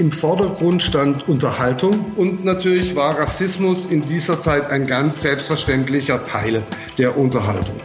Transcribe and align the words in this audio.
Im 0.00 0.12
Vordergrund 0.12 0.82
stand 0.82 1.28
Unterhaltung 1.28 2.12
und 2.16 2.42
natürlich 2.42 2.96
war 2.96 3.18
Rassismus 3.18 3.84
in 3.84 4.00
dieser 4.00 4.40
Zeit 4.40 4.70
ein 4.70 4.86
ganz 4.86 5.20
selbstverständlicher 5.20 6.22
Teil 6.22 6.62
der 6.96 7.18
Unterhaltung. 7.18 7.76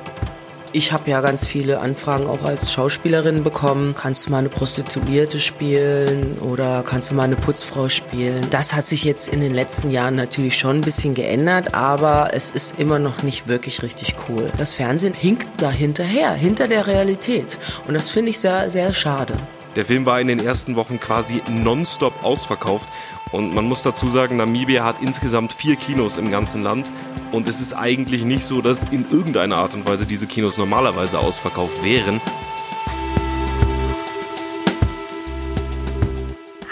Ich 0.72 0.94
habe 0.94 1.10
ja 1.10 1.20
ganz 1.20 1.46
viele 1.46 1.82
Anfragen 1.82 2.28
auch 2.28 2.44
als 2.44 2.72
Schauspielerin 2.72 3.44
bekommen. 3.44 3.96
Kannst 3.96 4.28
du 4.28 4.32
mal 4.32 4.38
eine 4.38 4.48
Prostituierte 4.48 5.42
spielen 5.42 6.38
oder 6.40 6.86
kannst 6.88 7.12
du 7.12 7.16
mal 7.16 7.24
eine 7.24 7.36
Putzfrau 7.36 7.90
spielen? 7.90 8.48
Das 8.50 8.74
hat 8.74 8.86
sich 8.86 9.04
jetzt 9.04 9.28
in 9.28 9.42
den 9.42 9.54
letzten 9.54 9.92
Jahren 9.92 10.16
natürlich 10.16 10.58
schon 10.58 10.78
ein 10.78 10.82
bisschen 10.82 11.16
geändert, 11.16 11.74
aber 11.74 12.30
es 12.32 12.50
ist 12.50 12.80
immer 12.80 12.98
noch 12.98 13.24
nicht 13.24 13.50
wirklich 13.50 13.84
richtig 13.84 14.16
cool. 14.30 14.50
Das 14.58 14.74
Fernsehen 14.74 15.14
hinkt 15.14 15.50
da 15.62 15.70
hinterher, 15.70 16.32
hinter 16.34 16.70
der 16.70 16.88
Realität. 16.88 17.58
Und 17.90 17.94
das 17.94 18.10
finde 18.10 18.30
ich 18.30 18.40
sehr, 18.40 18.70
sehr 18.70 18.94
schade. 18.94 19.34
Der 19.76 19.84
Film 19.84 20.06
war 20.06 20.22
in 20.22 20.30
den 20.30 20.40
ersten 20.40 20.78
Wochen 20.78 21.02
quasi 21.02 21.42
nonstop 21.52 22.24
ausverkauft. 22.24 22.88
Und 23.34 23.54
man 23.54 23.66
muss 23.66 23.84
dazu 23.84 24.10
sagen, 24.10 24.38
Namibia 24.38 24.86
hat 24.86 25.02
insgesamt 25.02 25.52
vier 25.52 25.76
Kinos 25.76 26.16
im 26.16 26.32
ganzen 26.32 26.64
Land. 26.64 26.94
Und 27.34 27.50
es 27.50 27.60
ist 27.60 27.74
eigentlich 27.74 28.24
nicht 28.24 28.46
so, 28.46 28.62
dass 28.62 28.84
in 28.84 29.06
irgendeiner 29.12 29.58
Art 29.58 29.74
und 29.74 29.86
Weise 29.86 30.06
diese 30.06 30.28
Kinos 30.28 30.58
normalerweise 30.58 31.20
ausverkauft 31.20 31.84
wären. 31.84 32.22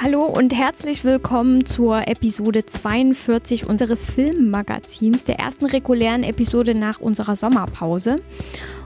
Hallo 0.01 0.23
und 0.23 0.53
herzlich 0.53 1.03
willkommen 1.03 1.65
zur 1.65 2.07
Episode 2.07 2.65
42 2.65 3.67
unseres 3.67 4.05
Filmmagazins, 4.05 5.25
der 5.25 5.39
ersten 5.39 5.65
regulären 5.65 6.23
Episode 6.23 6.73
nach 6.73 7.01
unserer 7.01 7.35
Sommerpause. 7.35 8.15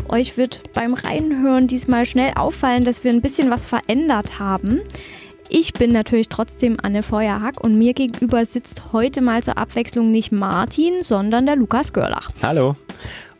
Euch 0.10 0.38
wird 0.38 0.72
beim 0.74 0.94
Reinhören 0.94 1.68
diesmal 1.68 2.06
schnell 2.06 2.34
auffallen, 2.36 2.86
dass 2.86 3.04
wir 3.04 3.12
ein 3.12 3.22
bisschen 3.22 3.50
was 3.52 3.66
verändert 3.66 4.40
haben. 4.40 4.82
Ich 5.50 5.74
bin 5.74 5.92
natürlich 5.92 6.30
trotzdem 6.30 6.78
Anne 6.82 7.04
Feuerhack 7.04 7.62
und 7.62 7.78
mir 7.78 7.94
gegenüber 7.94 8.46
sitzt 8.46 8.94
heute 8.94 9.22
mal 9.22 9.44
zur 9.44 9.58
Abwechslung 9.58 10.12
nicht 10.12 10.32
Martin, 10.32 11.04
sondern 11.04 11.46
der 11.46 11.56
Lukas 11.56 11.94
Görlach. 11.94 12.30
Hallo. 12.42 12.76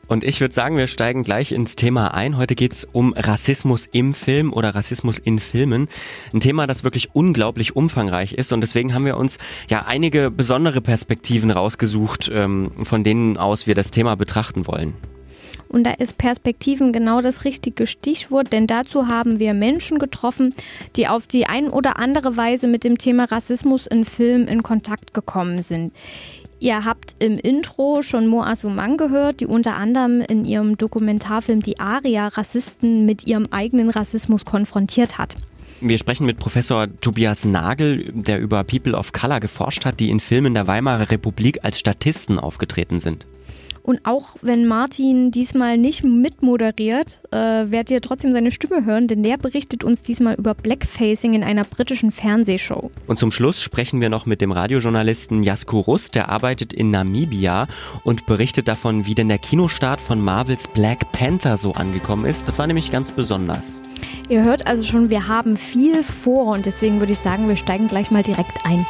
Und 0.08 0.24
ich 0.24 0.40
würde 0.40 0.54
sagen, 0.54 0.78
wir 0.78 0.88
steigen 0.88 1.24
gleich 1.24 1.52
ins 1.52 1.76
Thema 1.76 2.14
ein. 2.14 2.38
Heute 2.38 2.56
geht 2.56 2.72
es 2.72 2.86
um 2.86 3.14
Rassismus 3.14 3.88
im 3.92 4.14
Film 4.14 4.54
oder 4.54 4.74
Rassismus 4.74 5.18
in 5.20 5.40
Filmen. 5.40 5.90
Ein 6.34 6.40
Thema, 6.40 6.66
das 6.66 6.86
wirklich 6.86 7.14
unglaublich 7.14 7.76
umfangreich 7.76 8.34
ist. 8.34 8.54
Und 8.54 8.62
deswegen 8.62 8.94
haben 8.94 9.06
wir 9.06 9.18
uns 9.18 9.38
ja 9.70 9.86
einige 9.86 10.32
besondere 10.32 10.80
Perspektiven 10.80 11.52
rausgesucht, 11.52 12.32
ähm, 12.34 12.72
von 12.84 13.04
denen 13.04 13.38
aus 13.38 13.68
wir 13.68 13.76
das 13.76 13.92
Thema 13.92 14.16
betrachten 14.16 14.66
wollen. 14.66 14.94
Und 15.70 15.86
da 15.86 15.92
ist 15.92 16.18
Perspektiven 16.18 16.94
genau 16.94 17.22
das 17.22 17.46
richtige 17.46 17.88
Stichwort, 17.88 18.54
denn 18.54 18.68
dazu 18.68 19.08
haben 19.08 19.40
wir 19.40 19.54
Menschen 19.54 20.00
getroffen, 20.00 20.54
die 20.96 21.08
auf 21.08 21.28
die 21.28 21.46
ein 21.46 21.70
oder 21.70 21.98
andere 21.98 22.38
Weise 22.38 22.68
mit 22.68 22.84
dem 22.84 22.98
Thema 22.98 23.26
Rassismus 23.26 23.88
in 23.88 24.06
Filmen 24.06 24.48
in 24.48 24.64
Kontakt 24.64 25.14
gekommen 25.14 25.64
sind. 25.64 25.94
Ihr 26.60 26.86
habt 26.86 27.16
im 27.20 27.38
Intro 27.38 28.02
schon 28.02 28.26
Moa 28.28 28.56
Suman 28.56 28.98
gehört, 28.98 29.42
die 29.42 29.46
unter 29.46 29.76
anderem 29.76 30.22
in 30.22 30.44
ihrem 30.44 30.76
Dokumentarfilm 30.76 31.62
Die 31.62 31.80
Aria 31.80 32.30
Rassisten 32.30 33.06
mit 33.06 33.28
ihrem 33.28 33.48
eigenen 33.52 33.92
Rassismus 33.92 34.44
konfrontiert 34.44 35.20
hat. 35.20 35.36
Wir 35.80 36.00
sprechen 36.00 36.26
mit 36.26 36.40
Professor 36.40 36.88
Tobias 37.02 37.46
Nagel, 37.46 38.12
der 38.12 38.40
über 38.40 38.64
People 38.64 38.96
of 38.96 39.14
Color 39.14 39.40
geforscht 39.40 39.86
hat, 39.86 40.00
die 40.00 40.10
in 40.10 40.20
Filmen 40.20 40.56
der 40.56 40.66
Weimarer 40.66 41.12
Republik 41.12 41.60
als 41.62 41.78
Statisten 41.78 42.40
aufgetreten 42.40 43.00
sind. 43.00 43.28
Und 43.88 44.06
auch 44.06 44.36
wenn 44.42 44.68
Martin 44.68 45.32
diesmal 45.32 45.78
nicht 45.78 46.04
mitmoderiert, 46.04 47.22
äh, 47.32 47.38
werdet 47.38 47.90
ihr 47.90 48.02
trotzdem 48.02 48.34
seine 48.34 48.52
Stimme 48.52 48.84
hören, 48.84 49.08
denn 49.08 49.24
der 49.24 49.38
berichtet 49.38 49.86
uns 49.86 50.02
diesmal 50.02 50.36
über 50.36 50.54
Blackfacing 50.54 51.34
in 51.34 51.42
einer 51.42 51.64
britischen 51.64 52.12
Fernsehshow. 52.12 52.92
Und 53.08 53.18
zum 53.18 53.32
Schluss 53.32 53.62
sprechen 53.62 54.02
wir 54.02 54.10
noch 54.10 54.26
mit 54.26 54.42
dem 54.42 54.52
Radiojournalisten 54.52 55.42
Jasko 55.42 55.80
Rus, 55.80 56.12
der 56.12 56.28
arbeitet 56.28 56.74
in 56.74 56.92
Namibia 56.92 57.70
und 58.04 58.26
berichtet 58.26 58.68
davon, 58.68 59.06
wie 59.06 59.16
denn 59.16 59.30
der 59.30 59.38
Kinostart 59.38 60.02
von 60.02 60.20
Marvels 60.20 60.68
Black 60.68 61.10
Panther 61.14 61.56
so 61.56 61.72
angekommen 61.72 62.26
ist. 62.26 62.46
Das 62.46 62.60
war 62.60 62.68
nämlich 62.68 62.92
ganz 62.92 63.12
besonders. 63.12 63.80
Ihr 64.28 64.44
hört 64.44 64.68
also 64.68 64.84
schon, 64.84 65.10
wir 65.10 65.30
haben 65.30 65.56
viel 65.56 66.04
vor 66.04 66.48
und 66.48 66.66
deswegen 66.66 67.00
würde 67.00 67.14
ich 67.14 67.20
sagen, 67.20 67.48
wir 67.48 67.56
steigen 67.56 67.88
gleich 67.88 68.12
mal 68.12 68.22
direkt 68.22 68.66
ein. 68.66 68.86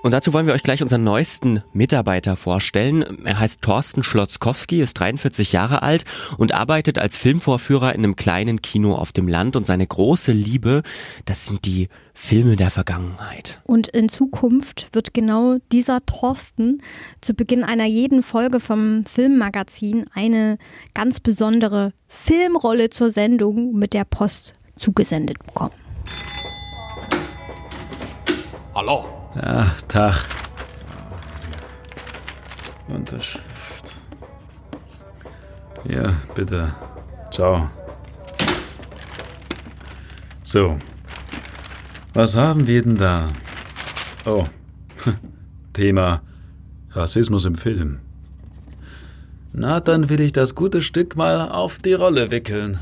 Und 0.00 0.12
dazu 0.12 0.32
wollen 0.32 0.46
wir 0.46 0.54
euch 0.54 0.62
gleich 0.62 0.80
unseren 0.80 1.02
neuesten 1.02 1.62
Mitarbeiter 1.72 2.36
vorstellen. 2.36 3.24
Er 3.24 3.40
heißt 3.40 3.62
Thorsten 3.62 4.04
Schlotzkowski, 4.04 4.80
ist 4.80 4.94
43 4.94 5.52
Jahre 5.52 5.82
alt 5.82 6.04
und 6.36 6.54
arbeitet 6.54 6.98
als 6.98 7.16
Filmvorführer 7.16 7.94
in 7.94 8.04
einem 8.04 8.14
kleinen 8.14 8.62
Kino 8.62 8.94
auf 8.94 9.12
dem 9.12 9.26
Land. 9.26 9.56
Und 9.56 9.66
seine 9.66 9.86
große 9.86 10.30
Liebe, 10.30 10.82
das 11.24 11.46
sind 11.46 11.64
die 11.64 11.88
Filme 12.14 12.54
der 12.54 12.70
Vergangenheit. 12.70 13.60
Und 13.64 13.88
in 13.88 14.08
Zukunft 14.08 14.88
wird 14.92 15.14
genau 15.14 15.58
dieser 15.72 16.04
Thorsten 16.06 16.80
zu 17.20 17.34
Beginn 17.34 17.64
einer 17.64 17.86
jeden 17.86 18.22
Folge 18.22 18.60
vom 18.60 19.04
Filmmagazin 19.04 20.06
eine 20.14 20.58
ganz 20.94 21.18
besondere 21.18 21.92
Filmrolle 22.06 22.90
zur 22.90 23.10
Sendung 23.10 23.74
mit 23.74 23.94
der 23.94 24.04
Post 24.04 24.54
zugesendet 24.78 25.44
bekommen. 25.44 25.74
Hallo. 28.76 29.17
Ja, 29.34 29.74
Tag. 29.88 30.24
Unterschrift. 32.88 33.92
Ja, 35.84 36.12
bitte. 36.34 36.74
Ciao. 37.30 37.70
So. 40.42 40.78
Was 42.14 42.36
haben 42.36 42.66
wir 42.66 42.82
denn 42.82 42.96
da? 42.96 43.28
Oh. 44.24 44.44
Thema 45.72 46.22
Rassismus 46.90 47.44
im 47.44 47.54
Film. 47.54 48.00
Na, 49.52 49.80
dann 49.80 50.08
will 50.08 50.20
ich 50.20 50.32
das 50.32 50.54
gute 50.54 50.82
Stück 50.82 51.16
mal 51.16 51.50
auf 51.50 51.78
die 51.78 51.92
Rolle 51.92 52.30
wickeln. 52.30 52.78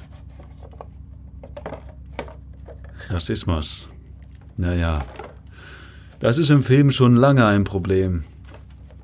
Rassismus. 3.08 3.88
Naja, 4.56 5.04
das 6.20 6.38
ist 6.38 6.50
im 6.50 6.62
Film 6.62 6.90
schon 6.90 7.16
lange 7.16 7.46
ein 7.46 7.64
Problem. 7.64 8.24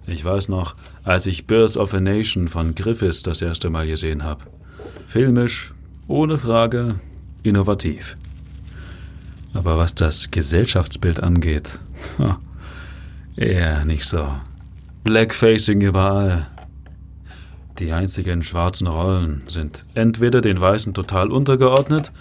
Ich 0.06 0.24
weiß 0.24 0.48
noch, 0.48 0.74
als 1.04 1.26
ich 1.26 1.46
Birth 1.46 1.76
of 1.76 1.94
a 1.94 2.00
Nation 2.00 2.48
von 2.48 2.74
Griffiths 2.74 3.22
das 3.22 3.42
erste 3.42 3.70
Mal 3.70 3.86
gesehen 3.86 4.24
habe. 4.24 4.44
Filmisch, 5.06 5.72
ohne 6.08 6.38
Frage, 6.38 6.96
innovativ. 7.42 8.16
Aber 9.54 9.76
was 9.76 9.94
das 9.94 10.30
Gesellschaftsbild 10.30 11.22
angeht, 11.22 11.78
eher 13.36 13.84
nicht 13.84 14.04
so. 14.04 14.26
Blackfacing 15.04 15.80
überall. 15.80 16.46
Die 17.78 17.92
einzigen 17.92 18.42
schwarzen 18.42 18.86
Rollen 18.86 19.42
sind 19.46 19.84
entweder 19.94 20.40
den 20.40 20.60
Weißen 20.60 20.94
total 20.94 21.30
untergeordnet 21.30 22.12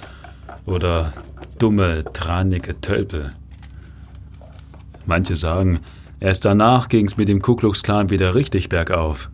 oder 0.66 1.14
dumme, 1.60 2.04
tranige 2.14 2.80
Tölpel. 2.82 3.32
Manche 5.12 5.36
sagen, 5.36 5.82
erst 6.22 6.46
danach 6.46 6.88
ging's 6.88 7.18
mit 7.18 7.28
dem 7.28 7.42
Ku 7.42 7.58
Klux 7.58 7.84
Klan 7.84 8.10
wieder 8.10 8.34
richtig 8.34 8.70
bergauf. 8.70 9.30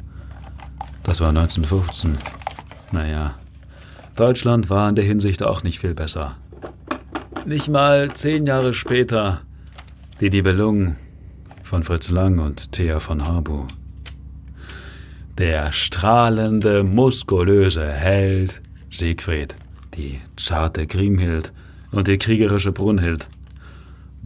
Das 1.04 1.22
war 1.22 1.30
1915. 1.30 2.18
Naja, 2.92 3.36
Deutschland 4.16 4.72
war 4.72 4.90
in 4.90 4.96
der 4.96 5.06
Hinsicht 5.06 5.44
auch 5.44 5.62
nicht 5.62 5.78
viel 5.78 5.94
besser. 5.94 6.36
Nicht 7.46 7.70
mal 7.70 8.12
zehn 8.12 8.48
Jahre 8.48 8.74
später 8.74 9.42
die 10.20 10.32
Nibelung 10.32 10.96
von 11.62 11.84
Fritz 11.84 12.10
Lang 12.10 12.40
und 12.40 12.72
Thea 12.72 13.00
von 13.00 13.28
Harbu. 13.28 13.68
Der 15.38 15.72
strahlende, 15.74 16.84
muskulöse 16.84 17.88
Held 17.88 18.64
Siegfried, 18.90 19.54
die 19.94 20.22
zarte 20.38 20.88
Grimhild 20.88 21.54
und 21.92 22.08
die 22.08 22.18
kriegerische 22.18 22.72
Brunhild. 22.72 23.28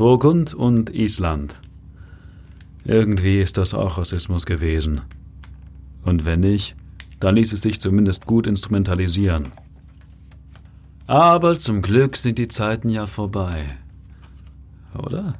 Burgund 0.01 0.55
und 0.55 0.89
Island. 0.89 1.53
Irgendwie 2.85 3.39
ist 3.39 3.59
das 3.59 3.75
auch 3.75 3.99
Rassismus 3.99 4.47
gewesen. 4.47 5.01
Und 6.03 6.25
wenn 6.25 6.39
nicht, 6.39 6.75
dann 7.19 7.35
ließ 7.35 7.53
es 7.53 7.61
sich 7.61 7.79
zumindest 7.79 8.25
gut 8.25 8.47
instrumentalisieren. 8.47 9.49
Aber 11.05 11.55
zum 11.59 11.83
Glück 11.83 12.17
sind 12.17 12.39
die 12.39 12.47
Zeiten 12.47 12.89
ja 12.89 13.05
vorbei. 13.05 13.77
Oder? 14.97 15.35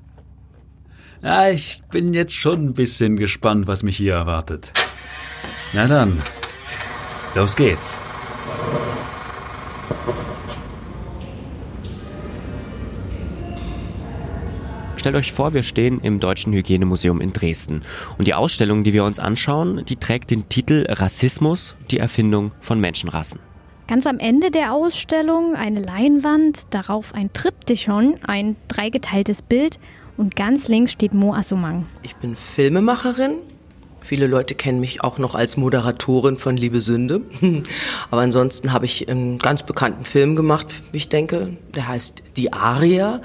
Ja, 1.23 1.49
ich 1.49 1.81
bin 1.89 2.13
jetzt 2.13 2.35
schon 2.35 2.65
ein 2.65 2.73
bisschen 2.73 3.15
gespannt, 3.15 3.65
was 3.65 3.81
mich 3.81 3.97
hier 3.97 4.13
erwartet. 4.13 4.73
Na 5.73 5.87
dann, 5.87 6.19
los 7.33 7.55
geht's. 7.55 7.97
Stellt 15.01 15.15
euch 15.15 15.31
vor, 15.31 15.55
wir 15.55 15.63
stehen 15.63 15.99
im 16.01 16.19
Deutschen 16.19 16.53
Hygienemuseum 16.53 17.21
in 17.21 17.33
Dresden. 17.33 17.81
Und 18.19 18.27
die 18.27 18.35
Ausstellung, 18.35 18.83
die 18.83 18.93
wir 18.93 19.03
uns 19.03 19.17
anschauen, 19.17 19.83
die 19.83 19.95
trägt 19.95 20.29
den 20.29 20.47
Titel 20.47 20.85
Rassismus, 20.87 21.75
die 21.89 21.97
Erfindung 21.97 22.51
von 22.61 22.79
Menschenrassen. 22.79 23.39
Ganz 23.87 24.05
am 24.05 24.19
Ende 24.19 24.51
der 24.51 24.73
Ausstellung 24.73 25.55
eine 25.55 25.81
Leinwand, 25.81 26.67
darauf 26.69 27.15
ein 27.15 27.33
Triptychon, 27.33 28.19
ein 28.27 28.57
dreigeteiltes 28.67 29.41
Bild 29.41 29.79
und 30.17 30.35
ganz 30.35 30.67
links 30.67 30.91
steht 30.91 31.15
Mo 31.15 31.33
Assumang. 31.33 31.87
Ich 32.03 32.15
bin 32.17 32.35
Filmemacherin. 32.35 33.37
Viele 34.01 34.27
Leute 34.27 34.53
kennen 34.53 34.79
mich 34.79 35.03
auch 35.03 35.17
noch 35.17 35.33
als 35.33 35.57
Moderatorin 35.57 36.37
von 36.37 36.57
Liebe 36.57 36.79
Sünde. 36.79 37.21
Aber 38.11 38.21
ansonsten 38.21 38.71
habe 38.71 38.85
ich 38.85 39.09
einen 39.09 39.39
ganz 39.39 39.63
bekannten 39.63 40.05
Film 40.05 40.35
gemacht, 40.35 40.67
wie 40.91 40.97
ich 40.97 41.09
denke. 41.09 41.57
Der 41.73 41.87
heißt 41.87 42.21
Die 42.37 42.53
Aria. 42.53 43.21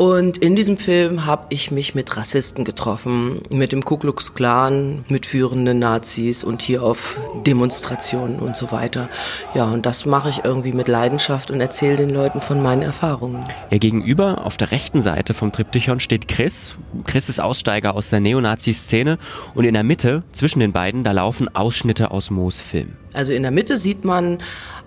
Und 0.00 0.38
in 0.38 0.56
diesem 0.56 0.78
Film 0.78 1.26
habe 1.26 1.48
ich 1.50 1.70
mich 1.70 1.94
mit 1.94 2.16
Rassisten 2.16 2.64
getroffen, 2.64 3.42
mit 3.50 3.70
dem 3.70 3.84
Ku 3.84 3.98
Klux 3.98 4.32
Klan, 4.32 5.04
mit 5.10 5.26
führenden 5.26 5.78
Nazis 5.78 6.42
und 6.42 6.62
hier 6.62 6.82
auf 6.82 7.20
Demonstrationen 7.46 8.38
und 8.38 8.56
so 8.56 8.72
weiter. 8.72 9.10
Ja, 9.54 9.66
und 9.66 9.84
das 9.84 10.06
mache 10.06 10.30
ich 10.30 10.42
irgendwie 10.42 10.72
mit 10.72 10.88
Leidenschaft 10.88 11.50
und 11.50 11.60
erzähle 11.60 11.96
den 11.96 12.08
Leuten 12.08 12.40
von 12.40 12.62
meinen 12.62 12.80
Erfahrungen. 12.80 13.44
Ja, 13.70 13.76
gegenüber 13.76 14.46
auf 14.46 14.56
der 14.56 14.70
rechten 14.70 15.02
Seite 15.02 15.34
vom 15.34 15.52
Triptychon 15.52 16.00
steht 16.00 16.28
Chris. 16.28 16.76
Chris 17.04 17.28
ist 17.28 17.38
Aussteiger 17.38 17.94
aus 17.94 18.08
der 18.08 18.20
Neonazi-Szene 18.20 19.18
und 19.54 19.64
in 19.64 19.74
der 19.74 19.84
Mitte, 19.84 20.22
zwischen 20.32 20.60
den 20.60 20.72
beiden, 20.72 21.04
da 21.04 21.12
laufen 21.12 21.54
Ausschnitte 21.54 22.10
aus 22.10 22.30
Moos 22.30 22.58
Film. 22.58 22.96
Also 23.12 23.32
in 23.32 23.42
der 23.42 23.50
Mitte 23.50 23.76
sieht 23.76 24.04
man 24.04 24.38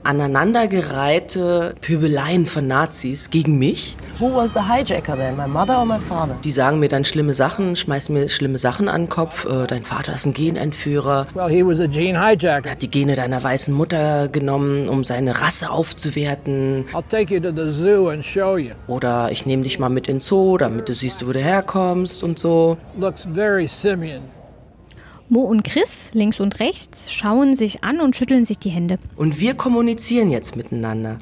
aneinandergereihte 0.03 1.75
Pöbeleien 1.81 2.45
von 2.45 2.67
Nazis 2.67 3.29
gegen 3.29 3.57
mich. 3.57 3.95
Who 4.19 4.35
was 4.35 4.53
the 4.53 4.59
hijacker 4.59 5.15
then, 5.15 5.35
my 5.35 5.47
mother 5.47 5.79
or 5.79 5.85
my 5.85 5.99
father? 5.99 6.35
Die 6.43 6.51
sagen 6.51 6.79
mir 6.79 6.87
dann 6.87 7.03
schlimme 7.03 7.33
Sachen, 7.33 7.75
schmeißen 7.75 8.13
mir 8.13 8.29
schlimme 8.29 8.57
Sachen 8.57 8.87
an 8.87 9.03
den 9.03 9.09
Kopf. 9.09 9.45
Äh, 9.45 9.67
dein 9.67 9.83
Vater 9.83 10.13
ist 10.13 10.25
ein 10.25 10.33
Genentführer. 10.33 11.27
Well, 11.33 11.49
he 11.49 11.65
was 11.65 11.79
a 11.79 11.87
gene 11.87 12.19
hijacker. 12.19 12.67
Er 12.67 12.71
hat 12.71 12.81
die 12.81 12.91
Gene 12.91 13.15
deiner 13.15 13.41
weißen 13.41 13.73
Mutter 13.73 14.27
genommen, 14.27 14.87
um 14.87 15.03
seine 15.03 15.41
Rasse 15.41 15.69
aufzuwerten. 15.71 16.85
I'll 16.93 17.03
take 17.09 17.33
you 17.33 17.39
to 17.41 17.51
the 17.51 17.71
zoo 17.71 18.09
and 18.09 18.23
show 18.23 18.57
you. 18.57 18.71
Oder 18.87 19.31
ich 19.31 19.45
nehme 19.45 19.63
dich 19.63 19.79
mal 19.79 19.89
mit 19.89 20.07
in 20.07 20.17
den 20.17 20.21
Zoo, 20.21 20.57
damit 20.57 20.89
du 20.89 20.93
siehst, 20.93 21.25
wo 21.27 21.31
du 21.31 21.39
herkommst 21.39 22.23
und 22.23 22.37
so. 22.37 22.77
Looks 22.97 23.27
very 23.33 23.67
simian. 23.67 24.21
Mo 25.29 25.41
und 25.41 25.63
Chris, 25.63 25.89
links 26.13 26.39
und 26.39 26.59
rechts, 26.59 27.11
schauen 27.11 27.55
sich 27.55 27.83
an 27.83 28.01
und 28.01 28.15
schütteln 28.15 28.45
sich 28.45 28.59
die 28.59 28.69
Hände. 28.69 28.97
Und 29.15 29.39
wir 29.39 29.53
kommunizieren 29.55 30.29
jetzt 30.29 30.55
miteinander. 30.55 31.19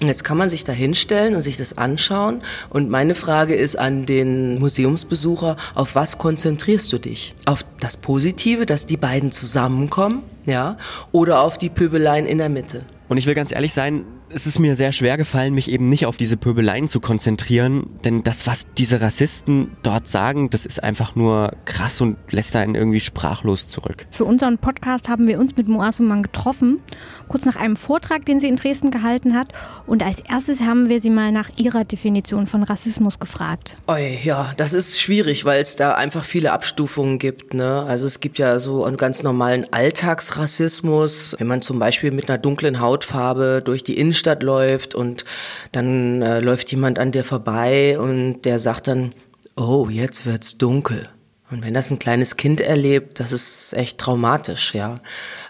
Und 0.00 0.08
jetzt 0.08 0.24
kann 0.24 0.36
man 0.36 0.48
sich 0.48 0.64
da 0.64 0.72
hinstellen 0.72 1.34
und 1.34 1.42
sich 1.42 1.56
das 1.56 1.78
anschauen. 1.78 2.42
Und 2.70 2.90
meine 2.90 3.14
Frage 3.14 3.54
ist 3.54 3.78
an 3.78 4.04
den 4.04 4.58
Museumsbesucher, 4.58 5.56
auf 5.74 5.94
was 5.94 6.18
konzentrierst 6.18 6.92
du 6.92 6.98
dich? 6.98 7.34
Auf 7.44 7.64
das 7.78 7.96
Positive, 7.96 8.66
dass 8.66 8.84
die 8.84 8.96
beiden 8.96 9.30
zusammenkommen, 9.30 10.24
ja? 10.44 10.76
Oder 11.12 11.40
auf 11.40 11.56
die 11.56 11.70
Pöbeleien 11.70 12.26
in 12.26 12.38
der 12.38 12.48
Mitte? 12.48 12.84
Und 13.08 13.16
ich 13.16 13.26
will 13.26 13.34
ganz 13.34 13.52
ehrlich 13.52 13.72
sein, 13.72 14.04
es 14.34 14.46
ist 14.46 14.58
mir 14.58 14.76
sehr 14.76 14.92
schwer 14.92 15.16
gefallen, 15.16 15.54
mich 15.54 15.70
eben 15.70 15.88
nicht 15.88 16.06
auf 16.06 16.16
diese 16.16 16.36
Pöbeleien 16.36 16.88
zu 16.88 17.00
konzentrieren, 17.00 17.90
denn 18.04 18.22
das, 18.22 18.46
was 18.46 18.66
diese 18.74 19.00
Rassisten 19.00 19.76
dort 19.82 20.06
sagen, 20.06 20.50
das 20.50 20.64
ist 20.64 20.82
einfach 20.82 21.14
nur 21.14 21.52
krass 21.64 22.00
und 22.00 22.16
lässt 22.30 22.56
einen 22.56 22.74
irgendwie 22.74 23.00
sprachlos 23.00 23.68
zurück. 23.68 24.06
Für 24.10 24.24
unseren 24.24 24.58
Podcast 24.58 25.08
haben 25.08 25.26
wir 25.26 25.38
uns 25.38 25.56
mit 25.56 25.68
Moasuman 25.68 26.22
getroffen, 26.22 26.80
kurz 27.28 27.44
nach 27.44 27.56
einem 27.56 27.76
Vortrag, 27.76 28.24
den 28.24 28.40
sie 28.40 28.48
in 28.48 28.56
Dresden 28.56 28.90
gehalten 28.90 29.34
hat. 29.34 29.48
Und 29.86 30.02
als 30.02 30.20
erstes 30.20 30.62
haben 30.62 30.88
wir 30.88 31.00
sie 31.00 31.10
mal 31.10 31.32
nach 31.32 31.50
ihrer 31.56 31.84
Definition 31.84 32.46
von 32.46 32.62
Rassismus 32.62 33.18
gefragt. 33.18 33.76
Oi, 33.86 34.18
ja, 34.22 34.52
das 34.56 34.72
ist 34.72 35.00
schwierig, 35.00 35.44
weil 35.44 35.62
es 35.62 35.76
da 35.76 35.94
einfach 35.94 36.24
viele 36.24 36.52
Abstufungen 36.52 37.18
gibt. 37.18 37.54
Ne? 37.54 37.84
Also 37.86 38.06
es 38.06 38.20
gibt 38.20 38.38
ja 38.38 38.58
so 38.58 38.84
einen 38.84 38.96
ganz 38.96 39.22
normalen 39.22 39.72
Alltagsrassismus, 39.72 41.36
wenn 41.38 41.46
man 41.46 41.62
zum 41.62 41.78
Beispiel 41.78 42.10
mit 42.10 42.28
einer 42.28 42.38
dunklen 42.38 42.80
Hautfarbe 42.80 43.62
durch 43.64 43.84
die 43.84 43.98
Innenstadt 43.98 44.21
Innenstadt 44.22 44.42
läuft 44.44 44.94
und 44.94 45.24
dann 45.72 46.22
äh, 46.22 46.38
läuft 46.38 46.70
jemand 46.70 47.00
an 47.00 47.10
dir 47.10 47.24
vorbei 47.24 47.98
und 47.98 48.42
der 48.42 48.60
sagt 48.60 48.86
dann, 48.86 49.14
oh, 49.56 49.88
jetzt 49.90 50.26
wird's 50.26 50.58
dunkel. 50.58 51.08
Und 51.52 51.62
wenn 51.62 51.74
das 51.74 51.90
ein 51.90 51.98
kleines 51.98 52.38
Kind 52.38 52.62
erlebt, 52.62 53.20
das 53.20 53.30
ist 53.30 53.74
echt 53.74 53.98
traumatisch, 53.98 54.74
ja. 54.74 55.00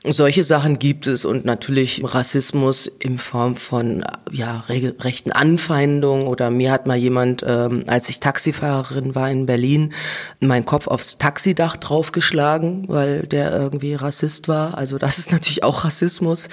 Solche 0.04 0.42
Sachen 0.42 0.80
gibt 0.80 1.06
es 1.06 1.24
und 1.24 1.44
natürlich 1.44 2.02
Rassismus 2.04 2.90
in 2.98 3.18
Form 3.18 3.54
von 3.54 4.04
ja 4.32 4.64
regelrechten 4.68 5.30
Anfeindungen 5.30 6.26
oder 6.26 6.50
mir 6.50 6.72
hat 6.72 6.88
mal 6.88 6.96
jemand, 6.96 7.44
ähm, 7.46 7.84
als 7.86 8.08
ich 8.08 8.18
Taxifahrerin 8.18 9.14
war 9.14 9.30
in 9.30 9.46
Berlin, 9.46 9.92
meinen 10.40 10.64
Kopf 10.64 10.88
aufs 10.88 11.18
Taxidach 11.18 11.76
draufgeschlagen, 11.76 12.88
weil 12.88 13.20
der 13.20 13.52
irgendwie 13.52 13.94
Rassist 13.94 14.48
war. 14.48 14.76
Also 14.76 14.98
das 14.98 15.20
ist 15.20 15.30
natürlich 15.30 15.62
auch 15.62 15.84
Rassismus. 15.84 16.48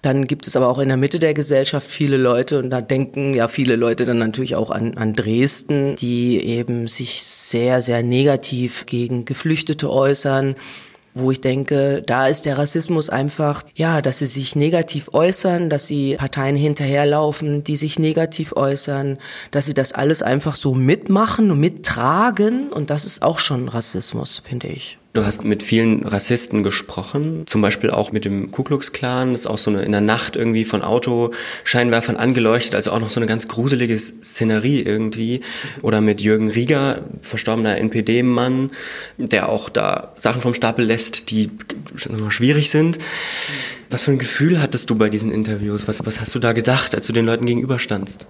Dann 0.00 0.26
gibt 0.26 0.46
es 0.46 0.56
aber 0.56 0.68
auch 0.68 0.78
in 0.78 0.88
der 0.88 0.96
Mitte 0.96 1.18
der 1.18 1.34
Gesellschaft 1.34 1.90
viele 1.90 2.16
Leute 2.16 2.58
und 2.58 2.70
da 2.70 2.80
denken 2.80 3.34
ja 3.34 3.48
viele 3.48 3.76
Leute 3.76 4.06
dann 4.06 4.16
natürlich 4.16 4.56
auch 4.56 4.70
an, 4.70 4.96
an 4.96 5.12
Dresden, 5.12 5.94
die 5.96 6.42
eben 6.42 6.88
sich 6.88 7.22
sehr, 7.22 7.82
sehr 7.82 8.02
negativ 8.02 8.86
gegen 8.98 9.24
Geflüchtete 9.24 9.90
äußern 9.90 10.56
wo 11.14 11.30
ich 11.30 11.40
denke, 11.40 12.02
da 12.04 12.26
ist 12.26 12.44
der 12.44 12.58
Rassismus 12.58 13.08
einfach, 13.08 13.62
ja, 13.76 14.02
dass 14.02 14.18
sie 14.18 14.26
sich 14.26 14.56
negativ 14.56 15.10
äußern, 15.12 15.70
dass 15.70 15.86
sie 15.86 16.16
Parteien 16.16 16.56
hinterherlaufen, 16.56 17.62
die 17.62 17.76
sich 17.76 18.00
negativ 18.00 18.52
äußern, 18.56 19.18
dass 19.52 19.66
sie 19.66 19.74
das 19.74 19.92
alles 19.92 20.22
einfach 20.22 20.56
so 20.56 20.74
mitmachen 20.74 21.52
und 21.52 21.60
mittragen 21.60 22.72
und 22.72 22.90
das 22.90 23.04
ist 23.04 23.22
auch 23.22 23.38
schon 23.38 23.68
Rassismus, 23.68 24.42
finde 24.44 24.66
ich. 24.66 24.98
Du 25.14 25.24
hast 25.24 25.44
mit 25.44 25.62
vielen 25.62 26.04
Rassisten 26.04 26.64
gesprochen, 26.64 27.46
zum 27.46 27.62
Beispiel 27.62 27.90
auch 27.90 28.10
mit 28.10 28.24
dem 28.24 28.50
Ku 28.50 28.64
Klux 28.64 28.90
Klan, 28.90 29.30
das 29.30 29.42
ist 29.42 29.46
auch 29.46 29.58
so 29.58 29.70
eine, 29.70 29.82
in 29.84 29.92
der 29.92 30.00
Nacht 30.00 30.34
irgendwie 30.34 30.64
von 30.64 30.82
Autoscheinwerfern 30.82 32.16
angeleuchtet, 32.16 32.74
also 32.74 32.90
auch 32.90 32.98
noch 32.98 33.10
so 33.10 33.20
eine 33.20 33.26
ganz 33.26 33.46
gruselige 33.46 33.96
Szenerie 33.96 34.82
irgendwie. 34.82 35.42
Oder 35.82 36.00
mit 36.00 36.20
Jürgen 36.20 36.50
Rieger, 36.50 37.02
verstorbener 37.20 37.78
NPD-Mann, 37.78 38.72
der 39.16 39.50
auch 39.50 39.68
da 39.68 40.12
Sachen 40.16 40.40
vom 40.40 40.52
Stapel 40.52 40.84
lässt, 40.84 41.30
die 41.30 41.48
schwierig 41.96 42.70
sind. 42.70 42.98
Was 43.90 44.04
für 44.04 44.12
ein 44.12 44.18
Gefühl 44.18 44.60
hattest 44.60 44.90
du 44.90 44.94
bei 44.96 45.08
diesen 45.08 45.30
Interviews? 45.30 45.86
Was, 45.86 46.04
was 46.06 46.20
hast 46.20 46.34
du 46.34 46.38
da 46.38 46.52
gedacht, 46.52 46.94
als 46.94 47.06
du 47.06 47.12
den 47.12 47.26
Leuten 47.26 47.46
gegenüberstandst? 47.46 48.26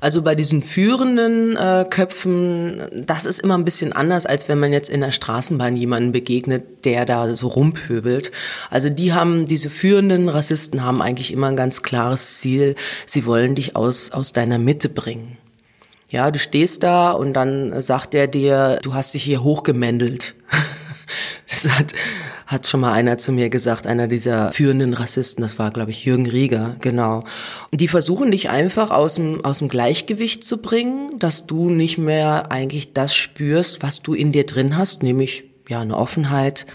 Also 0.00 0.22
bei 0.22 0.34
diesen 0.34 0.62
führenden 0.62 1.56
äh, 1.56 1.84
Köpfen, 1.88 2.82
das 3.06 3.26
ist 3.26 3.40
immer 3.40 3.58
ein 3.58 3.64
bisschen 3.64 3.92
anders, 3.92 4.26
als 4.26 4.48
wenn 4.48 4.58
man 4.58 4.72
jetzt 4.72 4.88
in 4.88 5.00
der 5.00 5.10
Straßenbahn 5.10 5.76
jemanden 5.76 6.12
begegnet, 6.12 6.84
der 6.84 7.04
da 7.04 7.34
so 7.34 7.48
rumpöbelt. 7.48 8.32
Also 8.70 8.88
die 8.88 9.12
haben, 9.12 9.46
diese 9.46 9.70
führenden 9.70 10.28
Rassisten 10.28 10.82
haben 10.82 11.02
eigentlich 11.02 11.32
immer 11.32 11.48
ein 11.48 11.56
ganz 11.56 11.82
klares 11.82 12.38
Ziel. 12.38 12.74
Sie 13.06 13.26
wollen 13.26 13.54
dich 13.54 13.76
aus, 13.76 14.12
aus 14.12 14.32
deiner 14.32 14.58
Mitte 14.58 14.88
bringen. 14.88 15.36
Ja, 16.10 16.30
du 16.30 16.38
stehst 16.38 16.82
da 16.82 17.12
und 17.12 17.32
dann 17.32 17.80
sagt 17.80 18.14
er 18.14 18.26
dir, 18.26 18.78
du 18.82 18.92
hast 18.92 19.14
dich 19.14 19.22
hier 19.22 19.42
hochgemändelt. 19.42 20.34
Das 21.48 21.68
hat, 21.68 21.92
hat 22.52 22.66
schon 22.66 22.80
mal 22.80 22.92
einer 22.92 23.18
zu 23.18 23.32
mir 23.32 23.50
gesagt, 23.50 23.86
einer 23.86 24.06
dieser 24.06 24.52
führenden 24.52 24.94
Rassisten, 24.94 25.42
das 25.42 25.58
war, 25.58 25.70
glaube 25.70 25.90
ich, 25.90 26.04
Jürgen 26.04 26.26
Rieger, 26.26 26.76
genau. 26.80 27.24
Und 27.70 27.80
die 27.80 27.88
versuchen 27.88 28.30
dich 28.30 28.50
einfach 28.50 28.90
aus 28.90 29.14
dem, 29.14 29.44
aus 29.44 29.58
dem 29.58 29.68
Gleichgewicht 29.68 30.44
zu 30.44 30.58
bringen, 30.58 31.18
dass 31.18 31.46
du 31.46 31.70
nicht 31.70 31.98
mehr 31.98 32.52
eigentlich 32.52 32.92
das 32.92 33.14
spürst, 33.14 33.82
was 33.82 34.02
du 34.02 34.14
in 34.14 34.32
dir 34.32 34.44
drin 34.44 34.76
hast, 34.76 35.02
nämlich 35.02 35.44
ja 35.68 35.80
eine 35.80 35.96
Offenheit, 35.96 36.66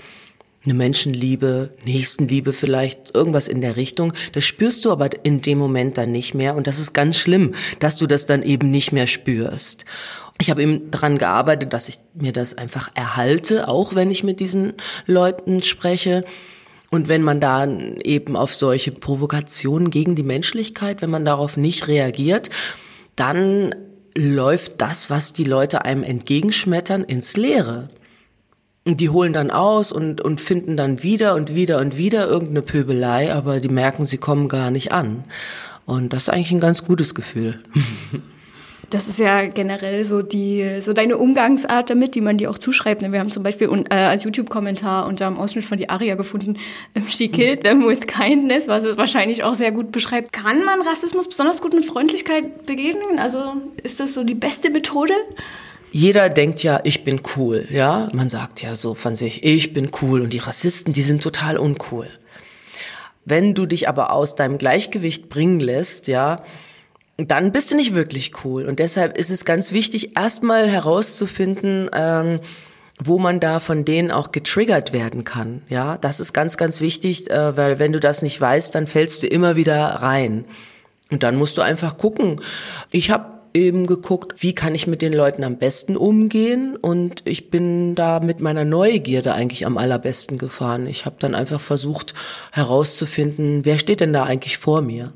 eine 0.67 0.73
Menschenliebe, 0.73 1.69
Nächstenliebe 1.85 2.51
vielleicht, 2.51 3.15
irgendwas 3.15 3.47
in 3.47 3.61
der 3.61 3.77
Richtung. 3.77 4.13
Das 4.33 4.43
spürst 4.43 4.83
du 4.83 4.91
aber 4.91 5.09
in 5.23 5.41
dem 5.41 5.57
Moment 5.57 5.97
dann 5.97 6.11
nicht 6.11 6.33
mehr. 6.33 6.55
Und 6.55 6.67
das 6.67 6.79
ist 6.79 6.93
ganz 6.93 7.17
schlimm, 7.17 7.53
dass 7.79 7.97
du 7.97 8.05
das 8.05 8.25
dann 8.25 8.43
eben 8.43 8.69
nicht 8.69 8.91
mehr 8.91 9.07
spürst. 9.07 9.85
Ich 10.39 10.49
habe 10.49 10.61
eben 10.61 10.91
daran 10.91 11.17
gearbeitet, 11.17 11.73
dass 11.73 11.89
ich 11.89 11.99
mir 12.13 12.31
das 12.31 12.57
einfach 12.57 12.91
erhalte, 12.93 13.67
auch 13.67 13.95
wenn 13.95 14.11
ich 14.11 14.23
mit 14.23 14.39
diesen 14.39 14.73
Leuten 15.05 15.63
spreche. 15.63 16.23
Und 16.89 17.09
wenn 17.09 17.23
man 17.23 17.41
da 17.41 17.67
eben 17.67 18.35
auf 18.35 18.53
solche 18.53 18.91
Provokationen 18.91 19.89
gegen 19.89 20.15
die 20.15 20.23
Menschlichkeit, 20.23 21.01
wenn 21.01 21.09
man 21.09 21.25
darauf 21.25 21.57
nicht 21.57 21.87
reagiert, 21.87 22.49
dann 23.15 23.73
läuft 24.15 24.81
das, 24.81 25.09
was 25.09 25.33
die 25.33 25.43
Leute 25.43 25.85
einem 25.85 26.03
entgegenschmettern, 26.03 27.03
ins 27.03 27.35
Leere. 27.35 27.89
Und 28.85 29.01
die 29.01 29.09
holen 29.09 29.33
dann 29.33 29.51
aus 29.51 29.91
und, 29.91 30.21
und 30.21 30.39
finden 30.39 30.77
dann 30.77 31.03
wieder 31.03 31.35
und 31.35 31.53
wieder 31.53 31.79
und 31.79 31.97
wieder 31.97 32.27
irgendeine 32.27 32.61
Pöbelei, 32.61 33.33
aber 33.33 33.59
die 33.59 33.69
merken, 33.69 34.05
sie 34.05 34.17
kommen 34.17 34.47
gar 34.47 34.71
nicht 34.71 34.93
an. 34.93 35.25
Und 35.85 36.13
das 36.13 36.23
ist 36.23 36.29
eigentlich 36.29 36.51
ein 36.51 36.59
ganz 36.59 36.85
gutes 36.85 37.13
Gefühl. 37.15 37.59
Das 38.89 39.09
ist 39.09 39.19
ja 39.19 39.47
generell 39.47 40.05
so 40.05 40.21
die, 40.21 40.79
so 40.79 40.93
deine 40.93 41.17
Umgangsart 41.17 41.89
damit, 41.89 42.15
die 42.15 42.21
man 42.21 42.37
dir 42.37 42.49
auch 42.49 42.57
zuschreibt. 42.57 43.01
Wir 43.01 43.19
haben 43.19 43.29
zum 43.29 43.43
Beispiel 43.43 43.69
äh, 43.89 43.95
als 43.95 44.23
YouTube-Kommentar 44.23 45.07
unter 45.07 45.25
dem 45.25 45.37
Ausschnitt 45.37 45.65
von 45.65 45.77
die 45.77 45.89
Aria 45.89 46.15
gefunden, 46.15 46.57
ähm, 46.95 47.05
she 47.09 47.27
killed 47.27 47.63
them 47.65 47.85
with 47.85 48.07
kindness, 48.07 48.67
was 48.69 48.85
es 48.85 48.97
wahrscheinlich 48.97 49.43
auch 49.43 49.55
sehr 49.55 49.73
gut 49.73 49.91
beschreibt. 49.91 50.31
Kann 50.31 50.63
man 50.63 50.81
Rassismus 50.81 51.27
besonders 51.27 51.61
gut 51.61 51.73
mit 51.73 51.85
Freundlichkeit 51.85 52.65
begegnen? 52.65 53.19
Also 53.19 53.55
ist 53.83 53.99
das 53.99 54.13
so 54.13 54.23
die 54.23 54.35
beste 54.35 54.69
Methode? 54.69 55.13
Jeder 55.91 56.29
denkt 56.29 56.63
ja, 56.63 56.79
ich 56.83 57.03
bin 57.03 57.21
cool, 57.35 57.67
ja? 57.69 58.07
Man 58.13 58.29
sagt 58.29 58.61
ja 58.61 58.75
so 58.75 58.93
von 58.93 59.15
sich, 59.15 59.43
ich 59.43 59.73
bin 59.73 59.89
cool 60.01 60.21
und 60.21 60.31
die 60.31 60.37
Rassisten, 60.37 60.93
die 60.93 61.01
sind 61.01 61.21
total 61.21 61.57
uncool. 61.57 62.07
Wenn 63.25 63.53
du 63.53 63.65
dich 63.65 63.89
aber 63.89 64.13
aus 64.13 64.35
deinem 64.35 64.57
Gleichgewicht 64.57 65.27
bringen 65.27 65.59
lässt, 65.59 66.07
ja, 66.07 66.43
dann 67.17 67.51
bist 67.51 67.71
du 67.71 67.75
nicht 67.75 67.95
wirklich 67.95 68.43
cool. 68.45 68.65
Und 68.65 68.79
deshalb 68.79 69.17
ist 69.17 69.31
es 69.31 69.43
ganz 69.43 69.71
wichtig, 69.71 70.15
erstmal 70.15 70.69
herauszufinden, 70.69 71.89
ähm, 71.93 72.39
wo 73.03 73.19
man 73.19 73.39
da 73.39 73.59
von 73.59 73.85
denen 73.85 74.11
auch 74.11 74.31
getriggert 74.31 74.93
werden 74.93 75.23
kann. 75.23 75.61
Ja, 75.69 75.97
das 75.97 76.19
ist 76.19 76.33
ganz, 76.33 76.57
ganz 76.57 76.81
wichtig, 76.81 77.29
äh, 77.29 77.57
weil 77.57 77.79
wenn 77.79 77.93
du 77.93 77.99
das 77.99 78.21
nicht 78.21 78.39
weißt, 78.39 78.73
dann 78.73 78.87
fällst 78.87 79.23
du 79.23 79.27
immer 79.27 79.55
wieder 79.55 79.85
rein. 79.85 80.45
Und 81.11 81.23
dann 81.23 81.37
musst 81.37 81.57
du 81.57 81.61
einfach 81.61 81.97
gucken. 81.97 82.41
Ich 82.91 83.11
habe 83.11 83.37
eben 83.53 83.87
geguckt, 83.87 84.43
wie 84.43 84.53
kann 84.53 84.75
ich 84.75 84.87
mit 84.87 85.01
den 85.01 85.13
Leuten 85.13 85.43
am 85.43 85.57
besten 85.57 85.97
umgehen 85.97 86.75
und 86.75 87.23
ich 87.25 87.49
bin 87.49 87.95
da 87.95 88.19
mit 88.19 88.39
meiner 88.39 88.65
Neugierde 88.65 89.33
eigentlich 89.33 89.65
am 89.65 89.77
allerbesten 89.77 90.37
gefahren. 90.37 90.85
Ich 90.85 91.05
habe 91.05 91.15
dann 91.19 91.33
einfach 91.33 91.59
versucht 91.59 92.13
herauszufinden, 92.51 93.65
wer 93.65 93.79
steht 93.79 94.01
denn 94.01 94.13
da 94.13 94.23
eigentlich 94.23 94.57
vor 94.57 94.81
mir? 94.81 95.13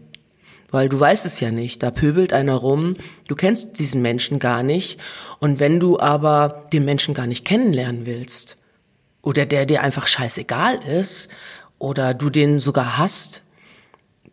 Weil 0.72 0.90
du 0.90 1.00
weißt 1.00 1.26
es 1.26 1.40
ja 1.42 1.52
nicht, 1.52 1.84
da 1.84 1.92
pöbelt 1.92 2.34
einer 2.34 2.56
rum, 2.56 2.96
du 3.28 3.36
kennst 3.36 3.78
diesen 3.78 4.02
Menschen 4.02 4.40
gar 4.40 4.64
nicht. 4.64 5.00
Und 5.40 5.60
wenn 5.60 5.80
du 5.80 6.00
aber 6.00 6.68
den 6.74 6.86
Menschen 6.86 7.14
gar 7.14 7.28
nicht 7.28 7.46
kennenlernen 7.46 8.06
willst 8.06 8.58
oder 9.22 9.46
der 9.46 9.66
dir 9.66 9.82
einfach 9.84 10.08
scheißegal 10.08 10.80
ist 10.88 11.30
oder 11.78 12.14
du 12.14 12.30
den 12.30 12.60
sogar 12.60 12.98
hast, 12.98 13.44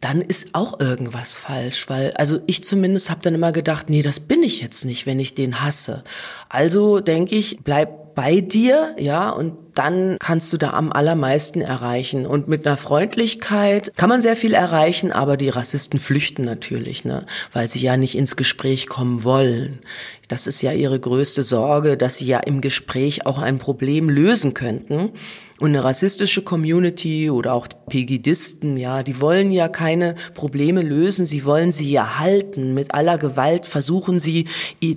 dann 0.01 0.21
ist 0.21 0.51
auch 0.53 0.79
irgendwas 0.79 1.37
falsch, 1.37 1.89
weil 1.89 2.13
also 2.13 2.39
ich 2.47 2.63
zumindest 2.63 3.11
habe 3.11 3.21
dann 3.23 3.35
immer 3.35 3.51
gedacht, 3.51 3.91
nee, 3.91 4.03
das 4.03 4.21
bin 4.21 4.43
ich 4.45 4.61
jetzt 4.61 4.85
nicht, 4.85 5.07
wenn 5.07 5.19
ich 5.19 5.35
den 5.35 5.61
hasse. 5.61 6.05
Also 6.49 7.01
denke 7.01 7.35
ich, 7.35 7.59
bleib 7.65 8.15
bei 8.15 8.41
dir, 8.41 8.95
ja, 8.99 9.31
und 9.31 9.68
dann 9.79 10.17
kannst 10.19 10.53
du 10.53 10.57
da 10.57 10.71
am 10.71 10.93
allermeisten 10.93 11.61
erreichen. 11.61 12.27
Und 12.27 12.49
mit 12.49 12.67
einer 12.67 12.77
Freundlichkeit 12.77 13.93
kann 13.97 14.09
man 14.09 14.21
sehr 14.21 14.37
viel 14.37 14.53
erreichen, 14.53 15.13
aber 15.13 15.37
die 15.37 15.49
Rassisten 15.49 16.01
flüchten 16.01 16.43
natürlich, 16.43 17.05
ne, 17.05 17.25
weil 17.53 17.69
sie 17.69 17.81
ja 17.81 17.97
nicht 17.97 18.17
ins 18.17 18.37
Gespräch 18.37 18.89
kommen 18.89 19.23
wollen. 19.23 19.79
Das 20.27 20.47
ist 20.47 20.61
ja 20.63 20.73
ihre 20.73 20.99
größte 20.99 21.43
Sorge, 21.43 21.97
dass 21.97 22.17
sie 22.17 22.27
ja 22.27 22.41
im 22.41 22.61
Gespräch 22.61 23.25
auch 23.25 23.39
ein 23.39 23.59
Problem 23.59 24.11
lösen 24.11 24.53
könnten. 24.53 25.13
Und 25.61 25.71
eine 25.71 25.83
rassistische 25.83 26.43
Community 26.43 27.31
oder 27.31 27.53
auch 27.53 27.67
Pegidisten, 27.89 28.77
ja, 28.77 29.03
die 29.03 29.21
wollen 29.21 29.51
ja 29.51 29.69
keine 29.69 30.15
Probleme 30.35 30.83
lösen, 30.83 31.27
sie 31.27 31.45
wollen 31.45 31.73
sie 31.73 31.91
ja 31.91 32.21
halten. 32.21 32.75
Mit 32.75 32.95
aller 32.95 33.19
Gewalt 33.19 33.67
versuchen 33.67 34.21
sie, 34.21 34.47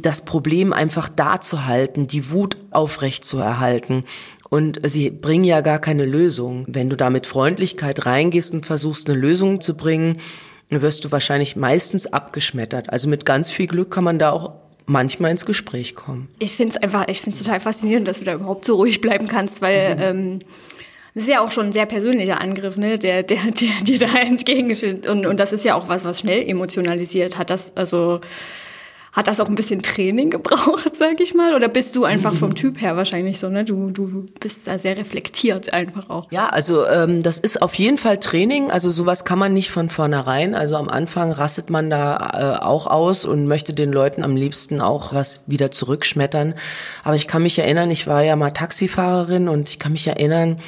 das 0.01 0.23
Problem 0.23 0.71
einfach 0.71 1.09
da 1.09 1.41
zu 1.41 1.65
halten, 1.65 2.05
die 2.05 2.29
Wut 2.29 2.57
aufrecht 2.69 3.25
zu 3.25 3.39
erhalten. 3.39 4.03
Und 4.53 4.81
sie 4.83 5.09
bringen 5.09 5.45
ja 5.45 5.61
gar 5.61 5.79
keine 5.79 6.05
Lösung. 6.05 6.65
Wenn 6.67 6.89
du 6.89 6.97
da 6.97 7.09
mit 7.09 7.25
Freundlichkeit 7.25 8.05
reingehst 8.05 8.53
und 8.53 8.65
versuchst, 8.65 9.09
eine 9.09 9.17
Lösung 9.17 9.61
zu 9.61 9.77
bringen, 9.77 10.17
wirst 10.69 11.05
du 11.05 11.11
wahrscheinlich 11.11 11.55
meistens 11.55 12.05
abgeschmettert. 12.05 12.91
Also 12.91 13.07
mit 13.07 13.25
ganz 13.25 13.49
viel 13.49 13.67
Glück 13.67 13.91
kann 13.91 14.03
man 14.03 14.19
da 14.19 14.31
auch 14.31 14.51
manchmal 14.85 15.31
ins 15.31 15.45
Gespräch 15.45 15.95
kommen. 15.95 16.27
Ich 16.37 16.53
finde 16.57 16.75
es 16.75 16.83
einfach, 16.83 17.07
ich 17.07 17.21
finde 17.21 17.37
es 17.37 17.43
total 17.43 17.61
faszinierend, 17.61 18.09
dass 18.09 18.19
du 18.19 18.25
da 18.25 18.33
überhaupt 18.33 18.65
so 18.65 18.75
ruhig 18.75 18.99
bleiben 18.99 19.29
kannst, 19.29 19.61
weil 19.61 19.95
mhm. 19.95 20.01
ähm, 20.01 20.39
das 21.13 21.23
ist 21.23 21.29
ja 21.29 21.41
auch 21.41 21.51
schon 21.51 21.67
ein 21.67 21.71
sehr 21.71 21.85
persönlicher 21.85 22.41
Angriff, 22.41 22.75
ne, 22.75 22.99
der, 22.99 23.23
der, 23.23 23.51
der 23.51 23.69
dir 23.83 23.99
da 23.99 24.13
entgegensteht. 24.19 25.07
Und, 25.07 25.25
und 25.25 25.39
das 25.39 25.53
ist 25.53 25.63
ja 25.63 25.75
auch 25.75 25.87
was, 25.87 26.03
was 26.03 26.19
schnell 26.19 26.45
emotionalisiert 26.45 27.37
hat. 27.37 27.49
Das, 27.49 27.71
also 27.77 28.19
hat 29.11 29.27
das 29.27 29.41
auch 29.41 29.49
ein 29.49 29.55
bisschen 29.55 29.81
Training 29.81 30.29
gebraucht, 30.29 30.91
sag 30.97 31.19
ich 31.19 31.33
mal? 31.33 31.53
Oder 31.53 31.67
bist 31.67 31.95
du 31.95 32.05
einfach 32.05 32.33
vom 32.33 32.55
Typ 32.55 32.79
her 32.79 32.95
wahrscheinlich 32.95 33.39
so, 33.39 33.49
ne? 33.49 33.65
Du, 33.65 33.91
du 33.91 34.25
bist 34.39 34.67
da 34.67 34.79
sehr 34.79 34.97
reflektiert 34.97 35.73
einfach 35.73 36.09
auch. 36.09 36.31
Ja, 36.31 36.47
also 36.49 36.87
ähm, 36.87 37.21
das 37.21 37.37
ist 37.37 37.61
auf 37.61 37.75
jeden 37.75 37.97
Fall 37.97 38.19
Training. 38.19 38.71
Also 38.71 38.89
sowas 38.89 39.25
kann 39.25 39.37
man 39.37 39.53
nicht 39.53 39.69
von 39.69 39.89
vornherein. 39.89 40.55
Also 40.55 40.77
am 40.77 40.87
Anfang 40.87 41.31
rastet 41.31 41.69
man 41.69 41.89
da 41.89 42.57
äh, 42.59 42.63
auch 42.63 42.87
aus 42.87 43.25
und 43.25 43.47
möchte 43.47 43.73
den 43.73 43.91
Leuten 43.91 44.23
am 44.23 44.35
liebsten 44.35 44.79
auch 44.79 45.13
was 45.13 45.41
wieder 45.45 45.71
zurückschmettern. 45.71 46.53
Aber 47.03 47.15
ich 47.15 47.27
kann 47.27 47.43
mich 47.43 47.59
erinnern, 47.59 47.91
ich 47.91 48.07
war 48.07 48.23
ja 48.23 48.37
mal 48.37 48.51
Taxifahrerin 48.51 49.49
und 49.49 49.69
ich 49.69 49.79
kann 49.79 49.91
mich 49.91 50.07
erinnern, 50.07 50.59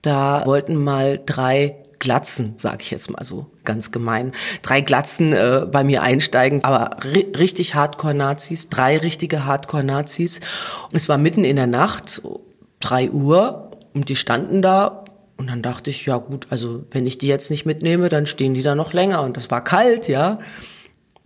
da 0.00 0.42
wollten 0.46 0.76
mal 0.76 1.20
drei 1.24 1.83
Glatzen, 2.04 2.54
sage 2.56 2.78
ich 2.82 2.90
jetzt 2.90 3.10
mal 3.10 3.24
so 3.24 3.46
ganz 3.64 3.90
gemein, 3.90 4.32
drei 4.62 4.80
Glatzen 4.80 5.32
äh, 5.32 5.66
bei 5.70 5.82
mir 5.82 6.02
einsteigen, 6.02 6.62
aber 6.62 7.02
ri 7.02 7.26
richtig 7.36 7.74
Hardcore-Nazis, 7.74 8.68
drei 8.68 8.98
richtige 8.98 9.44
Hardcore-Nazis. 9.44 10.38
Und 10.90 10.96
es 10.96 11.08
war 11.08 11.18
mitten 11.18 11.42
in 11.44 11.56
der 11.56 11.66
Nacht, 11.66 12.22
drei 12.78 13.10
Uhr, 13.10 13.72
und 13.94 14.08
die 14.08 14.16
standen 14.16 14.60
da 14.60 15.04
und 15.36 15.48
dann 15.48 15.62
dachte 15.62 15.90
ich, 15.90 16.06
ja 16.06 16.18
gut, 16.18 16.46
also 16.50 16.84
wenn 16.90 17.06
ich 17.06 17.18
die 17.18 17.26
jetzt 17.26 17.50
nicht 17.50 17.66
mitnehme, 17.66 18.08
dann 18.08 18.26
stehen 18.26 18.54
die 18.54 18.62
da 18.62 18.74
noch 18.74 18.92
länger. 18.92 19.22
Und 19.22 19.36
das 19.36 19.50
war 19.50 19.64
kalt, 19.64 20.08
ja. 20.08 20.38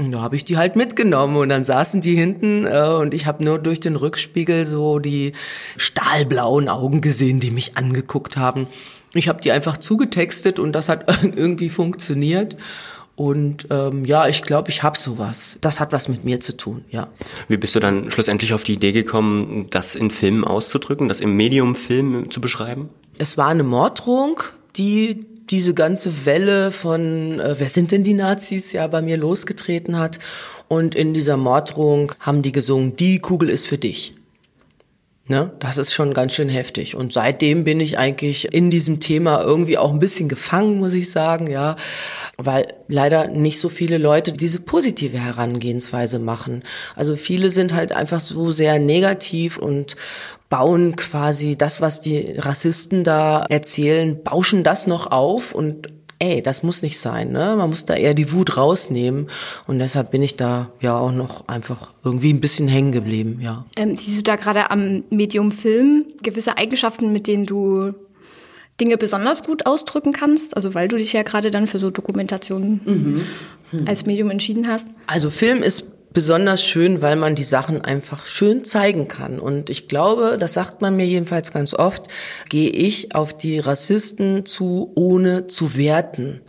Und 0.01 0.13
da 0.13 0.21
habe 0.21 0.37
ich 0.37 0.45
die 0.45 0.57
halt 0.57 0.77
mitgenommen 0.77 1.37
und 1.37 1.49
dann 1.49 1.65
saßen 1.65 2.01
die 2.01 2.15
hinten 2.15 2.65
äh, 2.65 2.89
und 3.01 3.13
ich 3.13 3.27
habe 3.27 3.45
nur 3.45 3.59
durch 3.59 3.81
den 3.81 3.97
Rückspiegel 3.97 4.65
so 4.65 5.01
die 5.01 5.33
stahlblauen 5.77 6.69
Augen 6.69 7.01
gesehen, 7.01 7.41
die 7.41 7.51
mich 7.51 7.77
angeguckt 7.77 8.37
haben. 8.37 8.69
Ich 9.19 9.29
habe 9.29 9.41
die 9.41 9.51
einfach 9.51 9.77
zugetextet 9.77 10.59
und 10.59 10.73
das 10.73 10.89
hat 10.89 11.05
irgendwie 11.37 11.69
funktioniert. 11.69 12.57
Und 13.17 13.67
ähm, 13.71 14.05
ja, 14.05 14.29
ich 14.29 14.43
glaube, 14.43 14.71
ich 14.71 14.85
habe 14.85 14.97
sowas. 14.97 15.59
Das 15.61 15.81
hat 15.81 15.93
was 15.93 16.07
mit 16.09 16.25
mir 16.25 16.39
zu 16.39 16.57
tun, 16.57 16.85
ja. 16.89 17.09
Wie 17.49 17.57
bist 17.57 17.75
du 17.75 17.81
dann 17.81 18.13
schlussendlich 18.13 18.55
auf 18.55 18.63
die 18.63 18.75
Idee 18.75 18.93
gekommen, 18.93 19.67
das 19.71 19.97
in 19.97 20.13
Filmen 20.13 20.45
auszudrücken, 20.45 21.09
das 21.09 21.21
im 21.21 21.37
Medium 21.37 21.75
Film 21.75 22.31
zu 22.31 22.41
beschreiben? 22.41 22.91
Es 23.19 23.37
war 23.37 23.49
eine 23.49 23.65
Morddrohung, 23.65 24.41
die 24.77 25.27
diese 25.51 25.75
ganze 25.75 26.27
Welle 26.27 26.71
von, 26.71 27.41
äh, 27.41 27.57
wer 27.59 27.69
sind 27.69 27.91
denn 27.91 28.05
die 28.05 28.15
Nazis, 28.15 28.73
ja 28.73 28.87
bei 28.87 29.03
mir 29.03 29.17
losgetreten 29.17 29.99
hat. 29.99 30.21
Und 30.69 30.95
in 30.95 31.13
dieser 31.13 31.37
Morddrohung 31.37 32.13
haben 32.21 32.43
die 32.43 32.53
gesungen, 32.53 32.95
die 32.95 33.19
Kugel 33.19 33.51
ist 33.51 33.67
für 33.67 33.79
dich. 33.79 34.15
Ne? 35.29 35.53
Das 35.59 35.77
ist 35.77 35.93
schon 35.93 36.15
ganz 36.15 36.33
schön 36.33 36.49
heftig. 36.49 36.97
Und 36.97 37.13
seitdem 37.13 37.63
bin 37.65 37.81
ich 37.81 37.99
eigentlich 37.99 38.53
in 38.55 38.71
diesem 38.71 38.99
Thema 38.99 39.43
irgendwie 39.43 39.77
auch 39.77 39.93
ein 39.93 39.99
bisschen 39.99 40.29
gefangen, 40.29 40.79
muss 40.79 40.95
ich 40.95 41.11
sagen, 41.11 41.49
ja. 41.49 41.77
Weil 42.39 42.75
leider 42.89 43.29
nicht 43.29 43.61
so 43.61 43.69
viele 43.69 43.99
Leute 43.99 44.33
diese 44.33 44.61
positive 44.61 45.19
Herangehensweise 45.19 46.19
machen. 46.19 46.63
Also 46.97 47.15
viele 47.15 47.51
sind 47.51 47.75
halt 47.75 47.93
einfach 47.93 48.21
so 48.21 48.51
sehr 48.51 48.79
negativ 48.79 49.59
und 49.59 49.97
bauen 50.49 50.97
quasi 50.97 51.57
das, 51.57 51.83
was 51.83 52.01
die 52.01 52.37
Rassisten 52.39 53.05
da 53.05 53.45
erzählen, 53.51 54.23
bauschen 54.23 54.65
das 54.65 54.87
noch 54.87 55.11
auf 55.11 55.55
und 55.55 55.89
ey, 56.19 56.43
das 56.43 56.63
muss 56.63 56.83
nicht 56.83 56.99
sein, 56.99 57.31
ne? 57.31 57.55
Man 57.57 57.71
muss 57.71 57.85
da 57.85 57.95
eher 57.95 58.15
die 58.15 58.33
Wut 58.33 58.57
rausnehmen. 58.57 59.29
Und 59.67 59.79
deshalb 59.79 60.11
bin 60.11 60.23
ich 60.23 60.37
da 60.37 60.71
ja 60.81 60.99
auch 60.99 61.13
noch 61.13 61.49
einfach 61.49 61.91
irgendwie 62.05 62.33
ein 62.33 62.41
bisschen 62.41 62.69
hängen 62.69 62.93
geblieben, 62.93 63.39
ja. 63.41 63.65
Ähm, 63.77 63.97
siehst 63.97 64.19
du 64.19 64.23
da 64.23 64.37
gerade 64.37 64.71
am 64.71 65.05
Medium 65.11 65.51
Film 65.51 66.07
gewisse 66.23 66.57
Eigenschaften, 66.57 67.13
mit 67.13 67.27
denen 67.27 67.47
du 67.47 67.93
Dinge 68.81 68.97
besonders 68.97 69.43
gut 69.43 69.67
ausdrücken 69.67 70.13
kannst? 70.13 70.57
Also 70.57 70.75
weil 70.75 70.89
du 70.89 70.97
dich 70.97 71.13
ja 71.13 71.23
gerade 71.23 71.51
dann 71.51 71.67
für 71.67 71.79
so 71.79 71.91
Dokumentationen 71.91 72.81
mhm. 72.85 73.87
Als 73.87 74.07
Medium 74.07 74.31
entschieden 74.31 74.67
hast. 74.67 74.87
Also 75.07 75.29
Film 75.29 75.63
ist 75.63 75.85
besonders 76.19 76.65
schön, 76.65 77.01
weil 77.01 77.15
man 77.15 77.37
die 77.37 77.45
Sachen 77.45 77.81
einfach 77.81 78.27
schön 78.27 78.65
zeigen 78.65 79.07
kann. 79.07 79.39
Und 79.39 79.71
ich 79.71 79.87
glaube, 79.87 80.37
das 80.37 80.53
sagt 80.53 80.83
man 80.83 80.97
mir 80.97 81.07
jedenfalls 81.07 81.53
ganz 81.53 81.75
oft, 81.75 82.09
gehe 82.49 82.71
ich 82.71 83.15
auf 83.15 83.37
die 83.37 83.61
Rassisten 83.61 84.45
zu, 84.45 84.91
ohne 84.97 85.47
zu 85.47 85.77
werten. 85.77 86.41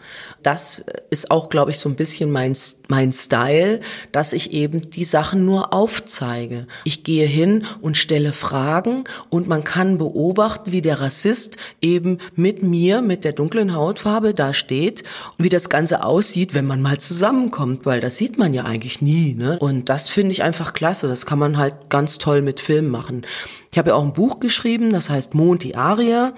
Das 0.41 0.83
ist 1.09 1.31
auch, 1.31 1.49
glaube 1.49 1.71
ich, 1.71 1.77
so 1.79 1.89
ein 1.89 1.95
bisschen 1.95 2.31
mein, 2.31 2.55
mein 2.87 3.11
Style, 3.11 3.81
dass 4.11 4.33
ich 4.33 4.53
eben 4.53 4.89
die 4.89 5.03
Sachen 5.03 5.45
nur 5.45 5.73
aufzeige. 5.73 6.65
Ich 6.85 7.03
gehe 7.03 7.27
hin 7.27 7.65
und 7.81 7.97
stelle 7.97 8.31
Fragen 8.31 9.03
und 9.29 9.47
man 9.47 9.63
kann 9.63 9.97
beobachten, 9.97 10.71
wie 10.71 10.81
der 10.81 11.01
Rassist 11.01 11.57
eben 11.81 12.19
mit 12.35 12.63
mir, 12.63 13.01
mit 13.01 13.23
der 13.23 13.33
dunklen 13.33 13.75
Hautfarbe 13.75 14.33
da 14.33 14.53
steht 14.53 15.03
und 15.37 15.43
wie 15.43 15.49
das 15.49 15.69
Ganze 15.69 16.03
aussieht, 16.03 16.53
wenn 16.53 16.65
man 16.65 16.81
mal 16.81 16.99
zusammenkommt, 16.99 17.85
weil 17.85 17.99
das 17.99 18.17
sieht 18.17 18.37
man 18.37 18.53
ja 18.53 18.63
eigentlich 18.63 19.01
nie. 19.01 19.35
Ne? 19.35 19.58
Und 19.59 19.89
das 19.89 20.07
finde 20.07 20.31
ich 20.31 20.41
einfach 20.41 20.73
klasse. 20.73 21.09
Das 21.09 21.25
kann 21.25 21.37
man 21.37 21.57
halt 21.57 21.89
ganz 21.89 22.17
toll 22.17 22.41
mit 22.41 22.61
Film 22.61 22.87
machen. 22.87 23.25
Ich 23.71 23.77
habe 23.77 23.89
ja 23.89 23.95
auch 23.95 24.03
ein 24.03 24.13
Buch 24.13 24.39
geschrieben, 24.39 24.89
das 24.89 25.09
heißt 25.09 25.35
Mond 25.35 25.63
die 25.63 25.75
Aria. 25.75 26.33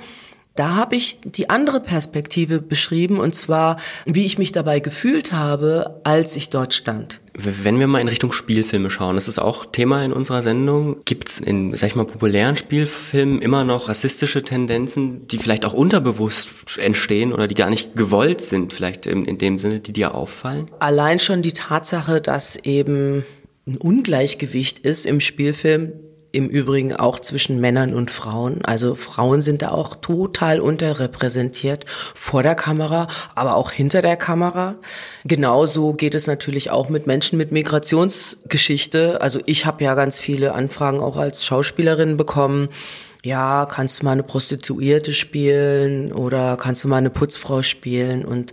Da 0.55 0.75
habe 0.75 0.97
ich 0.97 1.19
die 1.23 1.49
andere 1.49 1.79
Perspektive 1.79 2.61
beschrieben, 2.61 3.19
und 3.19 3.33
zwar, 3.33 3.77
wie 4.05 4.25
ich 4.25 4.37
mich 4.37 4.51
dabei 4.51 4.81
gefühlt 4.81 5.31
habe, 5.31 6.01
als 6.03 6.35
ich 6.35 6.49
dort 6.49 6.73
stand. 6.73 7.21
Wenn 7.33 7.79
wir 7.79 7.87
mal 7.87 8.01
in 8.01 8.09
Richtung 8.09 8.33
Spielfilme 8.33 8.89
schauen, 8.89 9.15
das 9.15 9.29
ist 9.29 9.39
auch 9.39 9.65
Thema 9.65 10.03
in 10.03 10.11
unserer 10.11 10.41
Sendung. 10.41 10.97
Gibt 11.05 11.29
es 11.29 11.39
in, 11.39 11.73
sag 11.77 11.87
ich 11.87 11.95
mal, 11.95 12.05
populären 12.05 12.57
Spielfilmen 12.57 13.41
immer 13.41 13.63
noch 13.63 13.87
rassistische 13.87 14.43
Tendenzen, 14.43 15.25
die 15.27 15.37
vielleicht 15.37 15.65
auch 15.65 15.73
unterbewusst 15.73 16.77
entstehen 16.77 17.31
oder 17.31 17.47
die 17.47 17.55
gar 17.55 17.69
nicht 17.69 17.95
gewollt 17.95 18.41
sind, 18.41 18.73
vielleicht 18.73 19.05
in, 19.05 19.23
in 19.23 19.37
dem 19.37 19.57
Sinne, 19.57 19.79
die 19.79 19.93
dir 19.93 20.13
auffallen? 20.13 20.69
Allein 20.79 21.19
schon 21.19 21.41
die 21.41 21.53
Tatsache, 21.53 22.19
dass 22.19 22.57
eben 22.57 23.23
ein 23.65 23.77
Ungleichgewicht 23.77 24.79
ist 24.79 25.05
im 25.05 25.21
Spielfilm, 25.21 25.93
im 26.31 26.47
Übrigen 26.49 26.95
auch 26.95 27.19
zwischen 27.19 27.59
Männern 27.59 27.93
und 27.93 28.11
Frauen. 28.11 28.63
Also 28.63 28.95
Frauen 28.95 29.41
sind 29.41 29.61
da 29.61 29.69
auch 29.69 29.95
total 29.95 30.59
unterrepräsentiert 30.59 31.85
vor 31.87 32.43
der 32.43 32.55
Kamera, 32.55 33.07
aber 33.35 33.55
auch 33.55 33.71
hinter 33.71 34.01
der 34.01 34.17
Kamera. 34.17 34.75
Genauso 35.25 35.93
geht 35.93 36.15
es 36.15 36.27
natürlich 36.27 36.71
auch 36.71 36.89
mit 36.89 37.07
Menschen 37.07 37.37
mit 37.37 37.51
Migrationsgeschichte. 37.51 39.21
Also 39.21 39.39
ich 39.45 39.65
habe 39.65 39.83
ja 39.83 39.95
ganz 39.95 40.19
viele 40.19 40.53
Anfragen 40.53 41.01
auch 41.01 41.17
als 41.17 41.45
Schauspielerin 41.45 42.17
bekommen 42.17 42.69
ja, 43.23 43.67
kannst 43.69 43.99
du 43.99 44.05
mal 44.05 44.13
eine 44.13 44.23
Prostituierte 44.23 45.13
spielen 45.13 46.11
oder 46.11 46.57
kannst 46.57 46.83
du 46.83 46.87
mal 46.87 46.97
eine 46.97 47.11
Putzfrau 47.11 47.61
spielen? 47.61 48.25
Und 48.25 48.51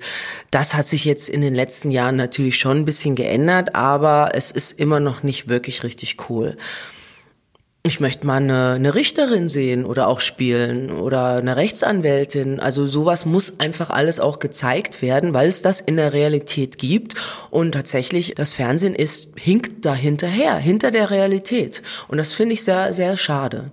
das 0.50 0.74
hat 0.74 0.86
sich 0.86 1.06
jetzt 1.06 1.30
in 1.30 1.40
den 1.40 1.54
letzten 1.54 1.90
Jahren 1.90 2.16
natürlich 2.16 2.58
schon 2.58 2.78
ein 2.78 2.84
bisschen 2.84 3.14
geändert, 3.14 3.74
aber 3.74 4.32
es 4.34 4.50
ist 4.50 4.78
immer 4.78 5.00
noch 5.00 5.22
nicht 5.22 5.48
wirklich 5.48 5.84
richtig 5.84 6.16
cool. 6.28 6.56
Ich 7.84 8.00
möchte 8.00 8.26
mal 8.26 8.36
eine, 8.36 8.72
eine 8.72 8.94
Richterin 8.94 9.48
sehen 9.48 9.86
oder 9.86 10.08
auch 10.08 10.20
spielen 10.20 10.90
oder 10.90 11.36
eine 11.36 11.56
Rechtsanwältin. 11.56 12.60
Also 12.60 12.84
sowas 12.84 13.24
muss 13.24 13.60
einfach 13.60 13.88
alles 13.88 14.20
auch 14.20 14.40
gezeigt 14.40 15.00
werden, 15.00 15.32
weil 15.32 15.48
es 15.48 15.62
das 15.62 15.80
in 15.80 15.96
der 15.96 16.12
Realität 16.12 16.76
gibt. 16.76 17.14
Und 17.50 17.72
tatsächlich, 17.72 18.34
das 18.34 18.52
Fernsehen 18.52 18.94
ist, 18.94 19.38
hinkt 19.38 19.86
da 19.86 19.94
hinterher, 19.94 20.56
hinter 20.56 20.90
der 20.90 21.10
Realität. 21.10 21.82
Und 22.08 22.18
das 22.18 22.34
finde 22.34 22.54
ich 22.54 22.64
sehr, 22.64 22.92
sehr 22.92 23.16
schade. 23.16 23.70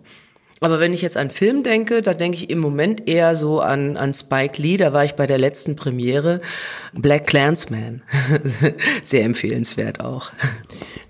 Aber 0.65 0.79
wenn 0.79 0.93
ich 0.93 1.03
jetzt 1.03 1.15
an 1.15 1.29
Film 1.29 1.61
denke, 1.61 2.01
da 2.01 2.15
denke 2.15 2.39
ich 2.39 2.49
im 2.49 2.57
Moment 2.57 3.07
eher 3.07 3.35
so 3.35 3.59
an, 3.59 3.97
an 3.97 4.15
Spike 4.15 4.59
Lee, 4.59 4.77
da 4.77 4.93
war 4.93 5.05
ich 5.05 5.13
bei 5.13 5.27
der 5.27 5.37
letzten 5.37 5.75
Premiere, 5.75 6.41
Black 6.91 7.27
Clansman. 7.27 8.01
Sehr 9.03 9.25
empfehlenswert 9.25 9.99
auch. 9.99 10.31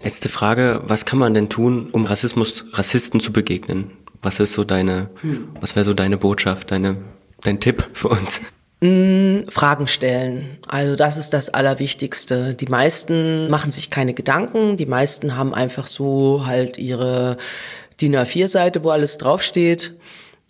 Letzte 0.03 0.27
Frage, 0.27 0.81
was 0.87 1.05
kann 1.05 1.19
man 1.19 1.33
denn 1.33 1.47
tun, 1.47 1.87
um 1.93 2.03
Rassismus, 2.03 2.65
Rassisten 2.73 3.21
zu 3.21 3.31
begegnen? 3.31 3.91
Was 4.21 4.41
ist 4.41 4.51
so 4.51 4.65
deine, 4.65 5.09
hm. 5.21 5.47
was 5.61 5.77
wäre 5.77 5.85
so 5.85 5.93
deine 5.93 6.17
Botschaft, 6.17 6.71
deine, 6.71 6.97
dein 7.41 7.61
Tipp 7.61 7.87
für 7.93 8.09
uns? 8.09 8.41
Mm, 8.81 9.47
Fragen 9.47 9.87
stellen. 9.87 10.57
Also 10.67 10.97
das 10.97 11.15
ist 11.15 11.33
das 11.33 11.47
Allerwichtigste. 11.47 12.55
Die 12.55 12.67
meisten 12.67 13.49
machen 13.49 13.71
sich 13.71 13.89
keine 13.89 14.13
Gedanken, 14.13 14.75
die 14.75 14.85
meisten 14.85 15.37
haben 15.37 15.53
einfach 15.53 15.87
so 15.87 16.45
halt 16.45 16.77
ihre 16.77 17.37
DIN 18.01 18.15
A4-Seite, 18.15 18.83
wo 18.83 18.89
alles 18.89 19.17
draufsteht. 19.17 19.93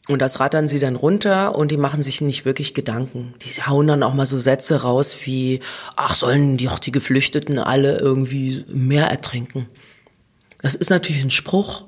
Und 0.08 0.22
das 0.22 0.40
rattern 0.40 0.68
sie 0.68 0.80
dann 0.80 0.96
runter 0.96 1.56
und 1.56 1.72
die 1.72 1.78
machen 1.78 2.02
sich 2.02 2.22
nicht 2.22 2.46
wirklich 2.46 2.76
Gedanken. 2.76 3.34
Die 3.42 3.50
hauen 3.64 3.88
dann 3.88 4.04
auch 4.04 4.14
mal 4.14 4.28
so 4.28 4.38
Sätze 4.38 4.84
raus 4.84 5.18
wie, 5.24 5.62
ach, 5.96 6.16
sollen 6.16 6.58
die 6.58 6.70
auch 6.70 6.78
die 6.78 6.92
Geflüchteten 6.92 7.58
alle 7.58 7.98
irgendwie 7.98 8.64
mehr 8.68 9.08
ertrinken? 9.08 9.68
Das 10.62 10.76
ist 10.76 10.92
natürlich 10.92 11.24
ein 11.24 11.32
Spruch, 11.32 11.86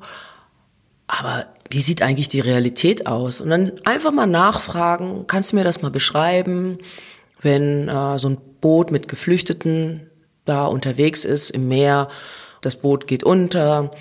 aber 1.07 1.45
wie 1.69 1.81
sieht 1.81 2.01
eigentlich 2.01 2.29
die 2.29 2.39
Realität 2.39 3.05
aus? 3.05 3.39
Und 3.39 3.51
dann 3.51 3.73
einfach 3.85 4.11
mal 4.11 4.25
nachfragen, 4.25 5.25
kannst 5.27 5.51
du 5.51 5.55
mir 5.55 5.63
das 5.63 5.81
mal 5.81 5.91
beschreiben, 5.91 6.79
wenn 7.41 7.87
äh, 7.87 8.17
so 8.17 8.29
ein 8.29 8.37
Boot 8.61 8.91
mit 8.91 9.07
Geflüchteten 9.07 10.09
da 10.45 10.65
unterwegs 10.65 11.23
ist 11.23 11.51
im 11.51 11.67
Meer, 11.67 12.09
das 12.61 12.77
Boot 12.77 13.07
geht 13.07 13.23
unter, 13.23 13.91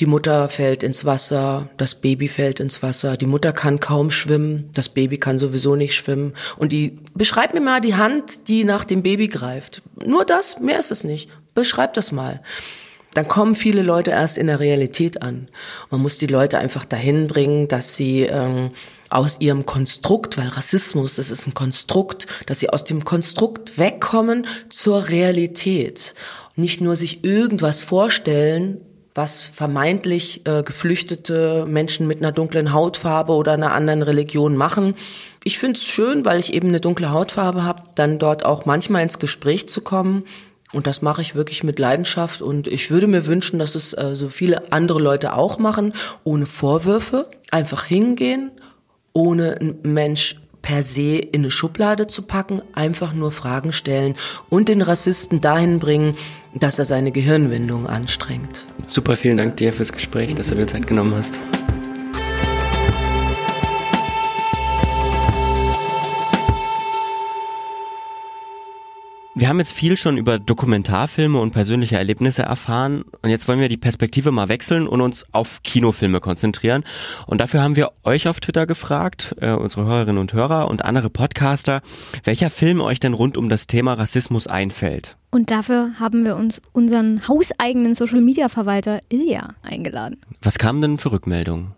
die 0.00 0.06
Mutter 0.06 0.48
fällt 0.48 0.82
ins 0.82 1.04
Wasser, 1.04 1.70
das 1.76 1.94
Baby 1.94 2.26
fällt 2.26 2.58
ins 2.58 2.82
Wasser, 2.82 3.16
die 3.16 3.26
Mutter 3.26 3.52
kann 3.52 3.78
kaum 3.78 4.10
schwimmen, 4.10 4.70
das 4.74 4.88
Baby 4.88 5.18
kann 5.18 5.38
sowieso 5.38 5.76
nicht 5.76 5.94
schwimmen. 5.94 6.34
Und 6.56 6.72
die, 6.72 6.98
beschreib 7.14 7.54
mir 7.54 7.60
mal 7.60 7.80
die 7.80 7.94
Hand, 7.94 8.48
die 8.48 8.64
nach 8.64 8.84
dem 8.84 9.02
Baby 9.02 9.28
greift. 9.28 9.82
Nur 10.04 10.24
das, 10.24 10.58
mehr 10.58 10.80
ist 10.80 10.90
es 10.90 11.04
nicht. 11.04 11.30
Beschreib 11.54 11.94
das 11.94 12.10
mal. 12.10 12.40
Dann 13.14 13.28
kommen 13.28 13.54
viele 13.54 13.82
Leute 13.82 14.10
erst 14.10 14.36
in 14.36 14.48
der 14.48 14.58
Realität 14.58 15.22
an. 15.22 15.48
Man 15.90 16.02
muss 16.02 16.18
die 16.18 16.26
Leute 16.26 16.58
einfach 16.58 16.84
dahin 16.84 17.28
bringen, 17.28 17.68
dass 17.68 17.94
sie 17.94 18.22
ähm, 18.22 18.72
aus 19.08 19.36
ihrem 19.38 19.64
Konstrukt, 19.64 20.36
weil 20.36 20.48
Rassismus, 20.48 21.14
das 21.14 21.30
ist 21.30 21.46
ein 21.46 21.54
Konstrukt, 21.54 22.26
dass 22.46 22.58
sie 22.58 22.70
aus 22.70 22.82
dem 22.82 23.04
Konstrukt 23.04 23.78
wegkommen 23.78 24.48
zur 24.68 25.08
Realität. 25.08 26.14
Nicht 26.56 26.80
nur 26.80 26.96
sich 26.96 27.22
irgendwas 27.22 27.84
vorstellen, 27.84 28.80
was 29.14 29.44
vermeintlich 29.44 30.44
äh, 30.44 30.62
geflüchtete 30.64 31.66
Menschen 31.66 32.06
mit 32.06 32.18
einer 32.18 32.32
dunklen 32.32 32.72
Hautfarbe 32.72 33.32
oder 33.32 33.52
einer 33.52 33.72
anderen 33.72 34.02
Religion 34.02 34.56
machen. 34.56 34.96
Ich 35.44 35.58
finde 35.58 35.78
es 35.78 35.84
schön, 35.84 36.24
weil 36.24 36.40
ich 36.40 36.52
eben 36.52 36.68
eine 36.68 36.80
dunkle 36.80 37.10
Hautfarbe 37.10 37.62
habe, 37.62 37.84
dann 37.94 38.18
dort 38.18 38.44
auch 38.44 38.64
manchmal 38.64 39.02
ins 39.02 39.20
Gespräch 39.20 39.68
zu 39.68 39.82
kommen. 39.82 40.24
Und 40.72 40.88
das 40.88 41.02
mache 41.02 41.22
ich 41.22 41.36
wirklich 41.36 41.62
mit 41.62 41.78
Leidenschaft. 41.78 42.42
Und 42.42 42.66
ich 42.66 42.90
würde 42.90 43.06
mir 43.06 43.26
wünschen, 43.26 43.60
dass 43.60 43.76
es 43.76 43.92
äh, 43.92 44.16
so 44.16 44.28
viele 44.28 44.72
andere 44.72 45.00
Leute 45.00 45.34
auch 45.34 45.58
machen, 45.58 45.92
ohne 46.24 46.46
Vorwürfe, 46.46 47.30
einfach 47.52 47.84
hingehen, 47.84 48.50
ohne 49.12 49.56
ein 49.60 49.78
Mensch 49.82 50.36
per 50.64 50.82
se 50.82 51.18
in 51.18 51.42
eine 51.42 51.50
Schublade 51.50 52.06
zu 52.06 52.22
packen, 52.22 52.62
einfach 52.72 53.12
nur 53.12 53.30
Fragen 53.30 53.72
stellen 53.72 54.16
und 54.48 54.68
den 54.68 54.80
Rassisten 54.80 55.42
dahin 55.42 55.78
bringen, 55.78 56.16
dass 56.54 56.78
er 56.78 56.84
seine 56.84 57.12
Gehirnwindung 57.12 57.86
anstrengt. 57.86 58.66
Super, 58.86 59.16
vielen 59.16 59.36
Dank 59.36 59.56
dir 59.56 59.72
fürs 59.72 59.92
Gespräch, 59.92 60.34
dass 60.34 60.48
du 60.48 60.56
dir 60.56 60.66
Zeit 60.66 60.86
genommen 60.86 61.14
hast. 61.16 61.38
Wir 69.36 69.48
haben 69.48 69.58
jetzt 69.58 69.72
viel 69.72 69.96
schon 69.96 70.16
über 70.16 70.38
Dokumentarfilme 70.38 71.40
und 71.40 71.50
persönliche 71.50 71.96
Erlebnisse 71.96 72.42
erfahren 72.42 73.04
und 73.20 73.30
jetzt 73.30 73.48
wollen 73.48 73.58
wir 73.58 73.68
die 73.68 73.76
Perspektive 73.76 74.30
mal 74.30 74.48
wechseln 74.48 74.86
und 74.86 75.00
uns 75.00 75.26
auf 75.32 75.60
Kinofilme 75.64 76.20
konzentrieren. 76.20 76.84
Und 77.26 77.40
dafür 77.40 77.60
haben 77.60 77.74
wir 77.74 77.90
euch 78.04 78.28
auf 78.28 78.38
Twitter 78.38 78.64
gefragt, 78.64 79.34
äh, 79.40 79.50
unsere 79.50 79.86
Hörerinnen 79.86 80.18
und 80.18 80.32
Hörer 80.34 80.68
und 80.68 80.84
andere 80.84 81.10
Podcaster, 81.10 81.82
welcher 82.22 82.48
Film 82.48 82.80
euch 82.80 83.00
denn 83.00 83.12
rund 83.12 83.36
um 83.36 83.48
das 83.48 83.66
Thema 83.66 83.94
Rassismus 83.94 84.46
einfällt. 84.46 85.16
Und 85.34 85.50
dafür 85.50 85.98
haben 85.98 86.24
wir 86.24 86.36
uns 86.36 86.62
unseren 86.70 87.26
hauseigenen 87.26 87.96
Social 87.96 88.20
Media 88.20 88.48
Verwalter 88.48 89.00
Ilja 89.08 89.54
eingeladen. 89.62 90.18
Was 90.40 90.58
kamen 90.58 90.80
denn 90.80 90.96
für 90.96 91.10
Rückmeldungen? 91.10 91.72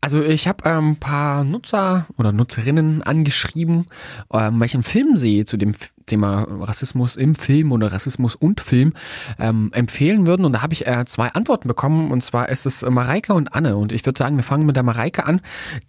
Also 0.00 0.22
ich 0.22 0.48
habe 0.48 0.64
ein 0.64 0.78
ähm, 0.78 0.96
paar 0.96 1.44
Nutzer 1.44 2.06
oder 2.16 2.32
Nutzerinnen 2.32 3.02
angeschrieben, 3.02 3.84
ähm, 4.32 4.60
welchen 4.60 4.82
Film 4.82 5.18
sie 5.18 5.44
zu 5.44 5.58
dem 5.58 5.74
Thema 6.06 6.46
Rassismus 6.48 7.16
im 7.16 7.34
Film 7.34 7.72
oder 7.72 7.92
Rassismus 7.92 8.34
und 8.34 8.60
Film 8.60 8.94
ähm, 9.38 9.70
empfehlen 9.72 10.26
würden. 10.26 10.44
Und 10.44 10.52
da 10.52 10.62
habe 10.62 10.72
ich 10.72 10.86
äh, 10.86 11.04
zwei 11.06 11.28
Antworten 11.28 11.68
bekommen. 11.68 12.10
Und 12.12 12.22
zwar 12.22 12.48
ist 12.48 12.64
es 12.64 12.82
Mareike 12.82 13.34
und 13.34 13.54
Anne. 13.54 13.76
Und 13.76 13.92
ich 13.92 14.06
würde 14.06 14.18
sagen, 14.18 14.36
wir 14.36 14.44
fangen 14.44 14.66
mit 14.66 14.76
der 14.76 14.82
Mareike 14.82 15.26
an. 15.26 15.40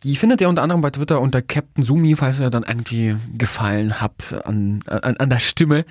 Die 0.04 0.16
findet 0.16 0.42
ihr 0.42 0.50
unter 0.50 0.64
anderem 0.64 0.82
bei 0.82 0.90
Twitter 0.90 1.22
unter 1.22 1.42
Captain 1.42 1.84
Sumi, 1.84 2.16
falls 2.16 2.40
ihr 2.40 2.50
dann 2.50 2.64
irgendwie 2.68 3.16
gefallen 3.38 4.02
habt 4.02 4.34
an, 4.46 4.84
an, 4.88 5.18
an 5.18 5.30
der 5.30 5.40
Stimme. 5.40 5.86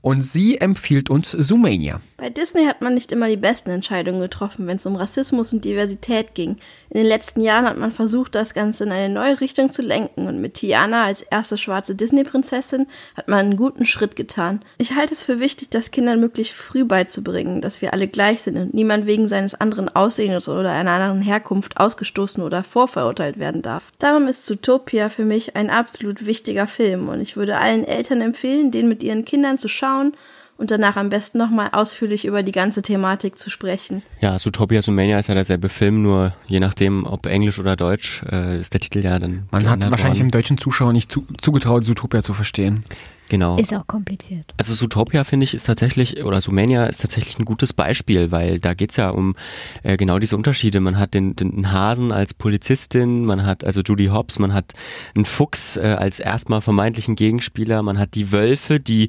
Und 0.00 0.22
sie 0.22 0.58
empfiehlt 0.58 1.08
uns 1.08 1.30
Zoomania. 1.30 2.00
Bei 2.16 2.30
Disney 2.30 2.64
hat 2.64 2.82
man 2.82 2.94
nicht 2.94 3.12
immer 3.12 3.28
die 3.28 3.36
besten 3.36 3.70
Entscheidungen 3.70 4.20
getroffen, 4.20 4.66
wenn 4.66 4.76
es 4.76 4.86
um 4.86 4.96
Rassismus 4.96 5.52
und 5.52 5.64
Diversität 5.64 6.34
ging. 6.34 6.56
In 6.90 6.98
den 6.98 7.06
letzten 7.06 7.42
Jahren 7.42 7.64
hat 7.64 7.78
man 7.78 7.92
versucht, 7.92 8.34
das 8.34 8.54
Ganze 8.54 8.82
in 8.84 8.90
eine 8.90 9.12
neue 9.12 9.40
Richtung 9.40 9.70
zu 9.70 9.82
lenken. 9.82 10.26
Und 10.26 10.40
mit 10.40 10.54
Tiana 10.54 11.04
als 11.04 11.22
erste 11.22 11.56
schwarze 11.56 11.94
Disney-Prinzessin 11.94 12.86
hat 13.14 13.28
man 13.28 13.38
einen 13.38 13.56
guten 13.56 13.67
guten 13.68 13.84
Schritt 13.84 14.16
getan. 14.16 14.62
Ich 14.78 14.94
halte 14.94 15.12
es 15.12 15.22
für 15.22 15.40
wichtig, 15.40 15.68
das 15.68 15.90
Kindern 15.90 16.20
möglichst 16.20 16.54
früh 16.54 16.84
beizubringen, 16.86 17.60
dass 17.60 17.82
wir 17.82 17.92
alle 17.92 18.08
gleich 18.08 18.40
sind 18.40 18.56
und 18.56 18.72
niemand 18.72 19.04
wegen 19.04 19.28
seines 19.28 19.54
anderen 19.54 19.94
Aussehens 19.94 20.48
oder 20.48 20.70
einer 20.70 20.92
anderen 20.92 21.20
Herkunft 21.20 21.76
ausgestoßen 21.76 22.42
oder 22.42 22.64
vorverurteilt 22.64 23.38
werden 23.38 23.60
darf. 23.60 23.92
Darum 23.98 24.26
ist 24.26 24.46
Zootopia 24.46 25.10
für 25.10 25.26
mich 25.26 25.54
ein 25.54 25.68
absolut 25.68 26.24
wichtiger 26.24 26.66
Film 26.66 27.10
und 27.10 27.20
ich 27.20 27.36
würde 27.36 27.58
allen 27.58 27.84
Eltern 27.84 28.22
empfehlen, 28.22 28.70
den 28.70 28.88
mit 28.88 29.02
ihren 29.02 29.26
Kindern 29.26 29.58
zu 29.58 29.68
schauen 29.68 30.14
und 30.56 30.70
danach 30.70 30.96
am 30.96 31.10
besten 31.10 31.36
nochmal 31.36 31.68
ausführlich 31.72 32.24
über 32.24 32.42
die 32.42 32.52
ganze 32.52 32.80
Thematik 32.80 33.38
zu 33.38 33.50
sprechen. 33.50 34.02
Ja, 34.22 34.38
Zootopia 34.38 34.80
Zoomania 34.80 35.18
ist 35.18 35.28
ja 35.28 35.34
derselbe 35.34 35.68
Film, 35.68 36.00
nur 36.00 36.32
je 36.46 36.58
nachdem, 36.58 37.04
ob 37.04 37.26
Englisch 37.26 37.58
oder 37.58 37.76
Deutsch, 37.76 38.22
äh, 38.32 38.58
ist 38.58 38.72
der 38.72 38.80
Titel 38.80 39.04
ja 39.04 39.18
dann. 39.18 39.46
Man 39.50 39.68
hat 39.68 39.84
wahrscheinlich 39.90 40.20
worden. 40.20 40.30
dem 40.30 40.30
deutschen 40.30 40.56
Zuschauer 40.56 40.94
nicht 40.94 41.12
zu, 41.12 41.26
zugetraut, 41.38 41.84
Zootopia 41.84 42.22
zu 42.22 42.32
verstehen. 42.32 42.80
Genau. 43.28 43.56
Ist 43.58 43.74
auch 43.74 43.86
kompliziert. 43.86 44.52
Also 44.56 44.74
Zootopia 44.74 45.24
finde 45.24 45.44
ich 45.44 45.54
ist 45.54 45.64
tatsächlich, 45.64 46.24
oder 46.24 46.40
Zoomania 46.40 46.86
ist 46.86 47.00
tatsächlich 47.00 47.38
ein 47.38 47.44
gutes 47.44 47.72
Beispiel, 47.72 48.30
weil 48.30 48.58
da 48.60 48.74
geht's 48.74 48.96
ja 48.96 49.10
um 49.10 49.36
äh, 49.82 49.96
genau 49.96 50.18
diese 50.18 50.36
Unterschiede. 50.36 50.80
Man 50.80 50.98
hat 50.98 51.14
den, 51.14 51.36
den 51.36 51.70
Hasen 51.70 52.12
als 52.12 52.34
Polizistin, 52.34 53.24
man 53.24 53.44
hat 53.44 53.64
also 53.64 53.80
Judy 53.80 54.06
Hobbs, 54.06 54.38
man 54.38 54.54
hat 54.54 54.72
einen 55.14 55.24
Fuchs 55.24 55.76
äh, 55.76 55.80
als 55.80 56.20
erstmal 56.20 56.60
vermeintlichen 56.60 57.16
Gegenspieler, 57.16 57.82
man 57.82 57.98
hat 57.98 58.14
die 58.14 58.32
Wölfe, 58.32 58.80
die 58.80 59.08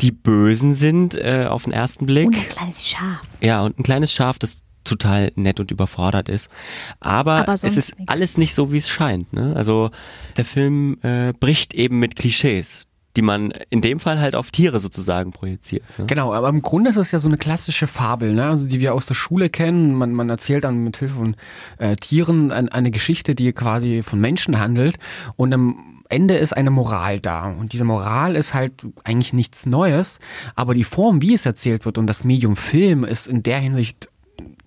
die 0.00 0.12
Bösen 0.12 0.74
sind 0.74 1.14
äh, 1.16 1.46
auf 1.48 1.64
den 1.64 1.72
ersten 1.72 2.06
Blick. 2.06 2.28
Und 2.28 2.36
ein 2.36 2.48
kleines 2.48 2.86
Schaf. 2.86 3.22
Ja, 3.40 3.62
und 3.62 3.78
ein 3.78 3.82
kleines 3.82 4.12
Schaf, 4.12 4.38
das 4.38 4.62
total 4.84 5.30
nett 5.34 5.60
und 5.60 5.70
überfordert 5.70 6.28
ist. 6.28 6.50
Aber, 7.00 7.36
Aber 7.36 7.54
es 7.54 7.64
ist 7.64 7.98
nix. 7.98 8.10
alles 8.10 8.38
nicht 8.38 8.54
so, 8.54 8.72
wie 8.72 8.78
es 8.78 8.88
scheint. 8.88 9.32
Ne? 9.32 9.54
Also 9.54 9.90
der 10.36 10.44
Film 10.44 10.98
äh, 11.02 11.32
bricht 11.38 11.74
eben 11.74 11.98
mit 11.98 12.16
Klischees 12.16 12.86
die 13.16 13.22
man 13.22 13.52
in 13.70 13.80
dem 13.80 13.98
Fall 13.98 14.20
halt 14.20 14.34
auf 14.34 14.50
Tiere 14.50 14.78
sozusagen 14.78 15.32
projiziert. 15.32 15.82
Ne? 15.98 16.06
Genau, 16.06 16.32
aber 16.32 16.48
im 16.48 16.62
Grunde 16.62 16.90
ist 16.90 16.96
es 16.96 17.10
ja 17.10 17.18
so 17.18 17.28
eine 17.28 17.38
klassische 17.38 17.86
Fabel, 17.86 18.34
ne? 18.34 18.46
also 18.46 18.68
die 18.68 18.80
wir 18.80 18.94
aus 18.94 19.06
der 19.06 19.14
Schule 19.14 19.50
kennen. 19.50 19.94
Man, 19.94 20.12
man 20.12 20.28
erzählt 20.28 20.64
dann 20.64 20.84
mit 20.84 20.96
Hilfe 20.96 21.14
von 21.14 21.36
äh, 21.78 21.96
Tieren 21.96 22.52
ein, 22.52 22.68
eine 22.68 22.90
Geschichte, 22.90 23.34
die 23.34 23.52
quasi 23.52 24.02
von 24.02 24.20
Menschen 24.20 24.60
handelt 24.60 24.96
und 25.36 25.52
am 25.52 26.00
Ende 26.08 26.36
ist 26.36 26.56
eine 26.56 26.70
Moral 26.70 27.20
da. 27.20 27.50
Und 27.50 27.72
diese 27.72 27.84
Moral 27.84 28.34
ist 28.34 28.52
halt 28.52 28.72
eigentlich 29.04 29.32
nichts 29.32 29.64
Neues, 29.64 30.18
aber 30.56 30.74
die 30.74 30.84
Form, 30.84 31.22
wie 31.22 31.34
es 31.34 31.46
erzählt 31.46 31.84
wird 31.84 31.98
und 31.98 32.08
das 32.08 32.24
Medium 32.24 32.56
Film 32.56 33.04
ist 33.04 33.28
in 33.28 33.42
der 33.42 33.58
Hinsicht 33.58 34.08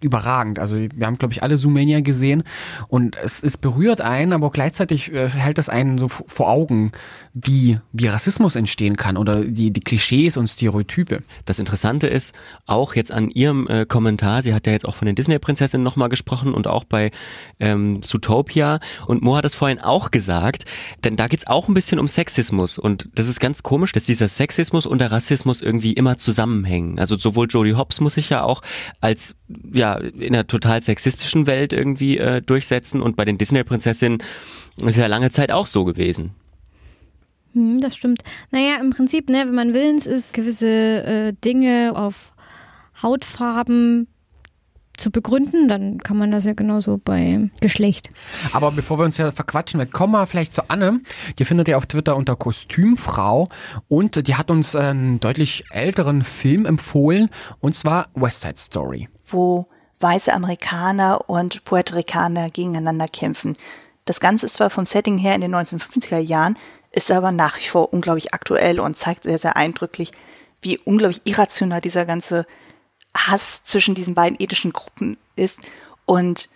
überragend. 0.03 0.59
Also 0.59 0.75
wir 0.75 1.07
haben, 1.07 1.17
glaube 1.17 1.33
ich, 1.33 1.43
alle 1.43 1.57
Zoomania 1.57 2.01
gesehen 2.01 2.43
und 2.87 3.15
es, 3.17 3.41
es 3.41 3.57
berührt 3.57 4.01
einen, 4.01 4.33
aber 4.33 4.51
gleichzeitig 4.51 5.13
äh, 5.13 5.29
hält 5.29 5.57
das 5.57 5.69
einen 5.69 5.97
so 5.97 6.07
vor 6.07 6.49
Augen, 6.49 6.91
wie, 7.33 7.79
wie 7.91 8.07
Rassismus 8.07 8.55
entstehen 8.55 8.95
kann 8.95 9.17
oder 9.17 9.43
die, 9.43 9.71
die 9.71 9.81
Klischees 9.81 10.37
und 10.37 10.47
Stereotype. 10.47 11.23
Das 11.45 11.57
Interessante 11.57 12.07
ist, 12.07 12.35
auch 12.67 12.93
jetzt 12.95 13.11
an 13.11 13.29
ihrem 13.31 13.67
äh, 13.67 13.85
Kommentar, 13.85 14.43
sie 14.43 14.53
hat 14.53 14.67
ja 14.67 14.73
jetzt 14.73 14.87
auch 14.87 14.95
von 14.95 15.07
den 15.07 15.15
Disney-Prinzessinnen 15.15 15.83
nochmal 15.83 16.09
gesprochen 16.09 16.53
und 16.53 16.67
auch 16.67 16.83
bei 16.83 17.11
ähm, 17.59 18.03
Zootopia 18.03 18.79
und 19.07 19.23
Mo 19.23 19.35
hat 19.35 19.45
es 19.45 19.55
vorhin 19.55 19.79
auch 19.79 20.11
gesagt, 20.11 20.65
denn 21.03 21.15
da 21.15 21.27
geht's 21.27 21.47
auch 21.47 21.67
ein 21.67 21.73
bisschen 21.73 21.99
um 21.99 22.07
Sexismus 22.07 22.77
und 22.77 23.09
das 23.15 23.27
ist 23.27 23.39
ganz 23.39 23.63
komisch, 23.63 23.93
dass 23.93 24.05
dieser 24.05 24.27
Sexismus 24.27 24.85
und 24.85 24.99
der 24.99 25.11
Rassismus 25.11 25.61
irgendwie 25.61 25.93
immer 25.93 26.17
zusammenhängen. 26.17 26.99
Also 26.99 27.17
sowohl 27.17 27.47
Jodie 27.49 27.75
Hobbs 27.75 27.99
muss 27.99 28.13
sich 28.13 28.29
ja 28.29 28.43
auch 28.43 28.61
als 29.01 29.35
ja 29.73 29.92
in 29.97 30.33
einer 30.33 30.47
total 30.47 30.81
sexistischen 30.81 31.47
Welt 31.47 31.73
irgendwie 31.73 32.17
äh, 32.17 32.41
durchsetzen 32.41 33.01
und 33.01 33.15
bei 33.15 33.25
den 33.25 33.37
Disney-Prinzessinnen 33.37 34.21
ist 34.85 34.97
ja 34.97 35.07
lange 35.07 35.31
Zeit 35.31 35.51
auch 35.51 35.67
so 35.67 35.85
gewesen. 35.85 36.31
Hm, 37.53 37.79
das 37.79 37.95
stimmt. 37.95 38.23
Naja, 38.51 38.77
im 38.81 38.89
Prinzip, 38.89 39.29
ne, 39.29 39.45
wenn 39.45 39.55
man 39.55 39.73
willens 39.73 40.05
ist, 40.05 40.33
gewisse 40.33 40.67
äh, 40.67 41.33
Dinge 41.43 41.93
auf 41.95 42.33
Hautfarben 43.01 44.07
zu 44.97 45.11
begründen, 45.11 45.67
dann 45.67 45.97
kann 45.97 46.17
man 46.17 46.31
das 46.31 46.45
ja 46.45 46.53
genauso 46.53 46.99
bei 47.03 47.49
Geschlecht. 47.61 48.09
Aber 48.53 48.71
bevor 48.71 48.99
wir 48.99 49.05
uns 49.05 49.17
ja 49.17 49.31
verquatschen, 49.31 49.79
wir 49.79 49.87
kommen 49.87 50.13
mal 50.13 50.25
vielleicht 50.25 50.53
zu 50.53 50.69
Anne. 50.69 51.01
Die 51.39 51.45
findet 51.45 51.67
ihr 51.67 51.77
auf 51.77 51.87
Twitter 51.87 52.15
unter 52.15 52.35
Kostümfrau 52.35 53.49
und 53.87 54.27
die 54.27 54.35
hat 54.35 54.51
uns 54.51 54.75
einen 54.75 55.19
deutlich 55.19 55.65
älteren 55.71 56.21
Film 56.21 56.65
empfohlen 56.65 57.29
und 57.59 57.75
zwar 57.75 58.09
West 58.13 58.41
Side 58.41 58.57
Story. 58.57 59.09
Wo 59.25 59.67
weiße 60.03 60.31
Amerikaner 60.31 61.29
und 61.29 61.65
Puerto 61.65 61.95
Ricaner 61.95 62.51
gegeneinander 62.51 63.07
kämpfen. 63.07 63.57
Das 64.05 64.19
Ganze 64.19 64.45
ist 64.45 64.55
zwar 64.55 64.69
vom 64.69 64.85
Setting 64.85 65.17
her 65.17 65.33
in 65.33 65.41
den 65.41 65.55
1950er 65.55 66.19
Jahren, 66.19 66.57
ist 66.91 67.09
aber 67.09 67.31
nach 67.31 67.57
wie 67.57 67.67
vor 67.67 67.91
unglaublich 67.91 68.33
aktuell 68.33 68.79
und 68.79 68.97
zeigt 68.97 69.23
sehr, 69.23 69.39
sehr 69.39 69.55
eindrücklich, 69.55 70.11
wie 70.61 70.77
unglaublich 70.77 71.21
irrational 71.23 71.81
dieser 71.81 72.05
ganze 72.05 72.45
Hass 73.15 73.63
zwischen 73.63 73.95
diesen 73.95 74.13
beiden 74.13 74.39
ethischen 74.39 74.73
Gruppen 74.73 75.17
ist 75.35 75.59
und 76.05 76.49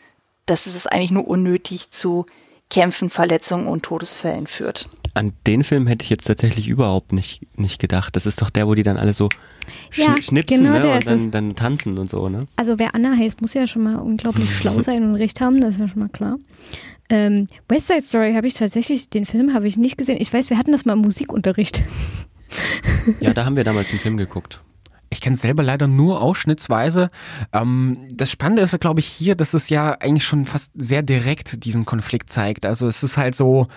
dass 0.45 0.65
es 0.65 0.87
eigentlich 0.87 1.11
nur 1.11 1.27
unnötig 1.27 1.91
zu 1.91 2.25
Kämpfen, 2.69 3.09
Verletzungen 3.09 3.67
und 3.67 3.83
Todesfällen 3.83 4.47
führt. 4.47 4.89
An 5.13 5.33
den 5.47 5.63
Film 5.63 5.87
hätte 5.87 6.03
ich 6.03 6.09
jetzt 6.09 6.25
tatsächlich 6.25 6.67
überhaupt 6.67 7.11
nicht, 7.11 7.41
nicht 7.57 7.79
gedacht. 7.79 8.15
Das 8.15 8.25
ist 8.25 8.41
doch 8.41 8.49
der, 8.49 8.67
wo 8.67 8.75
die 8.75 8.83
dann 8.83 8.97
alle 8.97 9.13
so 9.13 9.29
Ja, 9.95 10.15
sch 10.17 10.25
schnipsen 10.25 10.63
genau 10.63 10.79
ne? 10.79 10.93
und 10.93 11.07
dann, 11.07 11.31
dann 11.31 11.55
tanzen 11.55 11.97
und 11.97 12.09
so, 12.09 12.29
ne? 12.29 12.47
Also 12.55 12.77
wer 12.77 12.93
Anna 12.93 13.15
heißt, 13.15 13.41
muss 13.41 13.53
ja 13.53 13.65
schon 13.67 13.83
mal 13.83 13.95
unglaublich 13.95 14.55
schlau 14.55 14.81
sein 14.81 15.03
und 15.03 15.15
recht 15.15 15.41
haben, 15.41 15.61
das 15.61 15.75
ist 15.75 15.79
ja 15.79 15.87
schon 15.87 15.99
mal 15.99 16.09
klar. 16.09 16.37
Ähm, 17.09 17.47
West 17.69 17.87
Side 17.87 18.01
Story 18.03 18.33
habe 18.33 18.47
ich 18.47 18.53
tatsächlich, 18.53 19.09
den 19.09 19.25
Film 19.25 19.53
habe 19.53 19.65
ich 19.65 19.77
nicht 19.77 19.97
gesehen. 19.97 20.17
Ich 20.19 20.31
weiß, 20.31 20.49
wir 20.49 20.57
hatten 20.57 20.73
das 20.73 20.85
mal 20.85 20.93
im 20.93 20.99
Musikunterricht. 20.99 21.81
Ja, 23.21 23.33
da 23.33 23.45
haben 23.45 23.55
wir 23.55 23.63
damals 23.63 23.89
einen 23.91 23.99
Film 23.99 24.17
geguckt. 24.17 24.61
Ich 25.09 25.21
kenne 25.21 25.35
es 25.35 25.41
selber 25.41 25.63
leider 25.63 25.87
nur 25.87 26.21
ausschnittsweise. 26.21 27.09
Ähm, 27.53 28.07
das 28.13 28.31
Spannende 28.31 28.61
ist, 28.61 28.79
glaube 28.79 28.99
ich, 28.99 29.07
hier, 29.07 29.35
dass 29.35 29.53
es 29.53 29.69
ja 29.69 29.91
eigentlich 29.93 30.25
schon 30.25 30.45
fast 30.45 30.71
sehr 30.75 31.01
direkt 31.01 31.63
diesen 31.63 31.85
Konflikt 31.85 32.31
zeigt. 32.31 32.65
Also 32.65 32.87
es 32.87 33.03
ist 33.03 33.17
halt 33.17 33.35
so, 33.35 33.67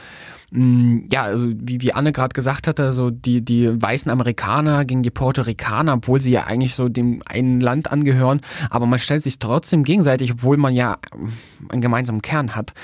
mh, 0.51 1.03
ja, 1.13 1.23
also 1.23 1.49
wie, 1.55 1.81
wie 1.81 1.93
Anne 1.93 2.13
gerade 2.13 2.33
gesagt 2.33 2.67
hatte, 2.67 2.93
so 2.93 3.11
die, 3.11 3.43
die 3.43 3.81
weißen 3.81 4.11
Amerikaner 4.11 4.85
gegen 4.85 5.03
die 5.03 5.11
Puerto 5.11 5.43
Ricaner, 5.43 5.95
obwohl 5.95 6.21
sie 6.21 6.33
ja 6.33 6.45
eigentlich 6.45 6.75
so 6.75 6.89
dem 6.89 7.23
einen 7.27 7.61
Land 7.61 7.91
angehören, 7.91 8.41
aber 8.69 8.87
man 8.87 8.99
stellt 8.99 9.23
sich 9.23 9.39
trotzdem 9.39 9.85
gegenseitig, 9.85 10.33
obwohl 10.33 10.57
man 10.57 10.75
ja 10.75 10.99
ähm, 11.15 11.33
einen 11.69 11.81
gemeinsamen 11.81 12.23
Kern 12.23 12.57
hat. 12.57 12.75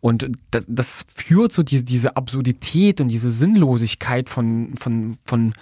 Und 0.00 0.28
das, 0.50 0.64
das 0.68 1.04
führt 1.14 1.52
so 1.52 1.62
diese, 1.62 1.84
diese 1.84 2.16
Absurdität 2.16 3.00
und 3.00 3.08
diese 3.08 3.30
Sinnlosigkeit 3.30 4.28
von, 4.28 4.74
von, 4.78 5.18
von 5.24 5.52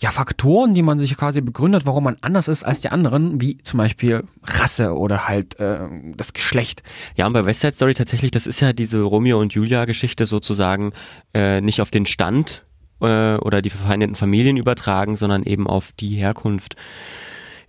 ja, 0.00 0.10
Faktoren, 0.10 0.72
die 0.72 0.82
man 0.82 0.98
sich 0.98 1.14
quasi 1.14 1.42
begründet, 1.42 1.84
warum 1.84 2.04
man 2.04 2.16
anders 2.22 2.48
ist 2.48 2.62
als 2.62 2.80
die 2.80 2.88
anderen, 2.88 3.38
wie 3.42 3.58
zum 3.58 3.76
Beispiel 3.76 4.24
Rasse 4.42 4.96
oder 4.96 5.28
halt 5.28 5.60
äh, 5.60 5.78
das 6.16 6.32
Geschlecht. 6.32 6.82
Ja, 7.16 7.26
und 7.26 7.34
bei 7.34 7.44
West 7.44 7.60
Side 7.60 7.74
Story 7.74 7.92
tatsächlich, 7.92 8.30
das 8.30 8.46
ist 8.46 8.60
ja 8.60 8.72
diese 8.72 9.00
Romeo 9.00 9.38
und 9.38 9.52
Julia 9.52 9.84
Geschichte 9.84 10.24
sozusagen 10.24 10.94
äh, 11.34 11.60
nicht 11.60 11.82
auf 11.82 11.90
den 11.90 12.06
Stand 12.06 12.64
äh, 13.02 13.36
oder 13.36 13.60
die 13.60 13.68
verfeindeten 13.68 14.16
Familien 14.16 14.56
übertragen, 14.56 15.16
sondern 15.16 15.42
eben 15.42 15.66
auf 15.66 15.92
die 15.92 16.16
Herkunft. 16.16 16.76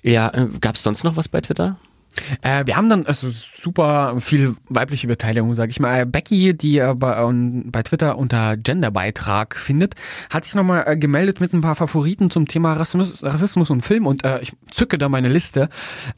Ja, 0.02 0.34
äh, 0.34 0.48
gab 0.62 0.76
es 0.76 0.84
sonst 0.84 1.04
noch 1.04 1.17
was 1.17 1.28
bei 1.28 1.41
Twitter? 1.41 1.76
Äh, 2.41 2.65
wir 2.65 2.78
haben 2.78 2.89
dann 2.89 3.06
also 3.06 3.30
super 3.30 4.15
viel 4.19 4.56
weibliche 4.69 5.08
Beteiligung, 5.08 5.54
sag 5.54 5.69
ich 5.69 5.80
mal. 5.80 6.02
Äh, 6.02 6.06
Becky, 6.06 6.56
die 6.56 6.78
äh, 6.80 6.93
bei, 6.95 7.17
ähm, 7.17 7.71
bei 7.71 7.84
Twitter 7.84 8.17
unter 8.17 8.58
Genderbeitrag 8.58 9.56
findet, 9.56 9.95
hat 10.30 10.45
sich 10.45 10.56
nochmal 10.56 10.84
äh, 10.88 10.97
gemeldet 10.97 11.39
mit 11.39 11.54
ein 11.54 11.62
paar 11.62 11.76
Favoriten 11.76 12.30
zum 12.30 12.47
Thema 12.47 12.74
Rassismus, 12.74 13.24
Rassismus 13.24 13.69
und 13.69 13.82
Film 13.82 14.08
und 14.08 14.24
äh, 14.24 14.41
ich 14.41 14.54
zücke 14.69 14.97
da 14.97 15.10
meine 15.10 15.30
Liste, 15.30 15.69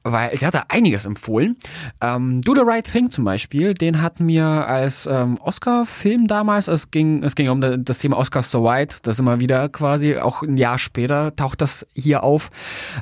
weil 0.04 0.36
sie 0.38 0.46
hat 0.46 0.54
da 0.54 0.66
einiges 0.70 1.06
empfohlen. 1.06 1.58
Ähm, 2.02 2.42
Do 2.42 2.56
the 2.56 2.62
Right 2.64 2.90
Thing 2.90 3.10
zum 3.10 3.24
Beispiel, 3.26 3.74
den 3.74 4.02
hatten 4.02 4.28
wir 4.28 4.46
als 4.46 5.06
ähm, 5.06 5.38
Oscar-Film 5.42 6.28
damals. 6.28 6.68
Es 6.68 6.92
ging, 6.92 7.24
es 7.24 7.36
ging 7.36 7.50
um 7.50 7.84
das 7.84 7.98
Thema 7.98 8.18
Oscars 8.18 8.52
so 8.52 8.64
White, 8.64 8.98
das 9.04 9.20
immer 9.20 9.40
wieder 9.40 9.70
quasi, 9.70 10.18
auch 10.18 10.42
ein 10.42 10.58
Jahr 10.58 10.80
später 10.80 11.36
taucht 11.36 11.62
das 11.62 11.86
hier 11.94 12.24
auf. 12.24 12.52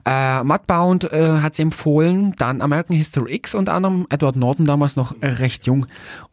Äh, 0.06 0.43
Mudbound 0.43 1.12
äh, 1.12 1.39
hat 1.41 1.56
sie 1.56 1.62
empfohlen, 1.62 2.34
dann 2.38 2.62
American 2.62 2.81
History 2.89 3.36
X 3.36 3.56
unter 3.56 3.74
anderem, 3.74 4.08
Edward 4.10 4.36
Norton 4.36 4.65
damals 4.65 4.96
noch 4.96 5.15
äh, 5.22 5.28
recht 5.28 5.65
jung, 5.65 5.88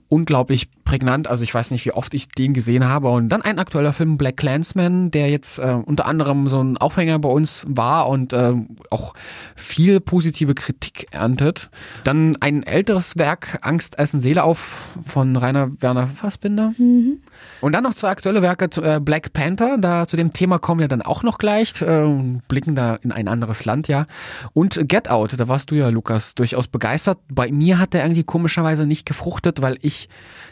unglaublich 0.09 0.69
prägnant, 0.85 1.29
also 1.29 1.45
ich 1.45 1.53
weiß 1.53 1.71
nicht, 1.71 1.85
wie 1.85 1.93
oft 1.93 2.15
ich 2.15 2.29
den 2.29 2.55
gesehen 2.55 2.89
habe. 2.89 3.09
Und 3.09 3.29
dann 3.29 3.43
ein 3.43 3.59
aktueller 3.59 3.93
Film, 3.93 4.17
Black 4.17 4.39
Clansman, 4.39 5.11
der 5.11 5.29
jetzt 5.29 5.59
äh, 5.59 5.77
unter 5.85 6.07
anderem 6.07 6.49
so 6.49 6.63
ein 6.63 6.79
Aufhänger 6.79 7.19
bei 7.19 7.29
uns 7.29 7.67
war 7.69 8.09
und 8.09 8.33
äh, 8.33 8.55
auch 8.91 9.13
viel 9.55 10.01
positive 10.01 10.55
Kritik 10.55 11.09
erntet. 11.11 11.69
Dann 12.05 12.37
ein 12.41 12.63
älteres 12.63 13.19
Werk, 13.19 13.59
Angst, 13.63 13.99
Essen, 13.99 14.19
Seele 14.19 14.45
auf 14.45 14.89
von 15.05 15.37
Rainer 15.37 15.71
Werner 15.81 16.09
Fassbinder. 16.09 16.73
Mhm. 16.79 17.19
Und 17.61 17.73
dann 17.73 17.83
noch 17.83 17.95
zwei 17.95 18.09
aktuelle 18.09 18.41
Werke, 18.41 18.71
zu, 18.71 18.83
äh, 18.83 19.01
Black 19.01 19.33
Panther, 19.33 19.77
da 19.79 20.07
zu 20.07 20.17
dem 20.17 20.33
Thema 20.33 20.59
kommen 20.59 20.81
wir 20.81 20.89
dann 20.89 21.03
auch 21.03 21.23
noch 21.23 21.39
gleich, 21.39 21.81
äh, 21.83 22.07
blicken 22.49 22.75
da 22.75 22.97
in 22.97 23.13
ein 23.13 23.29
anderes 23.29 23.65
Land, 23.65 23.89
ja. 23.89 24.07
Und 24.55 24.89
Get 24.89 25.11
Out, 25.11 25.35
da 25.39 25.49
warst 25.49 25.71
du 25.71 25.75
ja, 25.75 25.89
Lukas, 25.89 26.35
durchaus 26.35 26.69
begeistert. 26.69 27.19
Bei 27.29 27.51
mir 27.53 27.79
hat 27.79 27.95
der 27.95 28.05
irgendwie 28.05 28.25
komischerweise 28.25 28.87
nicht 28.87 29.07
gefruchtet, 29.07 29.61
weil 29.61 29.77
ich 29.83 29.98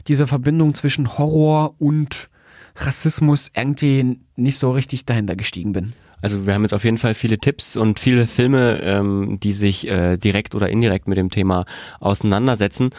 diese 0.08 0.26
Verbindung 0.26 0.74
zwischen 0.74 1.18
Horror 1.18 1.74
und 1.78 2.28
Rassismus 2.76 3.50
irgendwie 3.54 4.18
nicht 4.36 4.58
so 4.58 4.70
richtig 4.70 5.04
dahinter 5.04 5.36
gestiegen 5.36 5.72
bin. 5.72 5.92
Also 6.22 6.46
wir 6.46 6.54
haben 6.54 6.62
jetzt 6.62 6.74
auf 6.74 6.84
jeden 6.84 6.98
Fall 6.98 7.14
viele 7.14 7.38
Tipps 7.38 7.76
und 7.76 8.00
viele 8.00 8.26
Filme, 8.26 8.80
ähm, 8.82 9.38
die 9.40 9.52
sich 9.52 9.86
äh, 9.86 10.16
direkt 10.16 10.54
oder 10.54 10.68
indirekt 10.68 11.08
mit 11.08 11.18
dem 11.18 11.30
Thema 11.30 11.66
auseinandersetzen. 12.00 12.90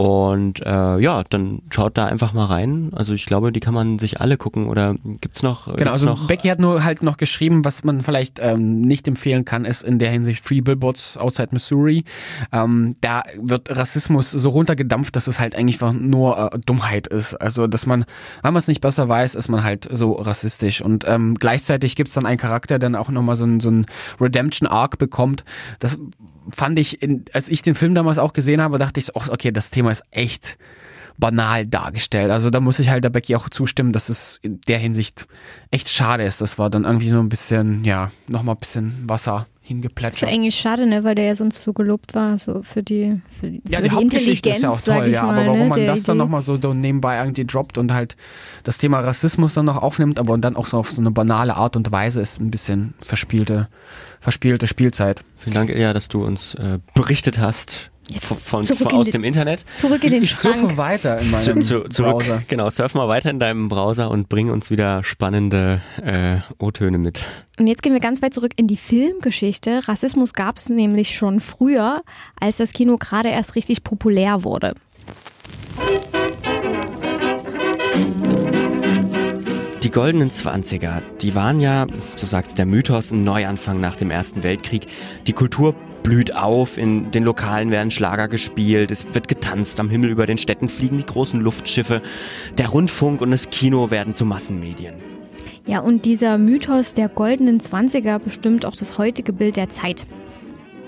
Und 0.00 0.64
äh, 0.64 0.98
ja, 0.98 1.24
dann 1.28 1.60
schaut 1.68 1.98
da 1.98 2.06
einfach 2.06 2.32
mal 2.32 2.46
rein. 2.46 2.90
Also 2.94 3.12
ich 3.12 3.26
glaube, 3.26 3.52
die 3.52 3.60
kann 3.60 3.74
man 3.74 3.98
sich 3.98 4.20
alle 4.20 4.38
gucken. 4.38 4.68
Oder 4.68 4.94
gibt's 5.20 5.42
noch? 5.42 5.64
Genau, 5.64 5.76
gibt's 5.76 5.90
also 5.90 6.06
noch 6.06 6.26
Becky 6.26 6.48
hat 6.48 6.58
nur 6.58 6.84
halt 6.84 7.02
noch 7.02 7.18
geschrieben, 7.18 7.66
was 7.66 7.84
man 7.84 8.00
vielleicht 8.00 8.38
ähm, 8.40 8.80
nicht 8.80 9.06
empfehlen 9.08 9.44
kann, 9.44 9.66
ist 9.66 9.82
in 9.82 9.98
der 9.98 10.10
Hinsicht 10.10 10.42
Free 10.42 10.62
Billboards 10.62 11.18
Outside 11.18 11.48
Missouri. 11.50 12.04
Ähm, 12.50 12.96
da 13.02 13.24
wird 13.36 13.76
Rassismus 13.76 14.30
so 14.30 14.48
runtergedampft, 14.48 15.16
dass 15.16 15.26
es 15.26 15.38
halt 15.38 15.54
eigentlich 15.54 15.80
einfach 15.80 15.92
nur 15.92 16.52
äh, 16.54 16.58
Dummheit 16.60 17.06
ist. 17.06 17.34
Also, 17.34 17.66
dass 17.66 17.86
man, 17.86 18.04
wenn 18.42 18.52
man 18.52 18.58
es 18.58 18.68
nicht 18.68 18.80
besser 18.80 19.08
weiß, 19.08 19.34
ist 19.34 19.48
man 19.48 19.64
halt 19.64 19.88
so 19.90 20.12
rassistisch. 20.12 20.80
Und 20.80 21.04
ähm, 21.06 21.34
gleichzeitig 21.34 21.96
gibt's 21.96 22.14
dann 22.14 22.26
einen 22.26 22.38
Charakter, 22.38 22.78
der 22.78 22.90
dann 22.90 22.96
auch 22.96 23.10
nochmal 23.10 23.36
so 23.36 23.44
ein, 23.44 23.60
so 23.60 23.70
ein 23.70 23.86
Redemption-Arc 24.20 24.98
bekommt. 24.98 25.44
Das 25.78 25.98
fand 26.52 26.78
ich, 26.78 27.02
in, 27.02 27.24
als 27.32 27.48
ich 27.48 27.62
den 27.62 27.74
Film 27.74 27.94
damals 27.94 28.18
auch 28.18 28.32
gesehen 28.32 28.60
habe, 28.60 28.78
dachte 28.78 29.00
ich, 29.00 29.06
so, 29.06 29.12
oh, 29.14 29.22
okay, 29.30 29.52
das 29.52 29.70
Thema 29.70 29.89
ist 29.90 30.04
echt 30.10 30.56
banal 31.20 31.66
dargestellt. 31.66 32.30
Also 32.30 32.50
da 32.50 32.60
muss 32.60 32.78
ich 32.78 32.88
halt 32.88 33.04
der 33.04 33.10
Becky 33.10 33.36
auch 33.36 33.48
zustimmen, 33.48 33.92
dass 33.92 34.08
es 34.08 34.40
in 34.42 34.60
der 34.66 34.78
Hinsicht 34.78 35.28
echt 35.70 35.88
schade 35.88 36.24
ist. 36.24 36.40
Das 36.40 36.58
war 36.58 36.70
dann 36.70 36.84
irgendwie 36.84 37.10
so 37.10 37.20
ein 37.20 37.28
bisschen, 37.28 37.84
ja, 37.84 38.10
nochmal 38.26 38.56
ein 38.56 38.58
bisschen 38.58 39.04
Wasser 39.06 39.46
hingeplätschert. 39.60 40.28
ist 40.28 40.34
eigentlich 40.34 40.56
schade, 40.56 40.86
ne, 40.86 41.04
weil 41.04 41.14
der 41.14 41.26
ja 41.26 41.34
sonst 41.36 41.62
so 41.62 41.72
gelobt 41.72 42.14
war, 42.14 42.38
so 42.38 42.62
für 42.62 42.82
die, 42.82 43.20
für 43.28 43.50
die, 43.50 43.62
Ja, 43.68 43.78
für 43.78 43.84
die, 43.84 43.88
die 43.90 43.94
Hauptgeschichte 43.94 44.48
Intelligenz, 44.48 44.56
ist 44.56 44.62
ja 44.62 44.70
auch 44.70 44.80
sag 44.80 44.98
toll, 44.98 45.08
ich 45.08 45.14
ja. 45.14 45.22
mal, 45.22 45.34
aber 45.36 45.46
warum 45.46 45.60
ne, 45.60 45.68
man 45.68 45.78
der 45.78 45.86
das 45.94 46.02
dann 46.02 46.16
nochmal 46.16 46.42
so 46.42 46.56
nebenbei 46.56 47.18
irgendwie 47.18 47.44
droppt 47.44 47.78
und 47.78 47.92
halt 47.92 48.16
das 48.64 48.78
Thema 48.78 48.98
Rassismus 48.98 49.54
dann 49.54 49.66
noch 49.66 49.80
aufnimmt, 49.80 50.18
aber 50.18 50.36
dann 50.38 50.56
auch 50.56 50.66
so 50.66 50.78
auf 50.78 50.90
so 50.90 51.00
eine 51.00 51.12
banale 51.12 51.54
Art 51.54 51.76
und 51.76 51.92
Weise 51.92 52.20
ist 52.20 52.40
ein 52.40 52.50
bisschen 52.50 52.94
verspielte, 53.06 53.68
verspielte 54.20 54.66
Spielzeit. 54.66 55.22
Vielen 55.36 55.54
Dank, 55.54 55.70
Ilja, 55.70 55.92
dass 55.92 56.08
du 56.08 56.24
uns 56.24 56.54
äh, 56.56 56.80
berichtet 56.94 57.38
hast 57.38 57.90
von, 58.18 58.64
von, 58.64 58.86
aus 58.92 59.10
dem 59.10 59.24
Internet. 59.24 59.64
Zurück 59.76 60.02
in 60.04 60.10
den 60.10 60.22
Ich 60.22 60.30
Schrank. 60.32 60.56
surfe 60.56 60.76
weiter 60.76 61.18
in 61.18 61.30
meinem 61.30 61.62
Zu, 61.62 61.84
zurück, 61.88 62.18
Browser. 62.18 62.42
genau, 62.48 62.70
surf 62.70 62.94
mal 62.94 63.08
weiter 63.08 63.30
in 63.30 63.38
deinem 63.38 63.68
Browser 63.68 64.10
und 64.10 64.28
bring 64.28 64.50
uns 64.50 64.70
wieder 64.70 65.04
spannende 65.04 65.80
äh, 66.04 66.38
O-Töne 66.58 66.98
mit. 66.98 67.22
Und 67.58 67.66
jetzt 67.66 67.82
gehen 67.82 67.92
wir 67.92 68.00
ganz 68.00 68.22
weit 68.22 68.34
zurück 68.34 68.52
in 68.56 68.66
die 68.66 68.76
Filmgeschichte. 68.76 69.86
Rassismus 69.86 70.32
gab 70.32 70.56
es 70.58 70.68
nämlich 70.68 71.14
schon 71.14 71.40
früher, 71.40 72.02
als 72.40 72.56
das 72.56 72.72
Kino 72.72 72.96
gerade 72.98 73.28
erst 73.28 73.54
richtig 73.54 73.84
populär 73.84 74.44
wurde. 74.44 74.74
Die 79.82 79.90
goldenen 79.90 80.30
Zwanziger, 80.30 81.02
die 81.20 81.34
waren 81.34 81.58
ja, 81.60 81.86
so 82.14 82.26
sagt's 82.26 82.54
der 82.54 82.66
Mythos, 82.66 83.10
ein 83.10 83.24
Neuanfang 83.24 83.80
nach 83.80 83.96
dem 83.96 84.10
Ersten 84.10 84.42
Weltkrieg. 84.42 84.86
Die 85.26 85.32
Kultur 85.32 85.74
blüht 86.02 86.34
auf, 86.34 86.78
in 86.78 87.10
den 87.10 87.24
Lokalen 87.24 87.70
werden 87.70 87.90
Schlager 87.90 88.28
gespielt, 88.28 88.90
es 88.90 89.06
wird 89.12 89.28
getanzt, 89.28 89.80
am 89.80 89.90
Himmel 89.90 90.10
über 90.10 90.26
den 90.26 90.38
Städten 90.38 90.68
fliegen 90.68 90.98
die 90.98 91.06
großen 91.06 91.40
Luftschiffe, 91.40 92.02
der 92.58 92.68
Rundfunk 92.68 93.20
und 93.20 93.30
das 93.30 93.50
Kino 93.50 93.90
werden 93.90 94.14
zu 94.14 94.24
Massenmedien. 94.24 94.94
Ja, 95.66 95.80
und 95.80 96.04
dieser 96.04 96.38
Mythos 96.38 96.94
der 96.94 97.08
goldenen 97.08 97.60
Zwanziger 97.60 98.18
bestimmt 98.18 98.64
auch 98.64 98.74
das 98.74 98.98
heutige 98.98 99.32
Bild 99.32 99.56
der 99.56 99.68
Zeit. 99.68 100.06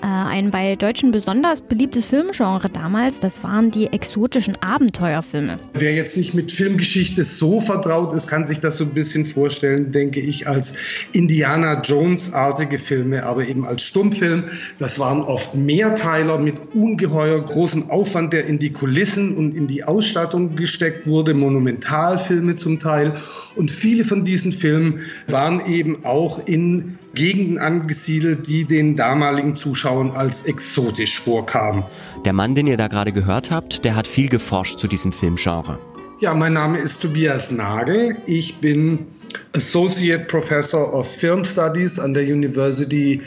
Äh, 0.03 0.07
ein 0.07 0.51
bei 0.51 0.75
Deutschen 0.75 1.11
besonders 1.11 1.61
beliebtes 1.61 2.07
Filmgenre 2.07 2.69
damals, 2.69 3.21
das 3.21 3.41
waren 3.41 3.71
die 3.71 3.87
exotischen 3.87 4.61
Abenteuerfilme. 4.61 5.59
Wer 5.75 5.93
jetzt 5.93 6.17
nicht 6.17 6.33
mit 6.33 6.51
Filmgeschichte 6.51 7.23
so 7.23 7.61
vertraut 7.61 8.11
ist, 8.11 8.27
kann 8.27 8.45
sich 8.45 8.59
das 8.59 8.75
so 8.75 8.83
ein 8.83 8.93
bisschen 8.93 9.23
vorstellen, 9.23 9.93
denke 9.93 10.19
ich, 10.19 10.45
als 10.45 10.73
Indiana 11.13 11.81
Jones-artige 11.81 12.79
Filme, 12.79 13.23
aber 13.23 13.47
eben 13.47 13.65
als 13.65 13.83
Stummfilm. 13.83 14.49
Das 14.77 14.99
waren 14.99 15.21
oft 15.21 15.55
Mehrteiler 15.55 16.37
mit 16.37 16.55
ungeheuer 16.73 17.39
großem 17.39 17.89
Aufwand, 17.89 18.33
der 18.33 18.45
in 18.45 18.59
die 18.59 18.73
Kulissen 18.73 19.37
und 19.37 19.55
in 19.55 19.67
die 19.67 19.85
Ausstattung 19.85 20.57
gesteckt 20.57 21.07
wurde, 21.07 21.33
Monumentalfilme 21.33 22.57
zum 22.57 22.77
Teil. 22.77 23.13
Und 23.55 23.71
viele 23.71 24.03
von 24.03 24.25
diesen 24.25 24.51
Filmen 24.51 24.99
waren 25.27 25.65
eben 25.65 26.03
auch 26.03 26.45
in 26.45 26.99
Gegenden 27.13 27.59
angesiedelt, 27.59 28.47
die 28.47 28.65
den 28.65 28.95
damaligen 28.95 29.55
Zuschauern 29.55 30.11
als 30.11 30.45
exotisch 30.45 31.19
vorkamen. 31.19 31.83
Der 32.25 32.33
Mann, 32.33 32.55
den 32.55 32.67
ihr 32.67 32.77
da 32.77 32.87
gerade 32.87 33.11
gehört 33.11 33.51
habt, 33.51 33.85
der 33.85 33.95
hat 33.95 34.07
viel 34.07 34.29
geforscht 34.29 34.79
zu 34.79 34.87
diesem 34.87 35.11
Filmgenre. 35.11 35.79
Ja, 36.19 36.33
mein 36.33 36.53
Name 36.53 36.79
ist 36.79 37.01
Tobias 37.01 37.51
Nagel. 37.51 38.17
Ich 38.25 38.55
bin 38.61 39.07
Associate 39.53 40.23
Professor 40.25 40.93
of 40.93 41.07
Film 41.07 41.43
Studies 41.43 41.99
an 41.99 42.13
der 42.13 42.23
University 42.23 43.21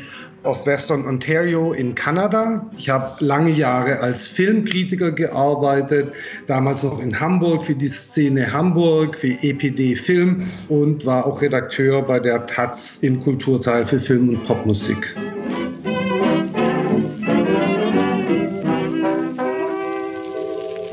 of 0.47 0.65
Western 0.67 1.07
Ontario 1.07 1.73
in 1.73 1.95
Kanada. 1.95 2.65
Ich 2.77 2.89
habe 2.89 3.25
lange 3.25 3.51
Jahre 3.51 4.01
als 4.01 4.27
Filmkritiker 4.27 5.11
gearbeitet, 5.11 6.13
damals 6.47 6.83
noch 6.83 7.01
in 7.01 7.19
Hamburg 7.19 7.65
für 7.65 7.75
die 7.75 7.89
Szene 7.89 8.53
Hamburg, 8.53 9.19
für 9.19 9.29
EPD 9.43 9.97
Film 9.97 10.49
und 10.69 11.05
war 11.05 11.27
auch 11.27 11.43
Redakteur 11.43 12.03
bei 12.03 12.21
der 12.21 12.47
Taz 12.47 12.99
im 13.03 13.21
Kulturteil 13.21 13.85
für 13.85 13.99
Film 13.99 14.29
und 14.29 14.45
Popmusik. 14.45 15.17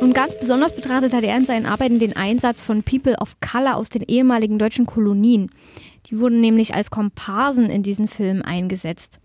Und 0.02 0.14
ganz 0.14 0.38
besonders 0.40 0.76
betrachtet 0.76 1.14
hat 1.14 1.24
er 1.24 1.38
in 1.38 1.46
seinen 1.46 1.66
Arbeiten 1.66 1.98
den 1.98 2.16
Einsatz 2.16 2.62
von 2.62 2.84
People 2.84 3.16
of 3.20 3.38
Color 3.40 3.78
aus 3.78 3.90
den 3.90 4.04
ehemaligen 4.04 4.60
deutschen 4.60 4.86
Kolonien. 4.86 5.50
Die 6.08 6.20
wurden 6.20 6.42
nämlich 6.42 6.76
als 6.76 6.92
Komparsen 6.92 7.70
in 7.70 7.82
diesen 7.82 8.08
Filmen 8.08 8.42
eingesetzt. 8.42 9.20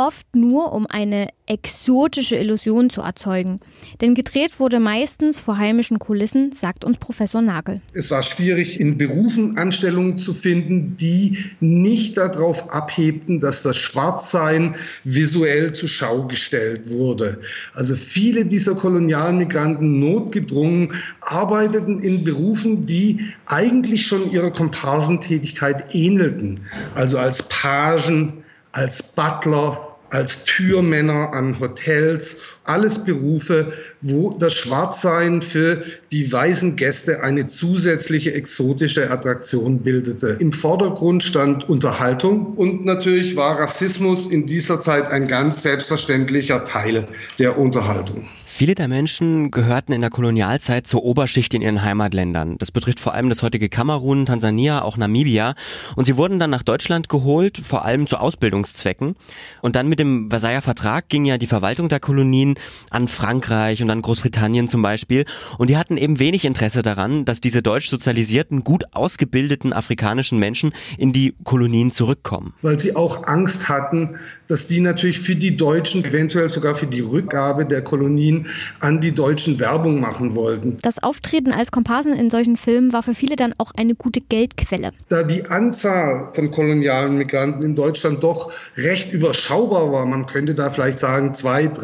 Oft 0.00 0.34
nur, 0.34 0.72
um 0.72 0.86
eine 0.86 1.28
exotische 1.44 2.34
Illusion 2.34 2.88
zu 2.88 3.02
erzeugen. 3.02 3.60
Denn 4.00 4.14
gedreht 4.14 4.58
wurde 4.58 4.80
meistens 4.80 5.38
vor 5.38 5.58
heimischen 5.58 5.98
Kulissen, 5.98 6.52
sagt 6.52 6.86
uns 6.86 6.96
Professor 6.96 7.42
Nagel. 7.42 7.82
Es 7.92 8.10
war 8.10 8.22
schwierig, 8.22 8.80
in 8.80 8.96
Berufen 8.96 9.58
Anstellungen 9.58 10.16
zu 10.16 10.32
finden, 10.32 10.96
die 10.96 11.36
nicht 11.60 12.16
darauf 12.16 12.72
abhebten, 12.72 13.40
dass 13.40 13.62
das 13.62 13.76
Schwarzsein 13.76 14.74
visuell 15.04 15.72
zur 15.72 15.90
Schau 15.90 16.26
gestellt 16.26 16.88
wurde. 16.88 17.38
Also 17.74 17.94
viele 17.94 18.46
dieser 18.46 18.76
Kolonialmigranten 18.76 20.00
notgedrungen 20.00 20.94
arbeiteten 21.20 22.02
in 22.02 22.24
Berufen, 22.24 22.86
die 22.86 23.26
eigentlich 23.44 24.06
schon 24.06 24.30
ihrer 24.30 24.50
Komparsentätigkeit 24.50 25.94
ähnelten. 25.94 26.60
Also 26.94 27.18
als 27.18 27.42
Pagen, 27.50 28.44
als 28.72 29.02
Butler, 29.02 29.89
als 30.10 30.44
Türmänner 30.44 31.32
an 31.32 31.58
Hotels, 31.58 32.38
alles 32.64 33.02
Berufe, 33.02 33.72
wo 34.02 34.30
das 34.30 34.54
Schwarzsein 34.54 35.42
für 35.42 35.84
die 36.10 36.30
weißen 36.30 36.76
Gäste 36.76 37.22
eine 37.22 37.46
zusätzliche 37.46 38.32
exotische 38.32 39.10
Attraktion 39.10 39.80
bildete. 39.80 40.36
Im 40.40 40.52
Vordergrund 40.52 41.22
stand 41.22 41.68
Unterhaltung 41.68 42.54
und 42.54 42.84
natürlich 42.84 43.36
war 43.36 43.58
Rassismus 43.58 44.26
in 44.26 44.46
dieser 44.46 44.80
Zeit 44.80 45.10
ein 45.10 45.28
ganz 45.28 45.62
selbstverständlicher 45.62 46.64
Teil 46.64 47.08
der 47.38 47.58
Unterhaltung. 47.58 48.26
Viele 48.60 48.74
der 48.74 48.88
Menschen 48.88 49.50
gehörten 49.50 49.94
in 49.94 50.02
der 50.02 50.10
Kolonialzeit 50.10 50.86
zur 50.86 51.02
Oberschicht 51.02 51.54
in 51.54 51.62
ihren 51.62 51.82
Heimatländern. 51.82 52.58
Das 52.58 52.70
betrifft 52.70 53.00
vor 53.00 53.14
allem 53.14 53.30
das 53.30 53.42
heutige 53.42 53.70
Kamerun, 53.70 54.26
Tansania, 54.26 54.82
auch 54.82 54.98
Namibia. 54.98 55.54
Und 55.96 56.04
sie 56.04 56.18
wurden 56.18 56.38
dann 56.38 56.50
nach 56.50 56.62
Deutschland 56.62 57.08
geholt, 57.08 57.56
vor 57.56 57.86
allem 57.86 58.06
zu 58.06 58.18
Ausbildungszwecken. 58.18 59.16
Und 59.62 59.76
dann 59.76 59.88
mit 59.88 59.98
dem 59.98 60.28
Versailler 60.28 60.60
Vertrag 60.60 61.08
ging 61.08 61.24
ja 61.24 61.38
die 61.38 61.46
Verwaltung 61.46 61.88
der 61.88 62.00
Kolonien 62.00 62.56
an 62.90 63.08
Frankreich 63.08 63.80
und 63.80 63.88
an 63.90 64.02
Großbritannien 64.02 64.68
zum 64.68 64.82
Beispiel. 64.82 65.24
Und 65.58 65.70
die 65.70 65.76
hatten 65.76 65.96
eben 65.96 66.18
wenig 66.18 66.44
Interesse 66.44 66.82
daran, 66.82 67.24
dass 67.24 67.40
diese 67.40 67.62
deutsch 67.62 67.88
sozialisierten, 67.88 68.64
gut 68.64 68.84
ausgebildeten 68.92 69.72
afrikanischen 69.72 70.38
Menschen 70.38 70.72
in 70.98 71.12
die 71.12 71.34
Kolonien 71.44 71.90
zurückkommen. 71.90 72.54
Weil 72.62 72.78
sie 72.78 72.96
auch 72.96 73.26
Angst 73.26 73.68
hatten, 73.68 74.16
dass 74.50 74.66
die 74.66 74.80
natürlich 74.80 75.20
für 75.20 75.36
die 75.36 75.56
Deutschen, 75.56 76.04
eventuell 76.04 76.48
sogar 76.48 76.74
für 76.74 76.86
die 76.86 77.00
Rückgabe 77.00 77.64
der 77.64 77.82
Kolonien 77.82 78.46
an 78.80 79.00
die 79.00 79.12
Deutschen 79.12 79.60
Werbung 79.60 80.00
machen 80.00 80.34
wollten. 80.34 80.76
Das 80.82 81.02
Auftreten 81.02 81.52
als 81.52 81.70
Komparsen 81.70 82.14
in 82.14 82.30
solchen 82.30 82.56
Filmen 82.56 82.92
war 82.92 83.02
für 83.02 83.14
viele 83.14 83.36
dann 83.36 83.54
auch 83.58 83.72
eine 83.76 83.94
gute 83.94 84.20
Geldquelle. 84.20 84.92
Da 85.08 85.22
die 85.22 85.46
Anzahl 85.46 86.30
von 86.32 86.50
kolonialen 86.50 87.16
Migranten 87.16 87.62
in 87.62 87.76
Deutschland 87.76 88.22
doch 88.22 88.52
recht 88.76 89.12
überschaubar 89.12 89.92
war, 89.92 90.04
man 90.06 90.26
könnte 90.26 90.54
da 90.54 90.70
vielleicht 90.70 90.98
sagen 90.98 91.32
200, 91.32 91.80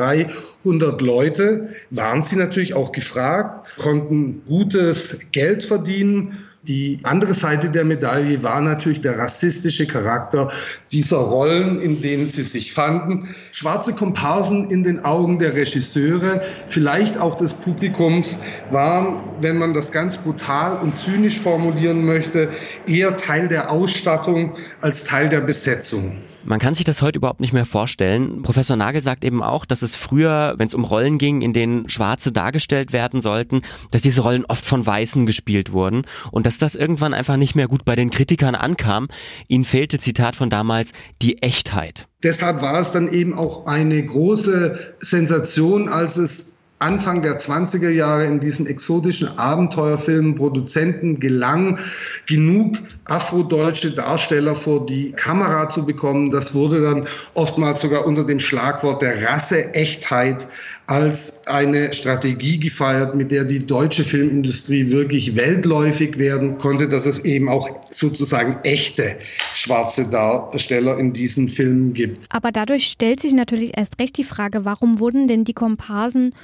300 0.64 1.00
Leute, 1.00 1.68
waren 1.90 2.22
sie 2.22 2.36
natürlich 2.36 2.74
auch 2.74 2.92
gefragt, 2.92 3.68
konnten 3.78 4.42
gutes 4.46 5.20
Geld 5.32 5.62
verdienen. 5.62 6.45
Die 6.68 6.98
andere 7.04 7.32
Seite 7.32 7.70
der 7.70 7.84
Medaille 7.84 8.42
war 8.42 8.60
natürlich 8.60 9.00
der 9.00 9.16
rassistische 9.16 9.86
Charakter 9.86 10.50
dieser 10.90 11.18
Rollen, 11.18 11.80
in 11.80 12.02
denen 12.02 12.26
sie 12.26 12.42
sich 12.42 12.72
fanden. 12.72 13.36
Schwarze 13.52 13.92
Komparsen 13.92 14.68
in 14.70 14.82
den 14.82 15.04
Augen 15.04 15.38
der 15.38 15.54
Regisseure, 15.54 16.42
vielleicht 16.66 17.18
auch 17.18 17.36
des 17.36 17.54
Publikums, 17.54 18.38
waren, 18.70 19.20
wenn 19.38 19.58
man 19.58 19.74
das 19.74 19.92
ganz 19.92 20.18
brutal 20.18 20.80
und 20.80 20.96
zynisch 20.96 21.40
formulieren 21.40 22.04
möchte, 22.04 22.50
eher 22.88 23.16
Teil 23.16 23.46
der 23.46 23.70
Ausstattung 23.70 24.56
als 24.80 25.04
Teil 25.04 25.28
der 25.28 25.42
Besetzung. 25.42 26.16
Man 26.46 26.60
kann 26.60 26.74
sich 26.74 26.84
das 26.84 27.02
heute 27.02 27.18
überhaupt 27.18 27.40
nicht 27.40 27.52
mehr 27.52 27.64
vorstellen. 27.64 28.42
Professor 28.42 28.76
Nagel 28.76 29.02
sagt 29.02 29.24
eben 29.24 29.42
auch, 29.42 29.64
dass 29.64 29.82
es 29.82 29.96
früher, 29.96 30.54
wenn 30.58 30.68
es 30.68 30.74
um 30.74 30.84
Rollen 30.84 31.18
ging, 31.18 31.42
in 31.42 31.52
denen 31.52 31.88
Schwarze 31.88 32.30
dargestellt 32.30 32.92
werden 32.92 33.20
sollten, 33.20 33.62
dass 33.90 34.02
diese 34.02 34.20
Rollen 34.20 34.44
oft 34.44 34.64
von 34.64 34.86
Weißen 34.86 35.26
gespielt 35.26 35.72
wurden 35.72 36.06
und 36.30 36.46
dass 36.46 36.58
das 36.58 36.76
irgendwann 36.76 37.14
einfach 37.14 37.36
nicht 37.36 37.56
mehr 37.56 37.66
gut 37.66 37.84
bei 37.84 37.96
den 37.96 38.10
Kritikern 38.10 38.54
ankam. 38.54 39.08
Ihnen 39.48 39.64
fehlte, 39.64 39.98
Zitat 39.98 40.36
von 40.36 40.48
damals, 40.48 40.92
die 41.20 41.42
Echtheit. 41.42 42.06
Deshalb 42.22 42.62
war 42.62 42.78
es 42.78 42.92
dann 42.92 43.12
eben 43.12 43.36
auch 43.36 43.66
eine 43.66 44.04
große 44.04 44.94
Sensation, 45.00 45.88
als 45.88 46.16
es 46.16 46.55
Anfang 46.78 47.22
der 47.22 47.38
20er 47.38 47.88
Jahre 47.88 48.26
in 48.26 48.38
diesen 48.38 48.66
exotischen 48.66 49.38
Abenteuerfilmen 49.38 50.34
Produzenten 50.34 51.18
gelang, 51.20 51.78
genug 52.26 52.76
afrodeutsche 53.06 53.92
Darsteller 53.92 54.54
vor 54.54 54.84
die 54.84 55.12
Kamera 55.12 55.70
zu 55.70 55.86
bekommen. 55.86 56.30
Das 56.30 56.54
wurde 56.54 56.82
dann 56.82 57.08
oftmals 57.32 57.80
sogar 57.80 58.04
unter 58.04 58.24
dem 58.24 58.38
Schlagwort 58.38 59.00
der 59.00 59.22
Rasseechtheit 59.26 60.46
als 60.86 61.46
eine 61.46 61.92
Strategie 61.94 62.60
gefeiert, 62.60 63.16
mit 63.16 63.30
der 63.30 63.44
die 63.44 63.66
deutsche 63.66 64.04
Filmindustrie 64.04 64.92
wirklich 64.92 65.34
weltläufig 65.34 66.18
werden 66.18 66.58
konnte, 66.58 66.88
dass 66.88 67.06
es 67.06 67.24
eben 67.24 67.48
auch 67.48 67.70
sozusagen 67.90 68.58
echte 68.62 69.16
schwarze 69.54 70.08
Darsteller 70.10 70.98
in 70.98 71.12
diesen 71.12 71.48
Filmen 71.48 71.92
gibt. 71.94 72.26
Aber 72.28 72.52
dadurch 72.52 72.86
stellt 72.86 73.20
sich 73.20 73.32
natürlich 73.32 73.76
erst 73.76 73.98
recht 73.98 74.16
die 74.16 74.24
Frage, 74.24 74.64
warum 74.64 75.00
wurden 75.00 75.26
denn 75.26 75.44
die 75.44 75.54
Komparsen 75.54 76.34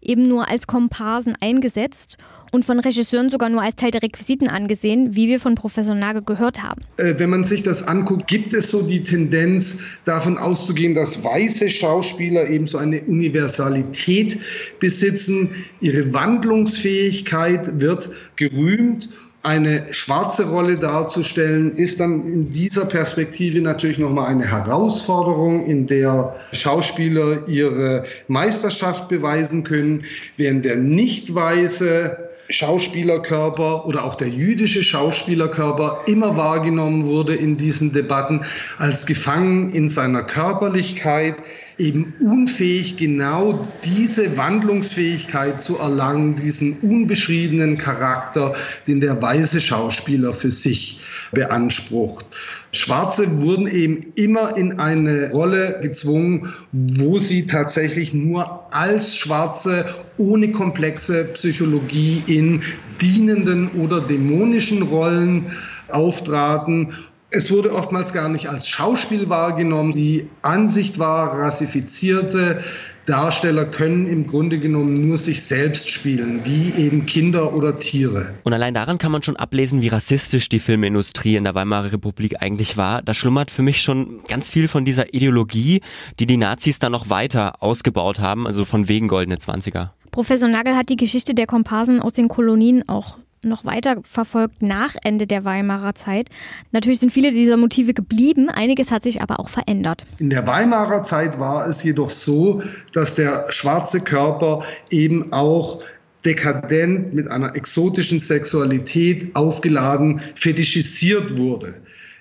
eben 0.00 0.22
nur 0.22 0.48
als 0.48 0.66
Komparsen 0.66 1.36
eingesetzt 1.40 2.16
und 2.52 2.64
von 2.64 2.80
Regisseuren 2.80 3.30
sogar 3.30 3.48
nur 3.48 3.62
als 3.62 3.76
Teil 3.76 3.90
der 3.90 4.02
Requisiten 4.02 4.48
angesehen, 4.48 5.14
wie 5.14 5.28
wir 5.28 5.40
von 5.40 5.54
Professor 5.54 5.94
Nagel 5.94 6.22
gehört 6.22 6.62
haben. 6.62 6.82
Äh, 6.96 7.14
wenn 7.18 7.30
man 7.30 7.44
sich 7.44 7.62
das 7.62 7.86
anguckt, 7.86 8.26
gibt 8.26 8.52
es 8.54 8.70
so 8.70 8.82
die 8.82 9.02
Tendenz, 9.02 9.80
davon 10.04 10.38
auszugehen, 10.38 10.94
dass 10.94 11.22
weiße 11.22 11.70
Schauspieler 11.70 12.48
eben 12.48 12.66
so 12.66 12.78
eine 12.78 13.02
Universalität 13.02 14.38
besitzen. 14.78 15.50
Ihre 15.80 16.12
Wandlungsfähigkeit 16.12 17.80
wird 17.80 18.10
gerühmt 18.36 19.08
eine 19.42 19.92
schwarze 19.92 20.50
Rolle 20.50 20.76
darzustellen, 20.76 21.76
ist 21.76 22.00
dann 22.00 22.22
in 22.24 22.52
dieser 22.52 22.84
Perspektive 22.84 23.60
natürlich 23.60 23.98
nochmal 23.98 24.26
eine 24.26 24.46
Herausforderung, 24.46 25.66
in 25.66 25.86
der 25.86 26.36
Schauspieler 26.52 27.48
ihre 27.48 28.04
Meisterschaft 28.28 29.08
beweisen 29.08 29.64
können, 29.64 30.04
während 30.36 30.64
der 30.64 30.76
nicht 30.76 31.34
weiße 31.34 32.29
Schauspielerkörper 32.50 33.86
oder 33.86 34.04
auch 34.04 34.14
der 34.14 34.28
jüdische 34.28 34.84
Schauspielerkörper 34.84 36.02
immer 36.06 36.36
wahrgenommen 36.36 37.06
wurde 37.06 37.34
in 37.34 37.56
diesen 37.56 37.92
Debatten 37.92 38.44
als 38.78 39.06
gefangen 39.06 39.72
in 39.72 39.88
seiner 39.88 40.22
Körperlichkeit, 40.22 41.36
eben 41.78 42.14
unfähig, 42.20 42.96
genau 42.96 43.66
diese 43.84 44.36
Wandlungsfähigkeit 44.36 45.62
zu 45.62 45.78
erlangen, 45.78 46.36
diesen 46.36 46.78
unbeschriebenen 46.80 47.78
Charakter, 47.78 48.54
den 48.86 49.00
der 49.00 49.22
weiße 49.22 49.60
Schauspieler 49.60 50.34
für 50.34 50.50
sich 50.50 51.00
beansprucht. 51.32 52.26
Schwarze 52.72 53.40
wurden 53.42 53.66
eben 53.66 54.12
immer 54.14 54.56
in 54.56 54.78
eine 54.78 55.30
Rolle 55.32 55.80
gezwungen, 55.82 56.52
wo 56.70 57.18
sie 57.18 57.46
tatsächlich 57.46 58.14
nur 58.14 58.72
als 58.72 59.16
Schwarze 59.16 59.86
ohne 60.18 60.52
komplexe 60.52 61.24
Psychologie 61.32 62.20
in 62.20 62.62
dienenden 63.00 63.68
oder 63.72 64.00
dämonischen 64.00 64.82
Rollen 64.82 65.52
auftraten 65.88 66.94
es 67.30 67.50
wurde 67.50 67.72
oftmals 67.72 68.12
gar 68.12 68.28
nicht 68.28 68.48
als 68.48 68.68
Schauspiel 68.68 69.28
wahrgenommen. 69.28 69.92
Die 69.92 70.28
Ansicht 70.42 70.98
war, 70.98 71.38
rassifizierte 71.38 72.64
Darsteller 73.10 73.64
können 73.64 74.06
im 74.06 74.24
Grunde 74.24 74.60
genommen 74.60 74.94
nur 74.94 75.18
sich 75.18 75.42
selbst 75.42 75.90
spielen, 75.90 76.42
wie 76.44 76.72
eben 76.80 77.06
Kinder 77.06 77.52
oder 77.54 77.76
Tiere. 77.76 78.34
Und 78.44 78.52
allein 78.52 78.72
daran 78.72 78.98
kann 78.98 79.10
man 79.10 79.24
schon 79.24 79.34
ablesen, 79.34 79.82
wie 79.82 79.88
rassistisch 79.88 80.48
die 80.48 80.60
Filmindustrie 80.60 81.34
in 81.34 81.42
der 81.42 81.56
Weimarer 81.56 81.90
Republik 81.90 82.40
eigentlich 82.40 82.76
war. 82.76 83.02
Da 83.02 83.12
schlummert 83.12 83.50
für 83.50 83.62
mich 83.62 83.82
schon 83.82 84.20
ganz 84.28 84.48
viel 84.48 84.68
von 84.68 84.84
dieser 84.84 85.12
Ideologie, 85.12 85.80
die 86.20 86.26
die 86.26 86.36
Nazis 86.36 86.78
dann 86.78 86.92
noch 86.92 87.10
weiter 87.10 87.60
ausgebaut 87.64 88.20
haben, 88.20 88.46
also 88.46 88.64
von 88.64 88.86
wegen 88.88 89.08
goldene 89.08 89.38
Zwanziger. 89.38 89.92
Professor 90.12 90.48
Nagel 90.48 90.76
hat 90.76 90.88
die 90.88 90.96
Geschichte 90.96 91.34
der 91.34 91.48
Komparsen 91.48 92.00
aus 92.00 92.12
den 92.12 92.28
Kolonien 92.28 92.88
auch 92.88 93.16
noch 93.42 93.64
weiter 93.64 93.96
verfolgt 94.02 94.62
nach 94.62 94.96
Ende 95.02 95.26
der 95.26 95.44
Weimarer 95.44 95.94
Zeit. 95.94 96.28
Natürlich 96.72 97.00
sind 97.00 97.12
viele 97.12 97.30
dieser 97.30 97.56
Motive 97.56 97.94
geblieben, 97.94 98.48
einiges 98.48 98.90
hat 98.90 99.02
sich 99.02 99.22
aber 99.22 99.40
auch 99.40 99.48
verändert. 99.48 100.04
In 100.18 100.30
der 100.30 100.46
Weimarer 100.46 101.02
Zeit 101.02 101.38
war 101.40 101.66
es 101.66 101.82
jedoch 101.82 102.10
so, 102.10 102.62
dass 102.92 103.14
der 103.14 103.46
schwarze 103.50 104.00
Körper 104.00 104.62
eben 104.90 105.32
auch 105.32 105.82
dekadent 106.24 107.14
mit 107.14 107.28
einer 107.28 107.56
exotischen 107.56 108.18
Sexualität 108.18 109.34
aufgeladen 109.34 110.20
fetischisiert 110.34 111.38
wurde. 111.38 111.74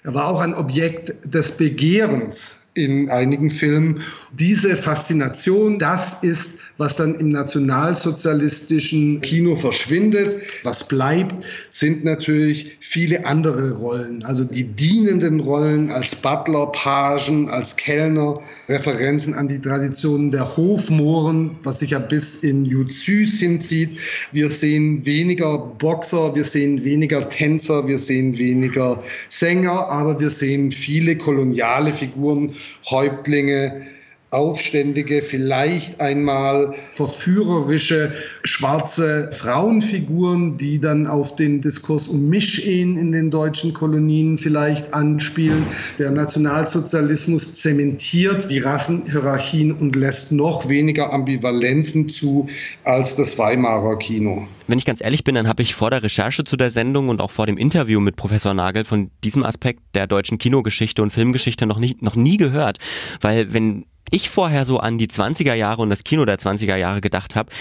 Er 0.04 0.14
war 0.14 0.28
auch 0.30 0.40
ein 0.40 0.54
Objekt 0.54 1.14
des 1.26 1.58
Begehrens 1.58 2.56
in 2.74 3.10
einigen 3.10 3.52
Filmen. 3.52 4.02
Diese 4.32 4.78
Faszination, 4.78 5.80
das 5.80 6.24
ist 6.24 6.59
was 6.80 6.96
dann 6.96 7.16
im 7.16 7.30
nationalsozialistischen 7.30 9.20
Kino 9.20 9.54
verschwindet. 9.56 10.42
Was 10.64 10.88
bleibt, 10.88 11.46
sind 11.70 12.06
natürlich 12.06 12.78
viele 12.80 13.26
andere 13.26 13.74
Rollen, 13.74 14.24
also 14.24 14.46
die 14.46 14.64
dienenden 14.64 15.42
Rollen 15.42 15.92
als 15.92 16.16
Butler, 16.16 16.68
Pagen, 16.68 17.50
als 17.50 17.76
Kellner, 17.76 18.40
Referenzen 18.70 19.34
an 19.34 19.50
die 19.50 19.60
Traditionen 19.60 20.32
der 20.32 20.56
Hofmohren, 20.56 21.58
was 21.64 21.80
sich 21.80 21.92
ja 21.92 22.00
bis 22.00 22.36
in 22.36 22.64
Juzys 22.64 23.40
hinzieht. 23.40 24.00
Wir 24.32 24.50
sehen 24.50 25.06
weniger 25.06 25.58
Boxer, 25.58 26.34
wir 26.34 26.46
sehen 26.46 26.86
weniger 26.86 27.28
Tänzer, 27.28 27.86
wir 27.90 27.98
sehen 27.98 28.38
weniger 28.38 29.04
Sänger, 29.28 29.90
aber 29.90 30.18
wir 30.18 30.30
sehen 30.30 30.72
viele 30.72 31.18
koloniale 31.18 31.92
Figuren, 31.92 32.56
Häuptlinge, 32.90 33.86
aufständige, 34.32 35.22
vielleicht 35.22 36.00
einmal 36.00 36.76
verführerische 36.92 38.14
schwarze 38.44 39.32
Frauenfiguren, 39.32 40.58
die 40.58 40.80
dann 40.80 41.08
auf 41.08 41.36
den 41.36 41.62
Diskurs 41.62 42.08
um 42.08 42.30
Mischehen 42.30 42.98
in 42.98 43.12
den 43.12 43.32
deutschen 43.32 43.74
Kolonien 43.74 44.38
vielleicht 44.38 44.94
anspielen. 44.94 45.66
Der 45.98 46.12
Nationalsozialismus 46.12 47.56
zementiert 47.56 48.52
die 48.52 48.60
Rassenhierarchien 48.60 49.72
und 49.72 49.96
lässt 49.96 50.32
noch 50.32 50.70
weniger 50.70 51.12
Ambivalenzen 51.12 52.08
zu 52.10 52.48
als 52.84 53.16
das 53.16 53.38
Weimarer 53.40 53.98
Kino. 53.98 54.48
Wenn 54.68 54.78
ich 54.78 54.86
ganz 54.86 55.02
ehrlich 55.02 55.24
bin, 55.24 55.34
dann 55.34 55.48
habe 55.48 55.64
ich 55.64 55.74
vor 55.74 55.90
der 55.90 56.04
Recherche 56.04 56.44
zu 56.44 56.56
der 56.56 56.70
Sendung 56.70 57.10
und 57.10 57.22
auch 57.22 57.32
vor 57.32 57.48
dem 57.48 57.58
Interview 57.58 58.00
mit 58.00 58.16
Professor 58.16 58.54
Nagel 58.54 58.86
von 58.86 59.10
diesem 59.24 59.44
Aspekt 59.44 59.82
der 59.96 60.06
deutschen 60.06 60.38
Kinogeschichte 60.38 61.02
und 61.02 61.10
Filmgeschichte 61.10 61.66
noch, 61.66 61.80
nicht, 61.80 62.04
noch 62.04 62.16
nie 62.16 62.38
gehört. 62.38 62.78
Weil 63.22 63.52
wenn 63.52 63.86
ich 64.12 64.30
vorher 64.30 64.66
so 64.66 64.80
an 64.80 64.98
die 64.98 65.08
20er 65.08 65.54
Jahre 65.54 65.82
und 65.82 65.90
das 65.90 66.04
Kino 66.04 66.26
der 66.26 66.38
20er 66.38 66.76
Jahre 66.76 67.02
gedacht 67.02 67.36
habe, 67.36 67.52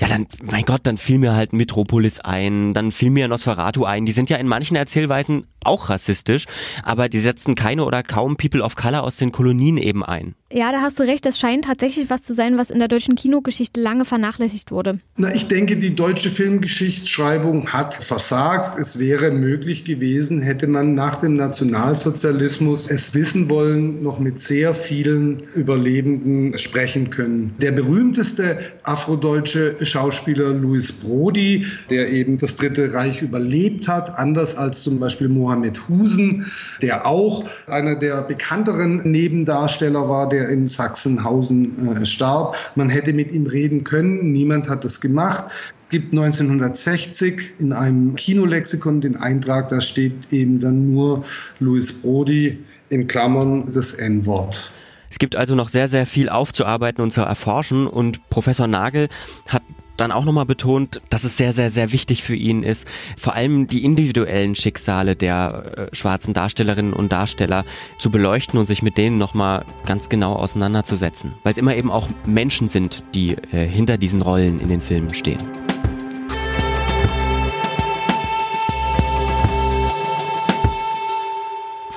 ja 0.00 0.08
dann, 0.08 0.26
mein 0.42 0.64
Gott, 0.64 0.80
dann 0.84 0.96
fiel 0.96 1.18
mir 1.18 1.34
halt 1.34 1.52
Metropolis 1.52 2.20
ein, 2.20 2.74
dann 2.74 2.92
fiel 2.92 3.10
mir 3.10 3.28
Nosferatu 3.28 3.84
ein. 3.84 4.06
Die 4.06 4.12
sind 4.12 4.30
ja 4.30 4.36
in 4.36 4.48
manchen 4.48 4.76
Erzählweisen 4.76 5.46
auch 5.64 5.90
rassistisch, 5.90 6.46
aber 6.82 7.08
die 7.08 7.18
setzen 7.18 7.54
keine 7.54 7.84
oder 7.84 8.02
kaum 8.02 8.36
People 8.36 8.62
of 8.62 8.76
Color 8.76 9.02
aus 9.02 9.16
den 9.16 9.32
Kolonien 9.32 9.76
eben 9.76 10.04
ein. 10.04 10.34
Ja, 10.54 10.70
da 10.70 10.82
hast 10.82 11.00
du 11.00 11.04
recht. 11.04 11.24
Das 11.24 11.38
scheint 11.38 11.64
tatsächlich 11.64 12.10
was 12.10 12.22
zu 12.22 12.34
sein, 12.34 12.58
was 12.58 12.68
in 12.68 12.78
der 12.78 12.88
deutschen 12.88 13.14
Kinogeschichte 13.14 13.80
lange 13.80 14.04
vernachlässigt 14.04 14.70
wurde. 14.70 15.00
Na, 15.16 15.34
ich 15.34 15.48
denke, 15.48 15.78
die 15.78 15.94
deutsche 15.94 16.28
Filmgeschichtsschreibung 16.28 17.72
hat 17.72 17.94
versagt. 17.94 18.78
Es 18.78 18.98
wäre 18.98 19.30
möglich 19.30 19.84
gewesen, 19.84 20.42
hätte 20.42 20.66
man 20.66 20.94
nach 20.94 21.16
dem 21.16 21.34
Nationalsozialismus 21.34 22.90
es 22.90 23.14
wissen 23.14 23.48
wollen, 23.48 24.02
noch 24.02 24.18
mit 24.18 24.38
sehr 24.38 24.74
vielen 24.74 25.38
Überlebenden 25.92 26.58
sprechen 26.58 27.10
können. 27.10 27.54
Der 27.60 27.72
berühmteste 27.72 28.58
afrodeutsche 28.82 29.76
Schauspieler 29.84 30.50
Louis 30.50 30.92
Brody, 30.92 31.66
der 31.90 32.10
eben 32.10 32.38
das 32.38 32.56
Dritte 32.56 32.92
Reich 32.92 33.22
überlebt 33.22 33.88
hat, 33.88 34.18
anders 34.18 34.56
als 34.56 34.82
zum 34.82 34.98
Beispiel 34.98 35.28
Mohammed 35.28 35.88
Husen, 35.88 36.46
der 36.80 37.06
auch 37.06 37.44
einer 37.66 37.94
der 37.94 38.22
bekannteren 38.22 39.02
Nebendarsteller 39.10 40.08
war, 40.08 40.28
der 40.28 40.42
der 40.42 40.48
in 40.48 40.66
Sachsenhausen 40.66 41.96
äh, 41.96 42.06
starb. 42.06 42.56
Man 42.74 42.88
hätte 42.88 43.12
mit 43.12 43.30
ihm 43.30 43.46
reden 43.46 43.84
können, 43.84 44.32
niemand 44.32 44.68
hat 44.68 44.84
das 44.84 45.00
gemacht. 45.00 45.44
Es 45.80 45.88
gibt 45.88 46.12
1960 46.12 47.52
in 47.60 47.72
einem 47.72 48.16
Kinolexikon 48.16 49.00
den 49.00 49.16
Eintrag, 49.16 49.68
da 49.68 49.80
steht 49.80 50.32
eben 50.32 50.58
dann 50.58 50.90
nur 50.92 51.24
Louis 51.60 51.92
Brody 51.92 52.58
in 52.88 53.06
Klammern 53.06 53.70
das 53.72 53.92
N-Wort. 53.94 54.72
Es 55.12 55.18
gibt 55.18 55.36
also 55.36 55.54
noch 55.54 55.68
sehr, 55.68 55.88
sehr 55.88 56.06
viel 56.06 56.30
aufzuarbeiten 56.30 57.04
und 57.04 57.10
zu 57.10 57.20
erforschen 57.20 57.86
und 57.86 58.30
Professor 58.30 58.66
Nagel 58.66 59.10
hat 59.46 59.62
dann 59.98 60.10
auch 60.10 60.24
nochmal 60.24 60.46
betont, 60.46 61.00
dass 61.10 61.24
es 61.24 61.36
sehr, 61.36 61.52
sehr, 61.52 61.68
sehr 61.68 61.92
wichtig 61.92 62.22
für 62.22 62.34
ihn 62.34 62.62
ist, 62.62 62.88
vor 63.18 63.34
allem 63.34 63.66
die 63.66 63.84
individuellen 63.84 64.54
Schicksale 64.54 65.14
der 65.14 65.90
äh, 65.92 65.94
schwarzen 65.94 66.32
Darstellerinnen 66.32 66.94
und 66.94 67.12
Darsteller 67.12 67.66
zu 67.98 68.10
beleuchten 68.10 68.58
und 68.58 68.64
sich 68.64 68.80
mit 68.80 68.96
denen 68.96 69.18
nochmal 69.18 69.66
ganz 69.84 70.08
genau 70.08 70.32
auseinanderzusetzen. 70.32 71.34
Weil 71.42 71.52
es 71.52 71.58
immer 71.58 71.76
eben 71.76 71.90
auch 71.90 72.08
Menschen 72.24 72.68
sind, 72.68 73.04
die 73.14 73.36
äh, 73.52 73.68
hinter 73.68 73.98
diesen 73.98 74.22
Rollen 74.22 74.60
in 74.60 74.70
den 74.70 74.80
Filmen 74.80 75.12
stehen. 75.12 75.61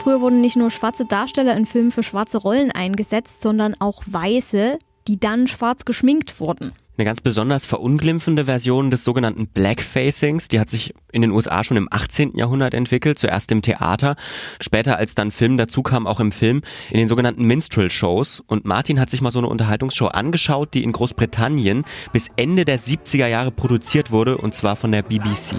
Früher 0.05 0.21
wurden 0.21 0.39
nicht 0.39 0.55
nur 0.55 0.69
schwarze 0.69 1.03
Darsteller 1.03 1.57
in 1.57 1.65
Filmen 1.65 1.89
für 1.89 2.03
schwarze 2.03 2.37
Rollen 2.37 2.69
eingesetzt, 2.69 3.41
sondern 3.41 3.73
auch 3.79 4.03
weiße, 4.05 4.77
die 5.07 5.19
dann 5.19 5.47
schwarz 5.47 5.83
geschminkt 5.83 6.39
wurden. 6.39 6.73
Eine 6.95 7.05
ganz 7.05 7.21
besonders 7.21 7.65
verunglimpfende 7.65 8.45
Version 8.45 8.91
des 8.91 9.03
sogenannten 9.03 9.47
Blackfacings, 9.47 10.47
die 10.47 10.59
hat 10.59 10.69
sich 10.69 10.93
in 11.11 11.23
den 11.23 11.32
USA 11.32 11.63
schon 11.63 11.75
im 11.77 11.88
18. 11.89 12.38
Jahrhundert 12.38 12.75
entwickelt, 12.75 13.17
zuerst 13.17 13.51
im 13.51 13.63
Theater, 13.63 14.15
später 14.59 14.97
als 14.97 15.15
dann 15.15 15.32
Film 15.32 15.57
dazu 15.57 15.82
kam, 15.82 16.05
auch 16.05 16.19
im 16.19 16.32
Film, 16.32 16.61
in 16.91 16.99
den 16.99 17.07
sogenannten 17.07 17.43
Minstrel-Shows. 17.43 18.43
Und 18.45 18.63
Martin 18.63 18.99
hat 18.99 19.09
sich 19.09 19.21
mal 19.21 19.32
so 19.32 19.39
eine 19.39 19.47
Unterhaltungsshow 19.47 20.05
angeschaut, 20.05 20.75
die 20.75 20.84
in 20.84 20.91
Großbritannien 20.91 21.84
bis 22.13 22.30
Ende 22.36 22.63
der 22.63 22.77
70er 22.77 23.25
Jahre 23.25 23.49
produziert 23.49 24.11
wurde, 24.11 24.38
und 24.38 24.53
zwar 24.53 24.75
von 24.75 24.91
der 24.91 25.01
BBC. 25.01 25.55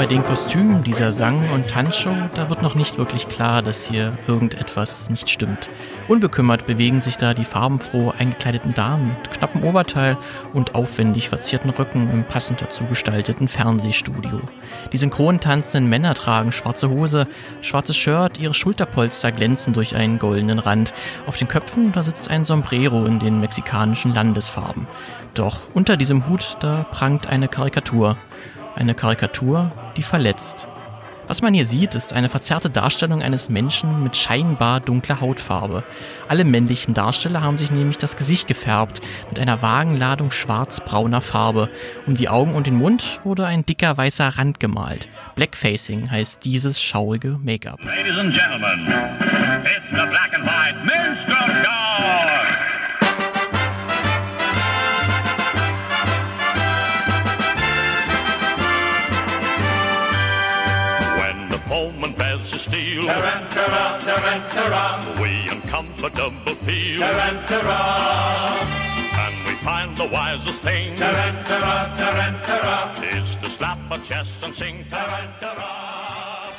Bei 0.00 0.06
den 0.06 0.24
Kostümen 0.24 0.82
dieser 0.82 1.12
Sang- 1.12 1.50
und 1.50 1.68
Tanzshow, 1.68 2.16
da 2.32 2.48
wird 2.48 2.62
noch 2.62 2.74
nicht 2.74 2.96
wirklich 2.96 3.28
klar, 3.28 3.60
dass 3.60 3.86
hier 3.86 4.16
irgendetwas 4.26 5.10
nicht 5.10 5.28
stimmt. 5.28 5.68
Unbekümmert 6.08 6.66
bewegen 6.66 7.00
sich 7.00 7.18
da 7.18 7.34
die 7.34 7.44
farbenfroh 7.44 8.14
eingekleideten 8.18 8.72
Damen 8.72 9.08
mit 9.08 9.30
knappem 9.30 9.62
Oberteil 9.62 10.16
und 10.54 10.74
aufwendig 10.74 11.28
verzierten 11.28 11.68
Röcken 11.68 12.08
im 12.08 12.24
passend 12.24 12.62
dazu 12.62 12.86
gestalteten 12.86 13.46
Fernsehstudio. 13.46 14.40
Die 14.90 14.96
synchron 14.96 15.38
tanzenden 15.38 15.90
Männer 15.90 16.14
tragen 16.14 16.50
schwarze 16.50 16.88
Hose, 16.88 17.26
schwarzes 17.60 17.98
Shirt, 17.98 18.40
ihre 18.40 18.54
Schulterpolster 18.54 19.32
glänzen 19.32 19.74
durch 19.74 19.96
einen 19.96 20.18
goldenen 20.18 20.60
Rand. 20.60 20.94
Auf 21.26 21.36
den 21.36 21.48
Köpfen, 21.48 21.92
da 21.92 22.04
sitzt 22.04 22.30
ein 22.30 22.46
Sombrero 22.46 23.04
in 23.04 23.18
den 23.18 23.38
mexikanischen 23.38 24.14
Landesfarben. 24.14 24.86
Doch 25.34 25.60
unter 25.74 25.98
diesem 25.98 26.26
Hut, 26.26 26.56
da 26.60 26.86
prangt 26.90 27.26
eine 27.26 27.48
Karikatur. 27.48 28.16
Eine 28.76 28.94
Karikatur, 28.94 29.72
die 29.96 30.02
verletzt. 30.02 30.66
Was 31.30 31.42
man 31.42 31.54
hier 31.54 31.64
sieht, 31.64 31.94
ist 31.94 32.12
eine 32.12 32.28
verzerrte 32.28 32.70
Darstellung 32.70 33.22
eines 33.22 33.48
Menschen 33.48 34.02
mit 34.02 34.16
scheinbar 34.16 34.80
dunkler 34.80 35.20
Hautfarbe. 35.20 35.84
Alle 36.26 36.44
männlichen 36.44 36.92
Darsteller 36.92 37.40
haben 37.40 37.56
sich 37.56 37.70
nämlich 37.70 37.98
das 37.98 38.16
Gesicht 38.16 38.48
gefärbt 38.48 39.00
mit 39.28 39.38
einer 39.38 39.62
vagen 39.62 39.96
Ladung 39.96 40.32
schwarz-brauner 40.32 41.20
Farbe. 41.20 41.68
Um 42.08 42.16
die 42.16 42.28
Augen 42.28 42.56
und 42.56 42.66
den 42.66 42.74
Mund 42.74 43.20
wurde 43.22 43.46
ein 43.46 43.64
dicker 43.64 43.96
weißer 43.96 44.26
Rand 44.26 44.58
gemalt. 44.58 45.06
Blackfacing 45.36 46.10
heißt 46.10 46.44
dieses 46.44 46.82
schaurige 46.82 47.38
Make-up. 47.44 47.78
Ladies 47.84 48.18
and 48.18 48.34
gentlemen, 48.34 48.92
it's 49.62 49.90
the 49.90 50.06
black 50.08 50.36
and 50.36 50.44
white 50.44 50.84
minstrel 50.84 51.46
show! 51.62 52.59
Steel, 62.60 63.04
Tarantara, 63.04 63.98
tarantara, 64.00 65.20
we 65.20 65.48
uncomfortable 65.48 66.54
feel, 66.66 67.00
tarantara, 67.00 67.80
and 69.24 69.34
we 69.46 69.54
find 69.64 69.96
the 69.96 70.06
wisest 70.06 70.60
thing. 70.60 70.94
Tarantara, 70.96 71.96
tarantara. 71.96 73.16
is 73.16 73.36
to 73.36 73.48
slap 73.48 73.78
our 73.90 73.98
chests 74.00 74.42
and 74.42 74.54
sing. 74.54 74.84
Tarantara. 74.90 75.79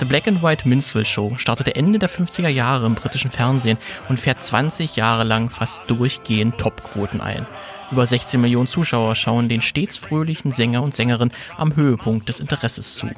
The 0.01 0.07
Black 0.07 0.27
and 0.27 0.41
White 0.41 0.67
Minstrel 0.67 1.05
Show 1.05 1.33
startete 1.37 1.75
Ende 1.75 1.99
der 1.99 2.09
50er 2.09 2.47
Jahre 2.47 2.87
im 2.87 2.95
britischen 2.95 3.29
Fernsehen 3.29 3.77
und 4.09 4.19
fährt 4.19 4.43
20 4.43 4.95
Jahre 4.95 5.23
lang 5.23 5.51
fast 5.51 5.83
durchgehend 5.85 6.57
Topquoten 6.57 7.21
ein. 7.21 7.45
Über 7.91 8.07
16 8.07 8.41
Millionen 8.41 8.67
Zuschauer 8.67 9.13
schauen 9.13 9.47
den 9.47 9.61
stets 9.61 9.99
fröhlichen 9.99 10.51
Sänger 10.51 10.81
und 10.81 10.95
Sängerin 10.95 11.29
am 11.55 11.75
Höhepunkt 11.75 12.29
des 12.29 12.39
Interesses 12.39 12.95
zu. 12.95 13.11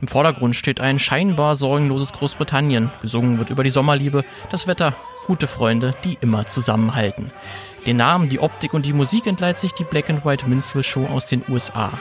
Im 0.00 0.08
Vordergrund 0.08 0.56
steht 0.56 0.80
ein 0.80 0.98
scheinbar 0.98 1.54
sorgenloses 1.54 2.14
Großbritannien. 2.14 2.90
Gesungen 3.02 3.36
wird 3.36 3.50
über 3.50 3.62
die 3.62 3.68
Sommerliebe, 3.68 4.24
das 4.50 4.66
Wetter, 4.66 4.94
gute 5.26 5.46
Freunde, 5.46 5.94
die 6.02 6.16
immer 6.22 6.46
zusammenhalten. 6.46 7.30
Den 7.84 7.98
Namen, 7.98 8.30
die 8.30 8.40
Optik 8.40 8.72
und 8.72 8.86
die 8.86 8.94
Musik 8.94 9.26
entleiht 9.26 9.58
sich 9.58 9.74
die 9.74 9.84
Black 9.84 10.08
and 10.08 10.24
White 10.24 10.48
Minstrel 10.48 10.82
Show 10.82 11.04
aus 11.04 11.26
den 11.26 11.42
USA. 11.50 11.92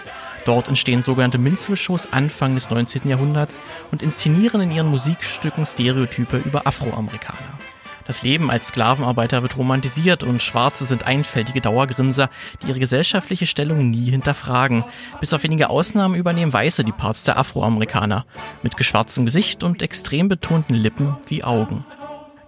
Dort 0.46 0.68
entstehen 0.68 1.04
sogenannte 1.04 1.38
Minstrel-Shows 1.38 2.12
Anfang 2.12 2.56
des 2.56 2.70
19. 2.70 3.08
Jahrhunderts 3.08 3.60
und 3.92 4.02
inszenieren 4.02 4.62
in 4.62 4.72
ihren 4.72 4.88
Musikstücken 4.88 5.66
Stereotype 5.66 6.38
über 6.38 6.66
Afroamerikaner. 6.66 7.60
Das 8.08 8.24
Leben 8.24 8.50
als 8.50 8.68
Sklavenarbeiter 8.68 9.42
wird 9.42 9.58
romantisiert 9.58 10.24
und 10.24 10.42
Schwarze 10.42 10.86
sind 10.86 11.06
einfältige 11.06 11.62
Dauergrinser, 11.62 12.30
die 12.62 12.68
ihre 12.68 12.80
gesellschaftliche 12.80 13.46
Stellung 13.46 13.90
nie 13.90 14.10
hinterfragen. 14.10 14.84
Bis 15.20 15.34
auf 15.34 15.44
wenige 15.44 15.70
Ausnahmen 15.70 16.16
übernehmen 16.16 16.52
Weiße 16.52 16.84
die 16.84 16.92
Parts 16.92 17.24
der 17.24 17.38
Afroamerikaner. 17.38 18.26
Mit 18.64 18.76
geschwarztem 18.76 19.26
Gesicht 19.26 19.64
und 19.64 19.82
extrem 19.82 20.28
betonten 20.28 20.74
Lippen 20.74 21.16
wie 21.28 21.44
Augen. 21.44 21.86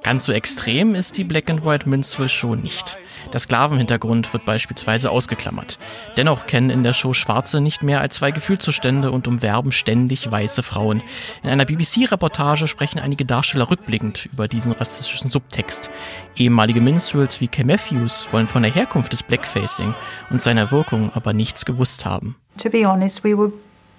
Ganz 0.04 0.26
so 0.26 0.34
extrem 0.34 0.96
ist 0.96 1.18
die 1.18 1.24
Black 1.24 1.50
and 1.50 1.66
White 1.66 1.88
Minstrel 1.88 2.28
Show 2.28 2.56
nicht. 2.56 2.98
Der 3.32 3.40
Sklavenhintergrund 3.40 4.34
wird 4.34 4.46
beispielsweise 4.46 5.10
ausgeklammert. 5.10 5.80
Dennoch 6.18 6.46
kennen 6.46 6.70
in 6.70 6.84
der 6.84 6.92
Show 6.92 7.14
Schwarze 7.14 7.62
nicht 7.62 7.84
mehr 7.84 8.02
als 8.02 8.16
zwei 8.16 8.32
Gefühlszustände 8.32 9.12
und 9.12 9.30
umwerben 9.30 9.72
ständig 9.72 10.30
weiße 10.30 10.62
Frauen. 10.62 11.02
In 11.42 11.50
einer 11.50 11.64
BBC-Reportage 11.64 12.68
sprechen 12.68 13.00
einige 13.00 13.24
Darsteller 13.24 13.70
rückblickend 13.70 14.28
über 14.34 14.50
diesen 14.50 14.74
rassistischen 14.74 15.30
Subtext. 15.30 15.90
Ehemalige 16.36 16.82
Minstrels 16.82 17.40
wie 17.40 17.48
Kay 17.48 17.64
Matthews 17.64 18.28
wollen 18.32 18.48
von 18.48 18.64
der 18.64 18.74
Herkunft 18.74 19.14
des 19.14 19.24
Blackfacing 19.24 19.96
und 20.30 20.42
seiner 20.42 20.70
Wirkung 20.70 21.12
aber 21.14 21.32
nichts 21.32 21.64
gewusst 21.64 22.06
haben. 22.06 22.36
To 22.58 22.70
be 22.70 22.86
honest, 22.86 23.24
we 23.24 23.38
were 23.38 23.54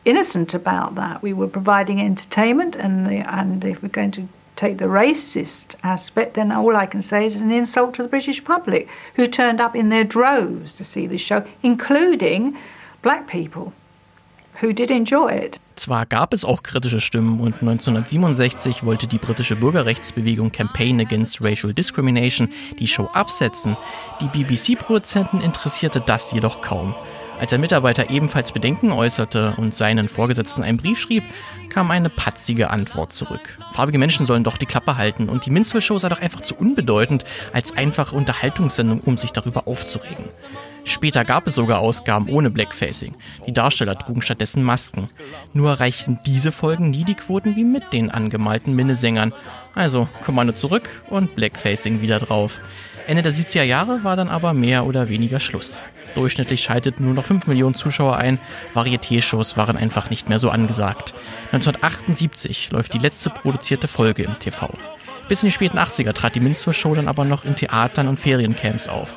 innocent 0.05 0.55
about 0.55 0.96
that. 0.96 1.22
We 1.22 1.34
were 1.34 1.48
providing 1.48 1.98
entertainment, 1.98 2.76
and 2.76 3.09
and 3.26 3.64
if 3.64 3.82
we're 3.82 3.88
going 3.88 4.12
to 4.12 4.28
take 4.57 4.78
the 4.78 4.84
racist 4.84 5.74
aspect, 5.82 6.34
then 6.34 6.52
all 6.52 6.76
I 6.76 6.86
can 6.86 7.02
say 7.02 7.26
is 7.26 7.36
an 7.36 7.50
insult 7.50 7.94
to 7.94 8.02
the 8.02 8.09
British 8.09 8.44
public 8.44 8.88
who 9.16 9.26
turned 9.26 9.61
up 9.61 9.74
in 9.74 9.88
their 9.88 10.05
droves 10.05 10.74
to 10.74 10.84
see 10.84 11.07
this 11.07 11.20
show, 11.20 11.42
including 11.62 12.57
black 13.02 13.26
people 13.26 13.72
who 14.61 14.72
did 14.72 14.90
enjoy 14.90 15.32
it. 15.32 15.59
Zwar 15.76 16.07
gab 16.07 16.32
es 16.32 16.44
auch 16.44 16.62
kritische 16.62 17.00
Stimmen 17.00 17.40
und 17.40 17.55
1967 17.61 18.84
wollte 18.86 19.09
die 19.09 19.18
britische 19.18 19.57
Bürgerrechtsbewegung 19.57 20.52
Campaign 20.52 21.00
Against 21.00 21.42
Racial 21.42 21.74
Discrimination 21.74 22.48
die 22.78 22.86
Show 22.86 23.09
absetzen. 23.12 23.76
Die 24.20 24.28
BBC-Produzenten 24.28 25.40
interessierte 25.40 26.00
das 26.00 26.30
jedoch 26.30 26.61
kaum. 26.61 26.94
Als 27.41 27.53
ein 27.53 27.61
Mitarbeiter 27.61 28.11
ebenfalls 28.11 28.53
Bedenken 28.53 28.93
äußerte 28.93 29.55
und 29.57 29.74
seinen 29.74 30.09
Vorgesetzten 30.09 30.62
einen 30.62 30.78
Brief 30.78 31.01
schrieb, 31.01 31.24
kam 31.68 31.91
eine 31.91 32.09
patzige 32.09 32.70
Antwort 32.70 33.12
zurück. 33.12 33.59
Farbige 33.72 33.99
Menschen 33.99 34.24
sollen 34.24 34.45
doch 34.45 34.57
die 34.57 34.66
Klappe 34.66 34.97
halten 34.97 35.28
und 35.28 35.45
die 35.45 35.51
Minstrel-Show 35.51 35.99
sei 35.99 36.09
doch 36.09 36.20
einfach 36.20 36.43
zu 36.43 36.55
unbedeutend 36.55 37.24
als 37.53 37.76
einfache 37.76 38.14
Unterhaltungssendung, 38.14 39.01
um 39.01 39.18
sich 39.18 39.32
darüber 39.32 39.66
aufzuregen. 39.66 40.26
Später 40.85 41.24
gab 41.24 41.47
es 41.47 41.57
sogar 41.57 41.80
Ausgaben 41.80 42.28
ohne 42.28 42.51
Blackfacing. 42.51 43.14
Die 43.47 43.53
Darsteller 43.53 43.99
trugen 43.99 44.22
stattdessen 44.22 44.62
Masken. 44.62 45.09
Nur 45.55 45.70
erreichten 45.70 46.20
diese 46.26 46.53
Folgen 46.53 46.91
nie 46.91 47.05
die 47.05 47.14
Quoten 47.14 47.57
wie 47.57 47.64
mit 47.64 47.93
den 47.93 48.11
angemalten 48.11 48.76
Minnesängern. 48.76 49.32
Also 49.74 50.09
Kommando 50.24 50.53
zurück 50.53 50.89
und 51.09 51.35
Blackfacing 51.35 52.01
wieder 52.01 52.20
drauf. 52.20 52.61
Ende 53.07 53.22
der 53.22 53.32
70er 53.32 53.64
Jahre 53.64 54.05
war 54.05 54.16
dann 54.16 54.28
aber 54.28 54.53
mehr 54.53 54.87
oder 54.87 55.09
weniger 55.09 55.41
Schluss. 55.41 55.78
Durchschnittlich 56.14 56.62
schalteten 56.62 57.04
nur 57.04 57.14
noch 57.14 57.24
5 57.24 57.46
Millionen 57.46 57.74
Zuschauer 57.74 58.16
ein. 58.16 58.38
Varieté-Shows 58.74 59.56
waren 59.56 59.76
einfach 59.76 60.10
nicht 60.10 60.28
mehr 60.28 60.38
so 60.38 60.50
angesagt. 60.50 61.14
1978 61.52 62.70
läuft 62.70 62.94
die 62.94 62.98
letzte 62.98 63.30
produzierte 63.30 63.88
Folge 63.88 64.22
im 64.22 64.38
TV. 64.38 64.72
Bis 65.28 65.42
in 65.42 65.48
die 65.48 65.52
späten 65.52 65.78
80er 65.78 66.12
trat 66.12 66.34
die 66.34 66.40
Minstrel-Show 66.40 66.94
dann 66.94 67.08
aber 67.08 67.24
noch 67.24 67.44
in 67.44 67.56
Theatern 67.56 68.08
und 68.08 68.20
Feriencamps 68.20 68.88
auf. 68.88 69.16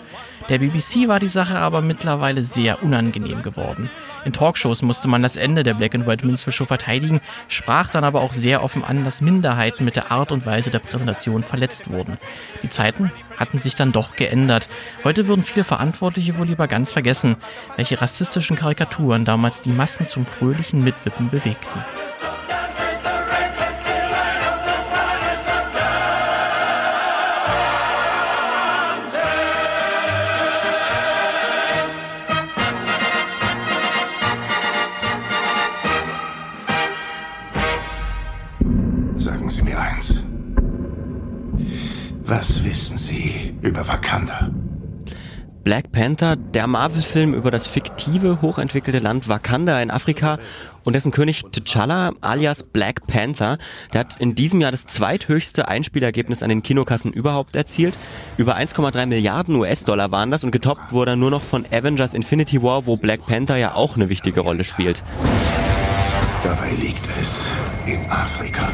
Der 0.49 0.59
BBC 0.59 1.09
war 1.09 1.19
die 1.19 1.27
Sache 1.27 1.57
aber 1.57 1.81
mittlerweile 1.81 2.45
sehr 2.45 2.81
unangenehm 2.81 3.43
geworden. 3.43 3.89
In 4.23 4.31
Talkshows 4.31 4.81
musste 4.81 5.09
man 5.09 5.21
das 5.21 5.35
Ende 5.35 5.63
der 5.63 5.73
Black 5.73 5.93
and 5.93 6.07
White 6.07 6.25
Minstrel 6.25 6.53
Show 6.53 6.65
verteidigen, 6.65 7.19
sprach 7.49 7.89
dann 7.89 8.05
aber 8.05 8.21
auch 8.21 8.31
sehr 8.31 8.63
offen 8.63 8.85
an, 8.85 9.03
dass 9.03 9.19
Minderheiten 9.19 9.83
mit 9.83 9.97
der 9.97 10.09
Art 10.09 10.31
und 10.31 10.45
Weise 10.45 10.71
der 10.71 10.79
Präsentation 10.79 11.43
verletzt 11.43 11.91
wurden. 11.91 12.17
Die 12.63 12.69
Zeiten 12.69 13.11
hatten 13.35 13.59
sich 13.59 13.75
dann 13.75 13.91
doch 13.91 14.15
geändert. 14.15 14.69
Heute 15.03 15.27
würden 15.27 15.43
viele 15.43 15.65
Verantwortliche 15.65 16.37
wohl 16.37 16.47
lieber 16.47 16.67
ganz 16.69 16.93
vergessen, 16.93 17.35
welche 17.75 17.99
rassistischen 18.01 18.55
Karikaturen 18.55 19.25
damals 19.25 19.59
die 19.59 19.71
Massen 19.71 20.07
zum 20.07 20.25
fröhlichen 20.25 20.81
Mitwippen 20.81 21.29
bewegten. 21.29 21.83
Was 42.29 42.61
wissen 42.65 42.97
Sie 42.97 43.53
über 43.61 43.87
Wakanda? 43.87 44.49
Black 45.63 45.93
Panther, 45.93 46.35
der 46.35 46.67
Marvel-Film 46.67 47.33
über 47.33 47.51
das 47.51 47.67
fiktive, 47.67 48.41
hochentwickelte 48.41 48.99
Land 48.99 49.29
Wakanda 49.29 49.81
in 49.81 49.89
Afrika 49.89 50.37
und 50.83 50.91
dessen 50.91 51.13
König 51.13 51.43
T'Challa 51.45 52.15
alias 52.19 52.63
Black 52.63 53.07
Panther, 53.07 53.57
der 53.93 54.01
hat 54.01 54.19
in 54.19 54.35
diesem 54.35 54.59
Jahr 54.59 54.71
das 54.71 54.85
zweithöchste 54.85 55.69
Einspielergebnis 55.69 56.43
an 56.43 56.49
den 56.49 56.63
Kinokassen 56.63 57.13
überhaupt 57.13 57.55
erzielt. 57.55 57.97
Über 58.35 58.57
1,3 58.57 59.05
Milliarden 59.05 59.55
US-Dollar 59.55 60.11
waren 60.11 60.29
das 60.29 60.43
und 60.43 60.51
getoppt 60.51 60.91
wurde 60.91 61.11
er 61.11 61.15
nur 61.15 61.31
noch 61.31 61.43
von 61.43 61.65
Avengers 61.71 62.13
Infinity 62.13 62.61
War, 62.61 62.85
wo 62.85 62.97
Black 62.97 63.25
Panther 63.25 63.55
ja 63.55 63.73
auch 63.73 63.95
eine 63.95 64.09
wichtige 64.09 64.41
Rolle 64.41 64.65
spielt. 64.65 65.01
Dabei 66.43 66.71
liegt 66.71 67.07
es 67.21 67.45
in 67.85 68.05
Afrika. 68.09 68.67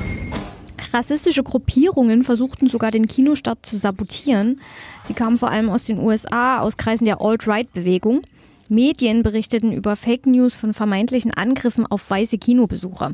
Rassistische 0.93 1.43
Gruppierungen 1.43 2.23
versuchten 2.23 2.69
sogar 2.69 2.91
den 2.91 3.07
Kinostart 3.07 3.65
zu 3.65 3.77
sabotieren. 3.77 4.61
Sie 5.07 5.13
kamen 5.13 5.37
vor 5.37 5.49
allem 5.49 5.69
aus 5.69 5.83
den 5.83 5.99
USA, 5.99 6.59
aus 6.59 6.77
Kreisen 6.77 7.05
der 7.05 7.19
Alt-Right-Bewegung. 7.19 8.21
Medien 8.69 9.23
berichteten 9.23 9.71
über 9.71 9.95
Fake 9.95 10.25
News 10.25 10.55
von 10.55 10.73
vermeintlichen 10.73 11.33
Angriffen 11.33 11.85
auf 11.85 12.09
weiße 12.09 12.37
Kinobesucher. 12.37 13.13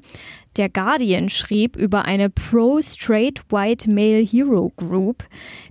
Der 0.58 0.70
Guardian 0.70 1.30
schrieb 1.30 1.76
über 1.76 2.06
eine 2.06 2.30
Pro-Straight 2.30 3.42
White 3.50 3.90
Male 3.90 4.24
Hero 4.24 4.72
Group, 4.76 5.24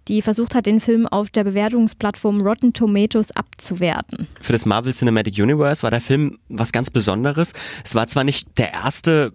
die 0.08 0.22
versucht 0.22 0.54
hat, 0.54 0.66
den 0.66 0.80
Film 0.80 1.06
auf 1.06 1.30
der 1.30 1.44
Bewertungsplattform 1.44 2.40
Rotten 2.40 2.72
Tomatoes 2.72 3.30
abzuwerten. 3.32 4.28
Für 4.40 4.52
das 4.52 4.66
Marvel 4.66 4.94
Cinematic 4.94 5.38
Universe 5.38 5.82
war 5.82 5.90
der 5.90 6.00
Film 6.00 6.38
was 6.48 6.72
ganz 6.72 6.90
Besonderes. 6.90 7.52
Es 7.84 7.94
war 7.94 8.06
zwar 8.06 8.24
nicht 8.24 8.58
der 8.58 8.72
erste 8.72 9.32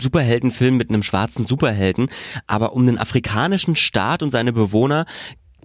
Superheldenfilm 0.00 0.76
mit 0.76 0.88
einem 0.88 1.02
schwarzen 1.02 1.44
Superhelden, 1.44 2.08
aber 2.46 2.74
um 2.74 2.86
den 2.86 2.98
afrikanischen 2.98 3.76
Staat 3.76 4.22
und 4.22 4.30
seine 4.30 4.52
Bewohner 4.52 5.06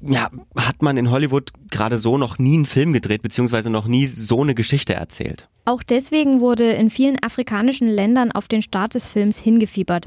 ja, 0.02 0.30
hat 0.56 0.82
man 0.82 0.98
in 0.98 1.10
Hollywood 1.10 1.52
gerade 1.72 1.98
so 1.98 2.18
noch 2.18 2.38
nie 2.38 2.56
einen 2.56 2.66
Film 2.66 2.94
gedreht, 2.94 3.22
beziehungsweise 3.22 3.70
noch 3.70 3.88
nie 3.88 4.06
so 4.06 4.42
eine 4.42 4.54
Geschichte 4.54 4.94
erzählt. 4.94 5.50
Auch 5.66 5.84
deswegen 5.84 6.40
wurde 6.40 6.72
in 6.72 6.90
vielen 6.90 7.22
afrikanischen 7.22 7.88
Ländern 7.90 8.32
auf 8.32 8.48
den 8.48 8.62
Start 8.62 8.94
des 8.94 9.08
Films 9.08 9.40
hingefiebert. 9.40 10.06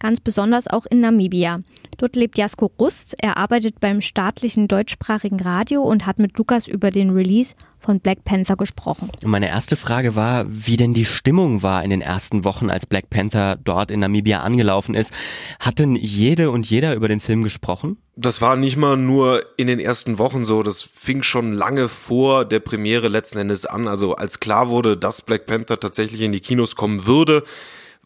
Ganz 0.00 0.18
besonders 0.18 0.66
auch 0.66 0.86
in 0.86 1.00
Namibia. 1.00 1.60
Dort 1.98 2.16
lebt 2.16 2.38
Jasko 2.38 2.72
Rust. 2.80 3.14
Er 3.20 3.36
arbeitet 3.36 3.80
beim 3.80 4.00
staatlichen 4.00 4.66
deutschsprachigen 4.66 5.40
Radio 5.40 5.82
und 5.82 6.06
hat 6.06 6.18
mit 6.18 6.38
Lukas 6.38 6.66
über 6.66 6.90
den 6.90 7.10
Release 7.10 7.54
von 7.78 8.00
Black 8.00 8.24
Panther 8.24 8.56
gesprochen. 8.56 9.10
Meine 9.24 9.48
erste 9.48 9.76
Frage 9.76 10.16
war, 10.16 10.46
wie 10.48 10.78
denn 10.78 10.94
die 10.94 11.04
Stimmung 11.04 11.62
war 11.62 11.84
in 11.84 11.90
den 11.90 12.00
ersten 12.00 12.44
Wochen, 12.44 12.70
als 12.70 12.86
Black 12.86 13.10
Panther 13.10 13.58
dort 13.62 13.90
in 13.90 14.00
Namibia 14.00 14.40
angelaufen 14.40 14.94
ist. 14.94 15.12
Hat 15.58 15.78
denn 15.78 15.96
jede 15.96 16.50
und 16.50 16.68
jeder 16.68 16.94
über 16.94 17.08
den 17.08 17.20
Film 17.20 17.42
gesprochen? 17.42 17.98
Das 18.16 18.40
war 18.40 18.56
nicht 18.56 18.78
mal 18.78 18.96
nur 18.96 19.42
in 19.58 19.66
den 19.66 19.80
ersten 19.80 20.18
Wochen 20.18 20.44
so, 20.44 20.62
das 20.62 20.82
fing 20.82 21.22
schon 21.22 21.52
lange 21.52 21.88
vor 21.88 22.46
der 22.46 22.60
Premiere 22.60 23.08
letzten 23.08 23.38
Endes 23.38 23.66
an. 23.66 23.88
Also 23.88 24.14
als 24.14 24.40
klar 24.40 24.70
wurde, 24.70 24.96
dass 24.96 25.20
Black 25.22 25.46
Panther 25.46 25.78
tatsächlich 25.78 26.22
in 26.22 26.32
die 26.32 26.40
Kinos 26.40 26.76
kommen 26.76 27.06
würde, 27.06 27.44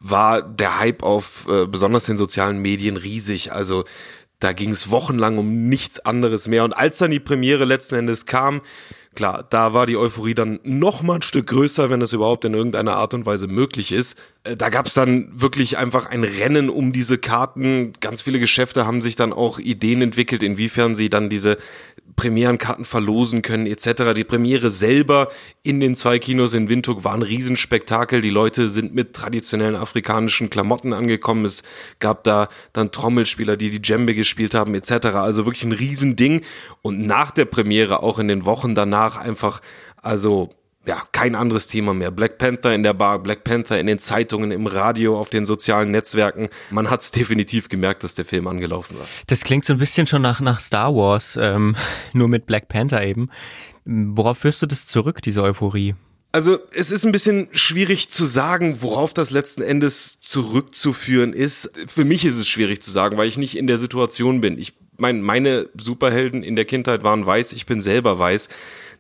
war 0.04 0.42
der 0.42 0.78
Hype 0.78 1.02
auf 1.02 1.48
äh, 1.48 1.66
besonders 1.66 2.04
den 2.04 2.18
sozialen 2.18 2.58
Medien 2.58 2.98
riesig. 2.98 3.52
Also 3.52 3.84
da 4.38 4.52
ging 4.52 4.70
es 4.70 4.90
wochenlang 4.90 5.38
um 5.38 5.68
nichts 5.68 5.98
anderes 5.98 6.46
mehr. 6.46 6.62
Und 6.64 6.74
als 6.74 6.98
dann 6.98 7.10
die 7.10 7.20
Premiere 7.20 7.64
letzten 7.64 7.94
Endes 7.94 8.26
kam, 8.26 8.60
Klar, 9.14 9.46
da 9.48 9.72
war 9.74 9.86
die 9.86 9.96
Euphorie 9.96 10.34
dann 10.34 10.58
noch 10.64 11.02
mal 11.02 11.16
ein 11.16 11.22
Stück 11.22 11.46
größer, 11.46 11.88
wenn 11.88 12.02
es 12.02 12.12
überhaupt 12.12 12.44
in 12.44 12.54
irgendeiner 12.54 12.96
Art 12.96 13.14
und 13.14 13.26
Weise 13.26 13.46
möglich 13.46 13.92
ist. 13.92 14.18
Äh, 14.42 14.56
da 14.56 14.70
gab 14.70 14.86
es 14.86 14.94
dann 14.94 15.30
wirklich 15.34 15.78
einfach 15.78 16.06
ein 16.06 16.24
Rennen 16.24 16.68
um 16.68 16.92
diese 16.92 17.18
Karten. 17.18 17.92
Ganz 18.00 18.22
viele 18.22 18.40
Geschäfte 18.40 18.86
haben 18.86 19.00
sich 19.00 19.14
dann 19.14 19.32
auch 19.32 19.60
Ideen 19.60 20.02
entwickelt, 20.02 20.42
inwiefern 20.42 20.96
sie 20.96 21.10
dann 21.10 21.30
diese 21.30 21.58
Premierenkarten 22.16 22.84
verlosen 22.84 23.42
können 23.42 23.66
etc. 23.66 24.14
Die 24.14 24.24
Premiere 24.24 24.70
selber 24.70 25.28
in 25.62 25.80
den 25.80 25.96
zwei 25.96 26.18
Kinos 26.18 26.54
in 26.54 26.68
Windhoek 26.68 27.04
war 27.04 27.14
ein 27.14 27.22
Riesenspektakel. 27.22 28.20
Die 28.20 28.30
Leute 28.30 28.68
sind 28.68 28.94
mit 28.94 29.14
traditionellen 29.14 29.74
afrikanischen 29.74 30.50
Klamotten 30.50 30.92
angekommen. 30.92 31.44
Es 31.44 31.62
gab 31.98 32.24
da 32.24 32.48
dann 32.72 32.92
Trommelspieler, 32.92 33.56
die 33.56 33.70
die 33.70 33.82
Djembe 33.82 34.14
gespielt 34.14 34.54
haben 34.54 34.74
etc. 34.74 35.06
Also 35.14 35.44
wirklich 35.44 35.64
ein 35.64 35.72
Riesending. 35.72 36.42
Und 36.82 37.06
nach 37.06 37.30
der 37.30 37.46
Premiere, 37.46 38.02
auch 38.02 38.18
in 38.18 38.28
den 38.28 38.44
Wochen 38.44 38.74
danach, 38.74 39.16
einfach 39.16 39.60
also 39.96 40.50
ja, 40.86 41.02
kein 41.12 41.34
anderes 41.34 41.66
Thema 41.66 41.94
mehr. 41.94 42.10
Black 42.10 42.38
Panther 42.38 42.74
in 42.74 42.82
der 42.82 42.92
Bar, 42.92 43.18
Black 43.18 43.44
Panther 43.44 43.80
in 43.80 43.86
den 43.86 43.98
Zeitungen, 43.98 44.50
im 44.50 44.66
Radio, 44.66 45.18
auf 45.18 45.30
den 45.30 45.46
sozialen 45.46 45.90
Netzwerken. 45.90 46.48
Man 46.70 46.90
hat 46.90 47.00
es 47.00 47.10
definitiv 47.10 47.68
gemerkt, 47.68 48.04
dass 48.04 48.14
der 48.14 48.24
Film 48.24 48.46
angelaufen 48.46 48.98
war. 48.98 49.06
Das 49.26 49.42
klingt 49.42 49.64
so 49.64 49.72
ein 49.72 49.78
bisschen 49.78 50.06
schon 50.06 50.22
nach, 50.22 50.40
nach 50.40 50.60
Star 50.60 50.94
Wars, 50.94 51.38
ähm, 51.40 51.76
nur 52.12 52.28
mit 52.28 52.46
Black 52.46 52.68
Panther 52.68 53.02
eben. 53.02 53.30
Worauf 53.84 54.38
führst 54.38 54.62
du 54.62 54.66
das 54.66 54.86
zurück, 54.86 55.22
diese 55.22 55.42
Euphorie? 55.42 55.94
Also 56.32 56.58
es 56.72 56.90
ist 56.90 57.06
ein 57.06 57.12
bisschen 57.12 57.48
schwierig 57.52 58.08
zu 58.10 58.24
sagen, 58.24 58.78
worauf 58.80 59.14
das 59.14 59.30
letzten 59.30 59.62
Endes 59.62 60.18
zurückzuführen 60.20 61.32
ist. 61.32 61.70
Für 61.86 62.04
mich 62.04 62.24
ist 62.24 62.36
es 62.36 62.48
schwierig 62.48 62.82
zu 62.82 62.90
sagen, 62.90 63.16
weil 63.16 63.28
ich 63.28 63.38
nicht 63.38 63.56
in 63.56 63.68
der 63.68 63.78
Situation 63.78 64.40
bin. 64.40 64.58
Ich 64.58 64.72
mein, 64.98 65.22
meine 65.22 65.68
Superhelden 65.78 66.42
in 66.42 66.56
der 66.56 66.64
Kindheit 66.64 67.04
waren 67.04 67.24
weiß, 67.24 67.52
ich 67.52 67.66
bin 67.66 67.80
selber 67.80 68.18
weiß. 68.18 68.48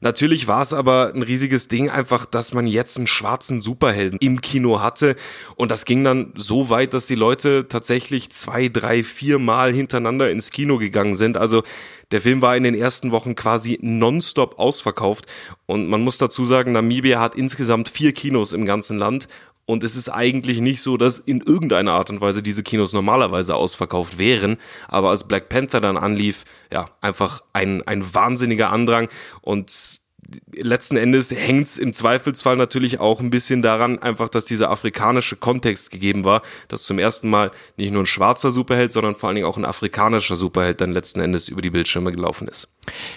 Natürlich 0.00 0.46
war 0.46 0.62
es 0.62 0.72
aber 0.72 1.12
ein 1.14 1.22
riesiges 1.22 1.68
Ding 1.68 1.90
einfach, 1.90 2.24
dass 2.24 2.52
man 2.52 2.66
jetzt 2.66 2.96
einen 2.96 3.06
schwarzen 3.06 3.60
Superhelden 3.60 4.18
im 4.20 4.40
Kino 4.40 4.80
hatte. 4.80 5.16
Und 5.56 5.70
das 5.70 5.84
ging 5.84 6.04
dann 6.04 6.32
so 6.36 6.70
weit, 6.70 6.94
dass 6.94 7.06
die 7.06 7.14
Leute 7.14 7.66
tatsächlich 7.68 8.30
zwei, 8.30 8.68
drei, 8.68 9.04
vier 9.04 9.38
Mal 9.38 9.72
hintereinander 9.72 10.30
ins 10.30 10.50
Kino 10.50 10.78
gegangen 10.78 11.16
sind. 11.16 11.36
Also 11.36 11.62
der 12.10 12.20
Film 12.20 12.42
war 12.42 12.56
in 12.56 12.62
den 12.62 12.74
ersten 12.74 13.10
Wochen 13.10 13.34
quasi 13.34 13.78
nonstop 13.80 14.58
ausverkauft. 14.58 15.26
Und 15.66 15.88
man 15.88 16.02
muss 16.02 16.18
dazu 16.18 16.44
sagen, 16.44 16.72
Namibia 16.72 17.20
hat 17.20 17.34
insgesamt 17.34 17.88
vier 17.88 18.12
Kinos 18.12 18.52
im 18.52 18.66
ganzen 18.66 18.98
Land. 18.98 19.28
Und 19.66 19.82
es 19.82 19.96
ist 19.96 20.10
eigentlich 20.10 20.60
nicht 20.60 20.82
so, 20.82 20.96
dass 20.96 21.18
in 21.18 21.40
irgendeiner 21.40 21.92
Art 21.92 22.10
und 22.10 22.20
Weise 22.20 22.42
diese 22.42 22.62
Kinos 22.62 22.92
normalerweise 22.92 23.54
ausverkauft 23.54 24.18
wären. 24.18 24.58
Aber 24.88 25.10
als 25.10 25.26
Black 25.26 25.48
Panther 25.48 25.80
dann 25.80 25.96
anlief, 25.96 26.44
ja, 26.72 26.86
einfach 27.00 27.42
ein, 27.52 27.82
ein 27.86 28.14
wahnsinniger 28.14 28.70
Andrang. 28.70 29.08
Und 29.40 30.03
letzten 30.52 30.96
Endes 30.96 31.30
hängt 31.30 31.66
es 31.66 31.78
im 31.78 31.92
Zweifelsfall 31.92 32.56
natürlich 32.56 33.00
auch 33.00 33.20
ein 33.20 33.30
bisschen 33.30 33.62
daran, 33.62 33.98
einfach, 33.98 34.28
dass 34.28 34.44
dieser 34.44 34.70
afrikanische 34.70 35.36
Kontext 35.36 35.90
gegeben 35.90 36.24
war, 36.24 36.42
dass 36.68 36.84
zum 36.84 36.98
ersten 36.98 37.30
Mal 37.30 37.50
nicht 37.76 37.92
nur 37.92 38.02
ein 38.02 38.06
schwarzer 38.06 38.50
Superheld, 38.50 38.92
sondern 38.92 39.14
vor 39.14 39.28
allen 39.28 39.36
Dingen 39.36 39.46
auch 39.46 39.56
ein 39.56 39.64
afrikanischer 39.64 40.36
Superheld 40.36 40.80
dann 40.80 40.92
letzten 40.92 41.20
Endes 41.20 41.48
über 41.48 41.62
die 41.62 41.70
Bildschirme 41.70 42.12
gelaufen 42.12 42.48
ist. 42.48 42.68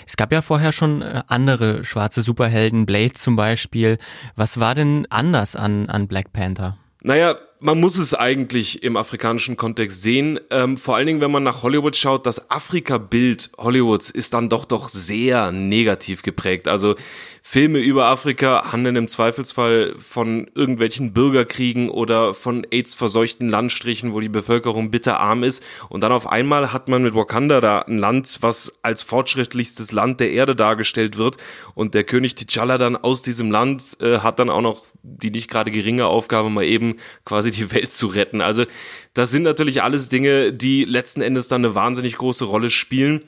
Es 0.05 0.17
gab 0.17 0.31
ja 0.31 0.41
vorher 0.41 0.71
schon 0.71 1.01
äh, 1.01 1.23
andere 1.27 1.83
schwarze 1.83 2.21
Superhelden, 2.21 2.85
Blade 2.85 3.13
zum 3.13 3.35
Beispiel. 3.35 3.97
Was 4.35 4.59
war 4.59 4.75
denn 4.75 5.07
anders 5.09 5.55
an, 5.55 5.89
an 5.89 6.07
Black 6.07 6.33
Panther? 6.33 6.77
Naja, 7.03 7.35
man 7.59 7.79
muss 7.79 7.97
es 7.97 8.13
eigentlich 8.13 8.83
im 8.83 8.97
afrikanischen 8.97 9.57
Kontext 9.57 10.01
sehen. 10.01 10.39
Ähm, 10.51 10.77
vor 10.77 10.95
allen 10.95 11.07
Dingen, 11.07 11.21
wenn 11.21 11.31
man 11.31 11.43
nach 11.43 11.63
Hollywood 11.63 11.95
schaut, 11.95 12.25
das 12.25 12.51
Afrika-Bild 12.51 13.51
Hollywoods 13.57 14.09
ist 14.09 14.33
dann 14.33 14.49
doch 14.49 14.65
doch 14.65 14.89
sehr 14.89 15.51
negativ 15.51 16.21
geprägt. 16.21 16.67
Also 16.67 16.95
Filme 17.49 17.79
über 17.79 18.07
Afrika 18.07 18.73
handeln 18.73 18.97
im 18.97 19.07
Zweifelsfall 19.07 19.95
von 19.97 20.51
irgendwelchen 20.53 21.13
Bürgerkriegen 21.13 21.89
oder 21.89 22.33
von 22.33 22.67
AIDS-verseuchten 22.69 23.47
Landstrichen, 23.47 24.11
wo 24.11 24.19
die 24.19 24.27
Bevölkerung 24.27 24.91
bitterarm 24.91 25.45
ist. 25.45 25.63
Und 25.87 26.01
dann 26.01 26.11
auf 26.11 26.27
einmal 26.27 26.73
hat 26.73 26.89
man 26.89 27.03
mit 27.03 27.15
Wakanda 27.15 27.61
da 27.61 27.79
ein 27.79 27.99
Land, 27.99 28.39
was 28.41 28.73
als 28.81 29.01
fortschrittlichstes 29.01 29.93
Land 29.93 30.19
der 30.19 30.33
Erde 30.33 30.57
dargestellt 30.57 31.17
wird. 31.17 31.37
Und 31.73 31.93
der 31.93 32.03
König 32.03 32.33
T'Challa 32.33 32.77
dann 32.77 32.97
aus 32.97 33.21
diesem 33.21 33.49
Land 33.49 33.95
äh, 34.01 34.19
hat 34.19 34.39
dann 34.39 34.49
auch 34.49 34.61
noch 34.61 34.83
die 35.01 35.31
nicht 35.31 35.49
gerade 35.49 35.71
geringe 35.71 36.05
Aufgabe, 36.05 36.49
mal 36.49 36.65
eben 36.65 36.97
quasi 37.23 37.49
die 37.51 37.71
Welt 37.71 37.93
zu 37.93 38.07
retten. 38.07 38.41
Also 38.41 38.65
das 39.13 39.31
sind 39.31 39.43
natürlich 39.43 39.83
alles 39.83 40.09
Dinge, 40.09 40.51
die 40.51 40.83
letzten 40.83 41.21
Endes 41.21 41.47
dann 41.47 41.63
eine 41.63 41.75
wahnsinnig 41.75 42.17
große 42.17 42.43
Rolle 42.43 42.71
spielen. 42.71 43.23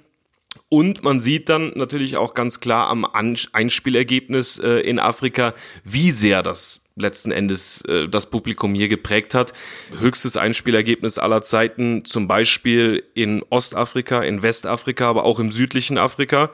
Und 0.68 1.04
man 1.04 1.20
sieht 1.20 1.50
dann 1.50 1.74
natürlich 1.76 2.18
auch 2.18 2.34
ganz 2.34 2.60
klar 2.60 2.88
am 2.90 3.06
Einspielergebnis 3.06 4.60
äh, 4.60 4.80
in 4.82 5.00
Afrika, 5.00 5.54
wie 5.84 6.12
sehr 6.12 6.44
das 6.44 6.82
letzten 6.96 7.32
Endes 7.32 7.82
äh, 7.86 8.08
das 8.08 8.28
Publikum 8.30 8.76
hier 8.76 8.88
geprägt 8.88 9.34
hat. 9.34 9.54
Höchstes 10.00 10.38
Einspielergebnis 10.38 11.18
aller 11.18 11.42
Zeiten, 11.42 12.06
zum 12.06 12.28
Beispiel 12.28 13.04
in 13.14 13.44
Ostafrika, 13.50 14.22
in 14.22 14.44
Westafrika, 14.44 15.10
aber 15.10 15.24
auch 15.24 15.40
im 15.40 15.52
südlichen 15.52 15.98
Afrika. 15.98 16.52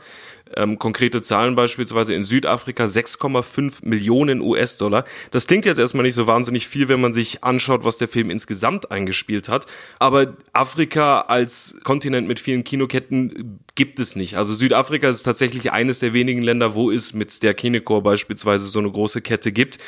Ähm, 0.55 0.77
konkrete 0.77 1.23
Zahlen 1.23 1.55
beispielsweise 1.55 2.13
in 2.13 2.23
Südafrika 2.23 2.85
6,5 2.85 3.79
Millionen 3.81 4.41
US-Dollar. 4.41 5.03
Das 5.31 5.47
klingt 5.47 5.65
jetzt 5.65 5.79
erstmal 5.79 6.03
nicht 6.03 6.13
so 6.13 6.27
wahnsinnig 6.27 6.67
viel, 6.67 6.87
wenn 6.87 7.01
man 7.01 7.15
sich 7.15 7.43
anschaut, 7.43 7.83
was 7.83 7.97
der 7.97 8.07
Film 8.07 8.29
insgesamt 8.29 8.91
eingespielt 8.91 9.49
hat. 9.49 9.65
Aber 9.97 10.35
Afrika 10.53 11.21
als 11.21 11.77
Kontinent 11.83 12.27
mit 12.27 12.39
vielen 12.39 12.63
Kinoketten 12.63 13.59
gibt 13.73 13.99
es 13.99 14.15
nicht. 14.15 14.37
Also 14.37 14.53
Südafrika 14.53 15.09
ist 15.09 15.23
tatsächlich 15.23 15.71
eines 15.71 15.99
der 15.99 16.13
wenigen 16.13 16.43
Länder, 16.43 16.75
wo 16.75 16.91
es 16.91 17.15
mit 17.15 17.41
der 17.41 17.55
Kinecore 17.55 18.03
beispielsweise 18.03 18.65
so 18.65 18.77
eine 18.77 18.91
große 18.91 19.21
Kette 19.21 19.51
gibt. 19.51 19.79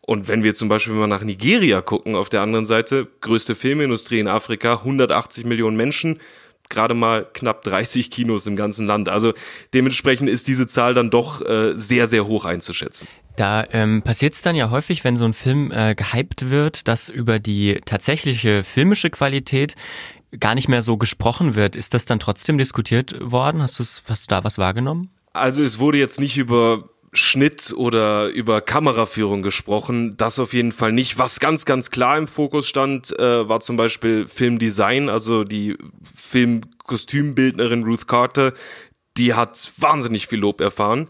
Und 0.00 0.26
wenn 0.26 0.42
wir 0.42 0.54
zum 0.54 0.70
Beispiel 0.70 0.94
mal 0.94 1.06
nach 1.06 1.22
Nigeria 1.22 1.82
gucken, 1.82 2.16
auf 2.16 2.30
der 2.30 2.40
anderen 2.40 2.64
Seite, 2.64 3.06
größte 3.20 3.54
Filmindustrie 3.54 4.20
in 4.20 4.26
Afrika, 4.26 4.76
180 4.76 5.44
Millionen 5.44 5.76
Menschen, 5.76 6.18
gerade 6.68 6.94
mal 6.94 7.26
knapp 7.32 7.62
30 7.64 8.10
Kinos 8.10 8.46
im 8.46 8.56
ganzen 8.56 8.86
Land. 8.86 9.08
Also 9.08 9.32
dementsprechend 9.74 10.28
ist 10.28 10.48
diese 10.48 10.66
Zahl 10.66 10.94
dann 10.94 11.10
doch 11.10 11.44
äh, 11.44 11.76
sehr, 11.76 12.06
sehr 12.06 12.26
hoch 12.26 12.44
einzuschätzen. 12.44 13.08
Da 13.36 13.64
ähm, 13.70 14.02
passiert 14.02 14.34
es 14.34 14.42
dann 14.42 14.56
ja 14.56 14.70
häufig, 14.70 15.04
wenn 15.04 15.16
so 15.16 15.24
ein 15.24 15.32
Film 15.32 15.70
äh, 15.70 15.94
gehypt 15.94 16.50
wird, 16.50 16.88
dass 16.88 17.08
über 17.08 17.38
die 17.38 17.80
tatsächliche 17.84 18.64
filmische 18.64 19.10
Qualität 19.10 19.76
gar 20.38 20.54
nicht 20.54 20.68
mehr 20.68 20.82
so 20.82 20.96
gesprochen 20.96 21.54
wird. 21.54 21.76
Ist 21.76 21.94
das 21.94 22.04
dann 22.04 22.18
trotzdem 22.18 22.58
diskutiert 22.58 23.14
worden? 23.20 23.62
Hast, 23.62 23.78
hast 23.78 24.24
du 24.24 24.28
da 24.28 24.44
was 24.44 24.58
wahrgenommen? 24.58 25.10
Also 25.32 25.62
es 25.62 25.78
wurde 25.78 25.98
jetzt 25.98 26.18
nicht 26.18 26.36
über 26.36 26.90
Schnitt 27.12 27.72
oder 27.76 28.28
über 28.28 28.60
Kameraführung 28.60 29.42
gesprochen. 29.42 30.16
Das 30.16 30.38
auf 30.38 30.52
jeden 30.52 30.72
Fall 30.72 30.92
nicht. 30.92 31.18
Was 31.18 31.40
ganz, 31.40 31.64
ganz 31.64 31.90
klar 31.90 32.18
im 32.18 32.28
Fokus 32.28 32.68
stand, 32.68 33.18
äh, 33.18 33.48
war 33.48 33.60
zum 33.60 33.76
Beispiel 33.76 34.26
Filmdesign, 34.26 35.08
also 35.08 35.44
die 35.44 35.76
Filmkostümbildnerin 36.16 37.84
Ruth 37.84 38.06
Carter. 38.06 38.52
Die 39.16 39.34
hat 39.34 39.72
wahnsinnig 39.78 40.26
viel 40.26 40.38
Lob 40.38 40.60
erfahren 40.60 41.08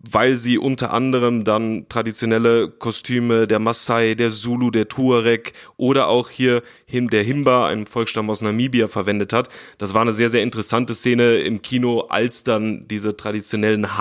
weil 0.00 0.36
sie 0.36 0.58
unter 0.58 0.92
anderem 0.92 1.44
dann 1.44 1.86
traditionelle 1.88 2.68
Kostüme 2.68 3.48
der 3.48 3.58
Maasai, 3.58 4.14
der 4.14 4.30
Zulu, 4.30 4.70
der 4.70 4.88
Tuareg 4.88 5.52
oder 5.76 6.06
auch 6.08 6.30
hier 6.30 6.62
der 6.88 7.22
Himba, 7.24 7.68
einem 7.68 7.86
Volksstamm 7.86 8.30
aus 8.30 8.40
Namibia, 8.40 8.86
verwendet 8.86 9.32
hat. 9.32 9.48
Das 9.76 9.94
war 9.94 10.02
eine 10.02 10.12
sehr, 10.12 10.28
sehr 10.28 10.42
interessante 10.42 10.94
Szene 10.94 11.38
im 11.38 11.62
Kino, 11.62 12.06
als 12.08 12.44
dann 12.44 12.86
diese 12.86 13.16
traditionellen 13.16 13.98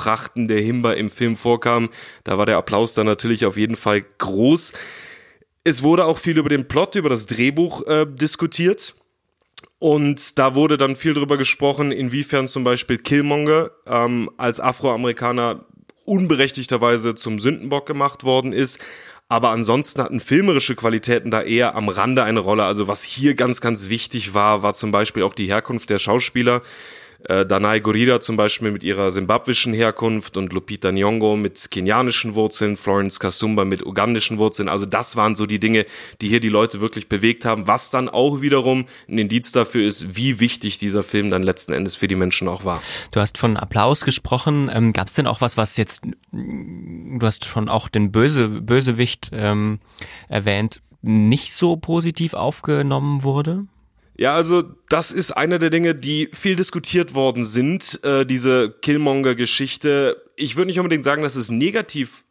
Haarprachten 0.00 0.48
der 0.48 0.60
Himba 0.60 0.92
im 0.92 1.10
Film 1.10 1.36
vorkamen. 1.36 1.90
Da 2.24 2.38
war 2.38 2.46
der 2.46 2.56
Applaus 2.56 2.94
dann 2.94 3.06
natürlich 3.06 3.46
auf 3.46 3.56
jeden 3.56 3.76
Fall 3.76 4.02
groß. 4.18 4.72
Es 5.64 5.82
wurde 5.82 6.06
auch 6.06 6.18
viel 6.18 6.38
über 6.38 6.48
den 6.48 6.68
Plot, 6.68 6.94
über 6.94 7.10
das 7.10 7.26
Drehbuch 7.26 7.86
äh, 7.86 8.06
diskutiert. 8.06 8.94
Und 9.78 10.38
da 10.38 10.54
wurde 10.54 10.76
dann 10.76 10.96
viel 10.96 11.14
drüber 11.14 11.36
gesprochen, 11.36 11.92
inwiefern 11.92 12.48
zum 12.48 12.64
Beispiel 12.64 12.98
Killmonger 12.98 13.70
ähm, 13.86 14.30
als 14.36 14.60
Afroamerikaner 14.60 15.64
unberechtigterweise 16.04 17.14
zum 17.14 17.38
Sündenbock 17.38 17.86
gemacht 17.86 18.24
worden 18.24 18.52
ist. 18.52 18.78
Aber 19.28 19.50
ansonsten 19.50 20.02
hatten 20.02 20.18
filmerische 20.18 20.74
Qualitäten 20.74 21.30
da 21.30 21.42
eher 21.42 21.76
am 21.76 21.88
Rande 21.88 22.24
eine 22.24 22.40
Rolle. 22.40 22.64
Also 22.64 22.88
was 22.88 23.04
hier 23.04 23.34
ganz, 23.34 23.60
ganz 23.60 23.88
wichtig 23.88 24.34
war, 24.34 24.62
war 24.62 24.74
zum 24.74 24.90
Beispiel 24.90 25.22
auch 25.22 25.34
die 25.34 25.46
Herkunft 25.46 25.88
der 25.88 25.98
Schauspieler 25.98 26.62
äh, 27.24 27.44
Danai 27.44 27.80
Gurira 27.80 28.20
zum 28.20 28.36
Beispiel 28.36 28.70
mit 28.70 28.84
ihrer 28.84 29.10
simbabwischen 29.10 29.74
Herkunft 29.74 30.36
und 30.36 30.52
Lupita 30.52 30.88
Nyong'o 30.88 31.36
mit 31.36 31.70
kenianischen 31.70 32.34
Wurzeln, 32.34 32.76
Florence 32.76 33.20
Kasumba 33.20 33.64
mit 33.64 33.84
ugandischen 33.84 34.38
Wurzeln. 34.38 34.68
Also 34.68 34.86
das 34.86 35.16
waren 35.16 35.36
so 35.36 35.46
die 35.46 35.58
Dinge, 35.58 35.86
die 36.20 36.28
hier 36.28 36.40
die 36.40 36.48
Leute 36.48 36.80
wirklich 36.80 37.08
bewegt 37.08 37.44
haben, 37.44 37.66
was 37.66 37.90
dann 37.90 38.08
auch 38.08 38.40
wiederum 38.40 38.86
ein 39.08 39.18
Indiz 39.18 39.52
dafür 39.52 39.86
ist, 39.86 40.16
wie 40.16 40.40
wichtig 40.40 40.78
dieser 40.78 41.02
Film 41.02 41.30
dann 41.30 41.42
letzten 41.42 41.72
Endes 41.72 41.96
für 41.96 42.08
die 42.08 42.16
Menschen 42.16 42.48
auch 42.48 42.64
war. 42.64 42.82
Du 43.12 43.20
hast 43.20 43.38
von 43.38 43.56
Applaus 43.56 44.04
gesprochen. 44.04 44.70
Ähm, 44.72 44.92
Gab 44.92 45.08
es 45.08 45.14
denn 45.14 45.26
auch 45.26 45.40
was, 45.40 45.56
was 45.56 45.76
jetzt, 45.76 46.02
du 46.32 47.20
hast 47.22 47.44
schon 47.44 47.68
auch 47.68 47.88
den 47.88 48.12
Böse, 48.12 48.48
Bösewicht 48.48 49.30
ähm, 49.32 49.80
erwähnt, 50.28 50.80
nicht 51.02 51.52
so 51.54 51.76
positiv 51.76 52.34
aufgenommen 52.34 53.22
wurde? 53.22 53.66
Ja, 54.20 54.34
also 54.34 54.64
das 54.90 55.12
ist 55.12 55.32
eine 55.32 55.58
der 55.58 55.70
Dinge, 55.70 55.94
die 55.94 56.28
viel 56.30 56.54
diskutiert 56.54 57.14
worden 57.14 57.42
sind, 57.42 58.04
äh, 58.04 58.26
diese 58.26 58.70
Killmonger-Geschichte. 58.70 60.22
Ich 60.36 60.56
würde 60.56 60.66
nicht 60.66 60.78
unbedingt 60.78 61.06
sagen, 61.06 61.22
dass 61.22 61.36
es 61.36 61.50
negativ 61.50 62.22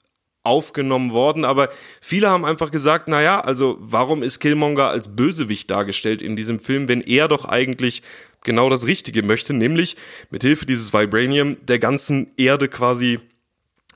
aufgenommen 0.44 1.14
worden, 1.14 1.46
aber 1.46 1.70
viele 2.00 2.30
haben 2.30 2.46
einfach 2.46 2.70
gesagt, 2.70 3.08
naja, 3.08 3.40
also 3.40 3.78
warum 3.80 4.22
ist 4.22 4.40
Killmonger 4.40 4.88
als 4.88 5.16
Bösewicht 5.16 5.72
dargestellt 5.72 6.22
in 6.22 6.36
diesem 6.36 6.60
Film, 6.60 6.88
wenn 6.88 7.02
er 7.02 7.28
doch 7.28 7.46
eigentlich 7.46 8.04
genau 8.44 8.70
das 8.70 8.86
Richtige 8.86 9.24
möchte, 9.24 9.54
nämlich 9.54 9.98
mit 10.30 10.44
Hilfe 10.44 10.68
dieses 10.68 10.94
Vibranium 10.94 11.58
der 11.66 11.80
ganzen 11.80 12.28
Erde 12.38 12.68
quasi 12.68 13.20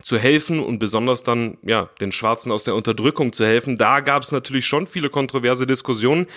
zu 0.03 0.17
helfen 0.17 0.59
und 0.59 0.79
besonders 0.79 1.23
dann 1.23 1.57
ja 1.63 1.89
den 2.01 2.11
Schwarzen 2.11 2.51
aus 2.51 2.63
der 2.63 2.75
Unterdrückung 2.75 3.33
zu 3.33 3.45
helfen. 3.45 3.77
Da 3.77 4.01
gab 4.01 4.23
es 4.23 4.31
natürlich 4.31 4.65
schon 4.65 4.85
viele 4.85 5.09
kontroverse 5.09 5.65
Diskussionen. 5.65 6.27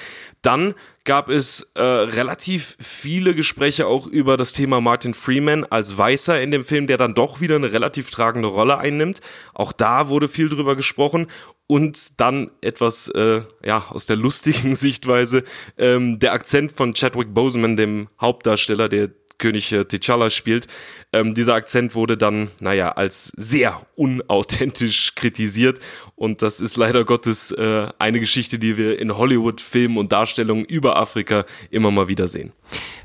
Dann 0.46 0.76
gab 1.02 1.28
es 1.28 1.72
äh, 1.74 1.82
relativ 1.82 2.76
viele 2.78 3.34
Gespräche 3.34 3.88
auch 3.88 4.06
über 4.06 4.36
das 4.36 4.52
Thema 4.52 4.80
Martin 4.80 5.12
Freeman 5.12 5.64
als 5.64 5.98
Weißer 5.98 6.40
in 6.40 6.52
dem 6.52 6.64
Film, 6.64 6.86
der 6.86 6.98
dann 6.98 7.14
doch 7.14 7.40
wieder 7.40 7.56
eine 7.56 7.72
relativ 7.72 8.10
tragende 8.10 8.46
Rolle 8.46 8.78
einnimmt. 8.78 9.20
Auch 9.54 9.72
da 9.72 10.08
wurde 10.08 10.28
viel 10.28 10.48
drüber 10.48 10.76
gesprochen. 10.76 11.26
Und 11.66 12.20
dann 12.20 12.52
etwas 12.60 13.08
äh, 13.08 13.40
ja 13.64 13.86
aus 13.88 14.06
der 14.06 14.14
lustigen 14.14 14.74
Sichtweise 14.76 15.42
ähm, 15.78 16.20
der 16.20 16.32
Akzent 16.32 16.70
von 16.70 16.94
Chadwick 16.94 17.34
Boseman, 17.34 17.76
dem 17.76 18.06
Hauptdarsteller, 18.20 18.88
der 18.88 19.10
König 19.38 19.72
äh, 19.72 19.80
T'Challa 19.80 20.30
spielt. 20.30 20.68
Ähm, 21.16 21.34
dieser 21.34 21.54
Akzent 21.54 21.94
wurde 21.94 22.16
dann, 22.16 22.48
naja, 22.60 22.90
als 22.90 23.32
sehr 23.36 23.80
unauthentisch 23.94 25.12
kritisiert 25.16 25.78
und 26.14 26.42
das 26.42 26.60
ist 26.60 26.76
leider 26.76 27.04
Gottes 27.04 27.52
äh, 27.52 27.88
eine 27.98 28.20
Geschichte, 28.20 28.58
die 28.58 28.76
wir 28.76 28.98
in 28.98 29.16
Hollywood-Filmen 29.16 29.96
und 29.96 30.12
Darstellungen 30.12 30.64
über 30.64 30.98
Afrika 30.98 31.44
immer 31.70 31.90
mal 31.90 32.08
wieder 32.08 32.28
sehen. 32.28 32.52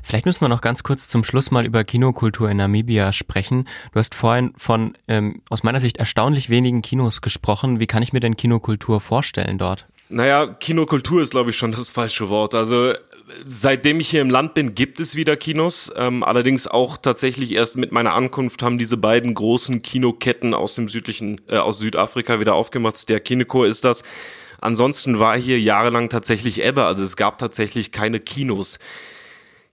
Vielleicht 0.02 0.26
müssen 0.26 0.42
wir 0.42 0.48
noch 0.48 0.60
ganz 0.60 0.82
kurz 0.82 1.08
zum 1.08 1.24
Schluss 1.24 1.50
mal 1.50 1.64
über 1.64 1.84
Kinokultur 1.84 2.50
in 2.50 2.58
Namibia 2.58 3.12
sprechen. 3.12 3.68
Du 3.92 3.98
hast 3.98 4.14
vorhin 4.14 4.52
von 4.58 4.96
ähm, 5.08 5.40
aus 5.48 5.62
meiner 5.62 5.80
Sicht 5.80 5.96
erstaunlich 5.98 6.50
wenigen 6.50 6.82
Kinos 6.82 7.22
gesprochen. 7.22 7.80
Wie 7.80 7.86
kann 7.86 8.02
ich 8.02 8.12
mir 8.12 8.20
denn 8.20 8.36
Kinokultur 8.36 9.00
vorstellen 9.00 9.58
dort? 9.58 9.86
Naja, 10.08 10.46
Kinokultur 10.46 11.22
ist, 11.22 11.30
glaube 11.30 11.50
ich, 11.50 11.56
schon 11.56 11.72
das 11.72 11.88
falsche 11.88 12.28
Wort. 12.28 12.54
Also 12.54 12.92
seitdem 13.44 14.00
ich 14.00 14.08
hier 14.08 14.20
im 14.20 14.30
Land 14.30 14.54
bin, 14.54 14.74
gibt 14.74 15.00
es 15.00 15.14
wieder 15.14 15.36
Kinos. 15.36 15.92
Ähm, 15.96 16.22
allerdings 16.22 16.66
auch 16.66 16.96
tatsächlich 16.96 17.52
erst 17.52 17.76
mit 17.76 17.92
meiner 17.92 18.14
Ankunft 18.14 18.62
haben 18.62 18.78
diese 18.78 18.96
beiden 18.96 19.34
großen 19.34 19.82
Kinoketten 19.82 20.54
aus 20.54 20.74
dem 20.74 20.88
südlichen, 20.88 21.40
äh, 21.48 21.58
aus 21.58 21.78
Südafrika 21.78 22.40
wieder 22.40 22.54
aufgemacht. 22.54 23.08
Der 23.08 23.20
Kineko 23.20 23.64
ist 23.64 23.84
das. 23.84 24.02
Ansonsten 24.60 25.18
war 25.18 25.36
hier 25.36 25.60
jahrelang 25.60 26.08
tatsächlich 26.08 26.62
Ebbe. 26.62 26.84
Also 26.84 27.02
es 27.02 27.16
gab 27.16 27.38
tatsächlich 27.38 27.92
keine 27.92 28.20
Kinos. 28.20 28.78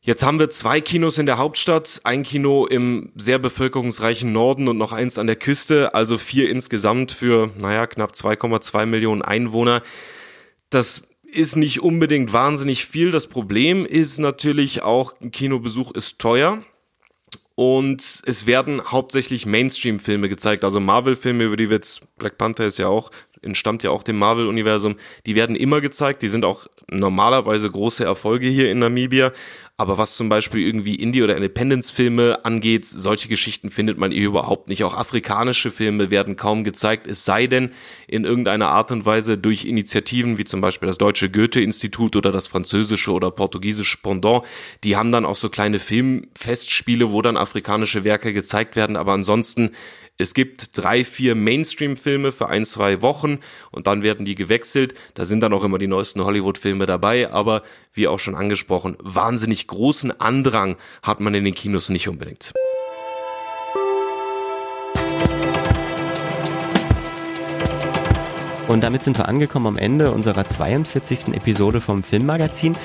Jetzt 0.01 0.23
haben 0.23 0.39
wir 0.39 0.49
zwei 0.49 0.79
Kinos 0.79 1.17
in 1.17 1.25
der 1.25 1.37
Hauptstadt, 1.37 2.01
ein 2.05 2.23
Kino 2.23 2.65
im 2.65 3.11
sehr 3.15 3.37
bevölkerungsreichen 3.37 4.31
Norden 4.31 4.69
und 4.69 4.77
noch 4.77 4.93
eins 4.93 5.17
an 5.17 5.27
der 5.27 5.35
Küste, 5.35 5.93
also 5.93 6.17
vier 6.17 6.49
insgesamt 6.49 7.11
für, 7.11 7.51
naja, 7.59 7.85
knapp 7.85 8.13
2,2 8.13 8.85
Millionen 8.85 9.21
Einwohner. 9.21 9.83
Das 10.69 11.03
ist 11.31 11.55
nicht 11.55 11.81
unbedingt 11.81 12.33
wahnsinnig 12.33 12.85
viel. 12.85 13.11
Das 13.11 13.27
Problem 13.27 13.85
ist 13.85 14.19
natürlich 14.19 14.81
auch, 14.81 15.19
ein 15.21 15.31
Kinobesuch 15.31 15.91
ist 15.91 16.19
teuer. 16.19 16.63
Und 17.55 18.21
es 18.25 18.45
werden 18.45 18.81
hauptsächlich 18.89 19.45
Mainstream-Filme 19.45 20.29
gezeigt, 20.29 20.63
also 20.63 20.79
Marvel-Filme, 20.79 21.43
über 21.43 21.57
die 21.57 21.69
wir 21.69 21.75
jetzt, 21.75 22.01
Black 22.17 22.37
Panther 22.37 22.65
ist 22.65 22.77
ja 22.77 22.87
auch, 22.87 23.11
entstammt 23.41 23.83
ja 23.83 23.91
auch 23.91 24.03
dem 24.03 24.17
Marvel-Universum, 24.17 24.95
die 25.25 25.35
werden 25.35 25.55
immer 25.55 25.81
gezeigt, 25.81 26.21
die 26.21 26.27
sind 26.27 26.45
auch 26.45 26.67
normalerweise 26.89 27.69
große 27.69 28.03
Erfolge 28.03 28.47
hier 28.47 28.71
in 28.71 28.79
Namibia, 28.79 29.31
aber 29.79 29.97
was 29.97 30.17
zum 30.17 30.27
Beispiel 30.27 30.67
irgendwie 30.67 30.95
Indie- 30.95 31.23
oder 31.23 31.37
Independence-Filme 31.37 32.43
angeht, 32.43 32.85
solche 32.85 33.29
Geschichten 33.29 33.71
findet 33.71 33.97
man 33.97 34.11
hier 34.11 34.25
überhaupt 34.25 34.67
nicht. 34.67 34.83
Auch 34.83 34.93
afrikanische 34.93 35.71
Filme 35.71 36.11
werden 36.11 36.35
kaum 36.35 36.65
gezeigt, 36.65 37.07
es 37.07 37.23
sei 37.23 37.47
denn 37.47 37.71
in 38.05 38.25
irgendeiner 38.25 38.67
Art 38.71 38.91
und 38.91 39.05
Weise 39.05 39.37
durch 39.37 39.63
Initiativen 39.63 40.37
wie 40.37 40.43
zum 40.43 40.59
Beispiel 40.59 40.87
das 40.87 40.97
Deutsche 40.97 41.29
Goethe-Institut 41.29 42.17
oder 42.17 42.33
das 42.33 42.47
französische 42.47 43.11
oder 43.11 43.31
portugiesische 43.31 43.99
Pendant. 44.03 44.43
Die 44.83 44.97
haben 44.97 45.13
dann 45.13 45.23
auch 45.23 45.37
so 45.37 45.47
kleine 45.47 45.79
Filmfestspiele, 45.79 47.13
wo 47.13 47.21
dann 47.21 47.37
afrikanische 47.37 48.03
Werke 48.03 48.33
gezeigt 48.33 48.75
werden, 48.75 48.97
aber 48.97 49.13
ansonsten 49.13 49.71
es 50.21 50.33
gibt 50.33 50.77
drei, 50.77 51.05
vier 51.05 51.33
Mainstream-Filme 51.33 52.33
für 52.33 52.49
ein, 52.49 52.65
zwei 52.65 53.01
Wochen 53.01 53.39
und 53.71 53.87
dann 53.87 54.03
werden 54.03 54.25
die 54.25 54.35
gewechselt. 54.35 54.93
Da 55.13 55.23
sind 55.23 55.39
dann 55.39 55.53
auch 55.53 55.63
immer 55.63 55.77
die 55.77 55.87
neuesten 55.87 56.23
Hollywood-Filme 56.23 56.85
dabei, 56.85 57.31
aber 57.31 57.63
wie 57.93 58.09
auch 58.09 58.19
schon 58.19 58.35
angesprochen, 58.35 58.97
wahnsinnig 58.99 59.65
großen 59.67 60.19
Andrang 60.19 60.75
hat 61.01 61.21
man 61.21 61.33
in 61.35 61.45
den 61.45 61.55
Kinos 61.55 61.87
nicht 61.87 62.09
unbedingt. 62.09 62.51
Und 68.69 68.83
damit 68.83 69.01
sind 69.01 69.17
wir 69.17 69.27
angekommen 69.27 69.65
am 69.65 69.77
Ende 69.77 70.11
unserer 70.11 70.45
42. 70.45 71.29
Episode 71.33 71.81
vom 71.81 72.03
Filmmagazin. 72.03 72.75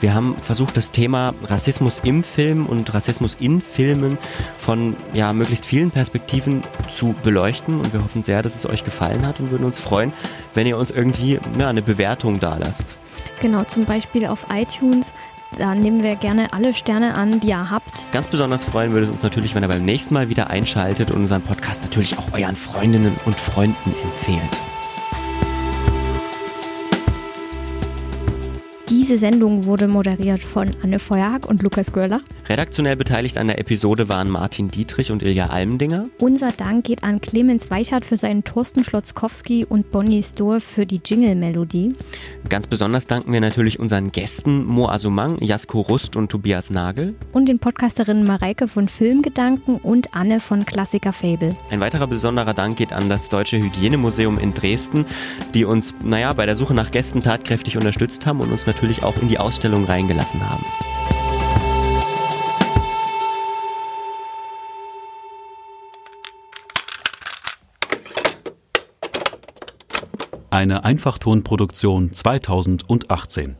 Wir 0.00 0.14
haben 0.14 0.38
versucht, 0.38 0.76
das 0.76 0.92
Thema 0.92 1.34
Rassismus 1.42 2.00
im 2.04 2.22
Film 2.22 2.64
und 2.64 2.94
Rassismus 2.94 3.36
in 3.40 3.60
Filmen 3.60 4.18
von 4.56 4.96
ja, 5.14 5.32
möglichst 5.32 5.66
vielen 5.66 5.90
Perspektiven 5.90 6.62
zu 6.88 7.16
beleuchten. 7.24 7.80
Und 7.80 7.92
wir 7.92 8.04
hoffen 8.04 8.22
sehr, 8.22 8.42
dass 8.42 8.54
es 8.54 8.66
euch 8.66 8.84
gefallen 8.84 9.26
hat 9.26 9.40
und 9.40 9.50
würden 9.50 9.66
uns 9.66 9.80
freuen, 9.80 10.12
wenn 10.54 10.68
ihr 10.68 10.78
uns 10.78 10.92
irgendwie 10.92 11.40
ja, 11.58 11.68
eine 11.68 11.82
Bewertung 11.82 12.38
da 12.38 12.56
lasst. 12.56 12.96
Genau, 13.40 13.64
zum 13.64 13.84
Beispiel 13.84 14.26
auf 14.26 14.46
iTunes. 14.54 15.12
Da 15.58 15.74
nehmen 15.74 16.04
wir 16.04 16.14
gerne 16.14 16.52
alle 16.52 16.72
Sterne 16.72 17.14
an, 17.14 17.40
die 17.40 17.48
ihr 17.48 17.68
habt. 17.68 18.06
Ganz 18.12 18.28
besonders 18.28 18.62
freuen 18.62 18.92
würde 18.92 19.06
es 19.06 19.10
uns 19.10 19.24
natürlich, 19.24 19.56
wenn 19.56 19.64
ihr 19.64 19.68
beim 19.68 19.84
nächsten 19.84 20.14
Mal 20.14 20.28
wieder 20.28 20.50
einschaltet 20.50 21.10
und 21.10 21.22
unseren 21.22 21.42
Podcast 21.42 21.82
natürlich 21.82 22.16
auch 22.16 22.32
euren 22.32 22.54
Freundinnen 22.54 23.16
und 23.24 23.34
Freunden 23.34 23.92
empfehlt. 24.04 24.71
Diese 29.02 29.18
Sendung 29.18 29.64
wurde 29.64 29.88
moderiert 29.88 30.44
von 30.44 30.70
Anne 30.80 31.00
Feuerhack 31.00 31.48
und 31.48 31.60
Lukas 31.60 31.92
Görlach. 31.92 32.22
Redaktionell 32.48 32.94
beteiligt 32.94 33.36
an 33.36 33.48
der 33.48 33.58
Episode 33.58 34.08
waren 34.08 34.30
Martin 34.30 34.68
Dietrich 34.68 35.10
und 35.10 35.24
Ilja 35.24 35.48
Almendinger. 35.48 36.06
Unser 36.20 36.52
Dank 36.52 36.84
geht 36.84 37.02
an 37.02 37.20
Clemens 37.20 37.68
Weichert 37.68 38.06
für 38.06 38.16
seinen 38.16 38.44
Thorsten 38.44 38.84
Schlotzkowski 38.84 39.66
und 39.68 39.90
Bonnie 39.90 40.22
Stohr 40.22 40.60
für 40.60 40.86
die 40.86 41.00
Jingle-Melodie. 41.04 41.88
Ganz 42.48 42.68
besonders 42.68 43.08
danken 43.08 43.32
wir 43.32 43.40
natürlich 43.40 43.80
unseren 43.80 44.12
Gästen 44.12 44.64
Mo 44.64 44.88
Asumang, 44.88 45.42
Jasko 45.42 45.80
Rust 45.80 46.14
und 46.14 46.30
Tobias 46.30 46.70
Nagel. 46.70 47.16
Und 47.32 47.48
den 47.48 47.58
Podcasterinnen 47.58 48.24
Mareike 48.24 48.68
von 48.68 48.86
Filmgedanken 48.86 49.78
und 49.78 50.14
Anne 50.14 50.38
von 50.38 50.64
Klassiker 50.64 51.12
Fable. 51.12 51.56
Ein 51.70 51.80
weiterer 51.80 52.06
besonderer 52.06 52.54
Dank 52.54 52.76
geht 52.76 52.92
an 52.92 53.08
das 53.08 53.28
Deutsche 53.28 53.58
Hygienemuseum 53.58 54.38
in 54.38 54.54
Dresden, 54.54 55.06
die 55.54 55.64
uns, 55.64 55.92
naja, 56.04 56.32
bei 56.34 56.46
der 56.46 56.54
Suche 56.54 56.74
nach 56.74 56.92
Gästen 56.92 57.20
tatkräftig 57.20 57.76
unterstützt 57.76 58.26
haben 58.26 58.38
und 58.38 58.52
uns 58.52 58.64
natürlich 58.92 59.04
auch 59.04 59.22
in 59.22 59.28
die 59.28 59.38
Ausstellung 59.38 59.84
reingelassen 59.84 60.40
haben. 60.48 60.64
Eine 70.50 70.84
Einfachtonproduktion 70.84 72.12
2018. 72.12 73.56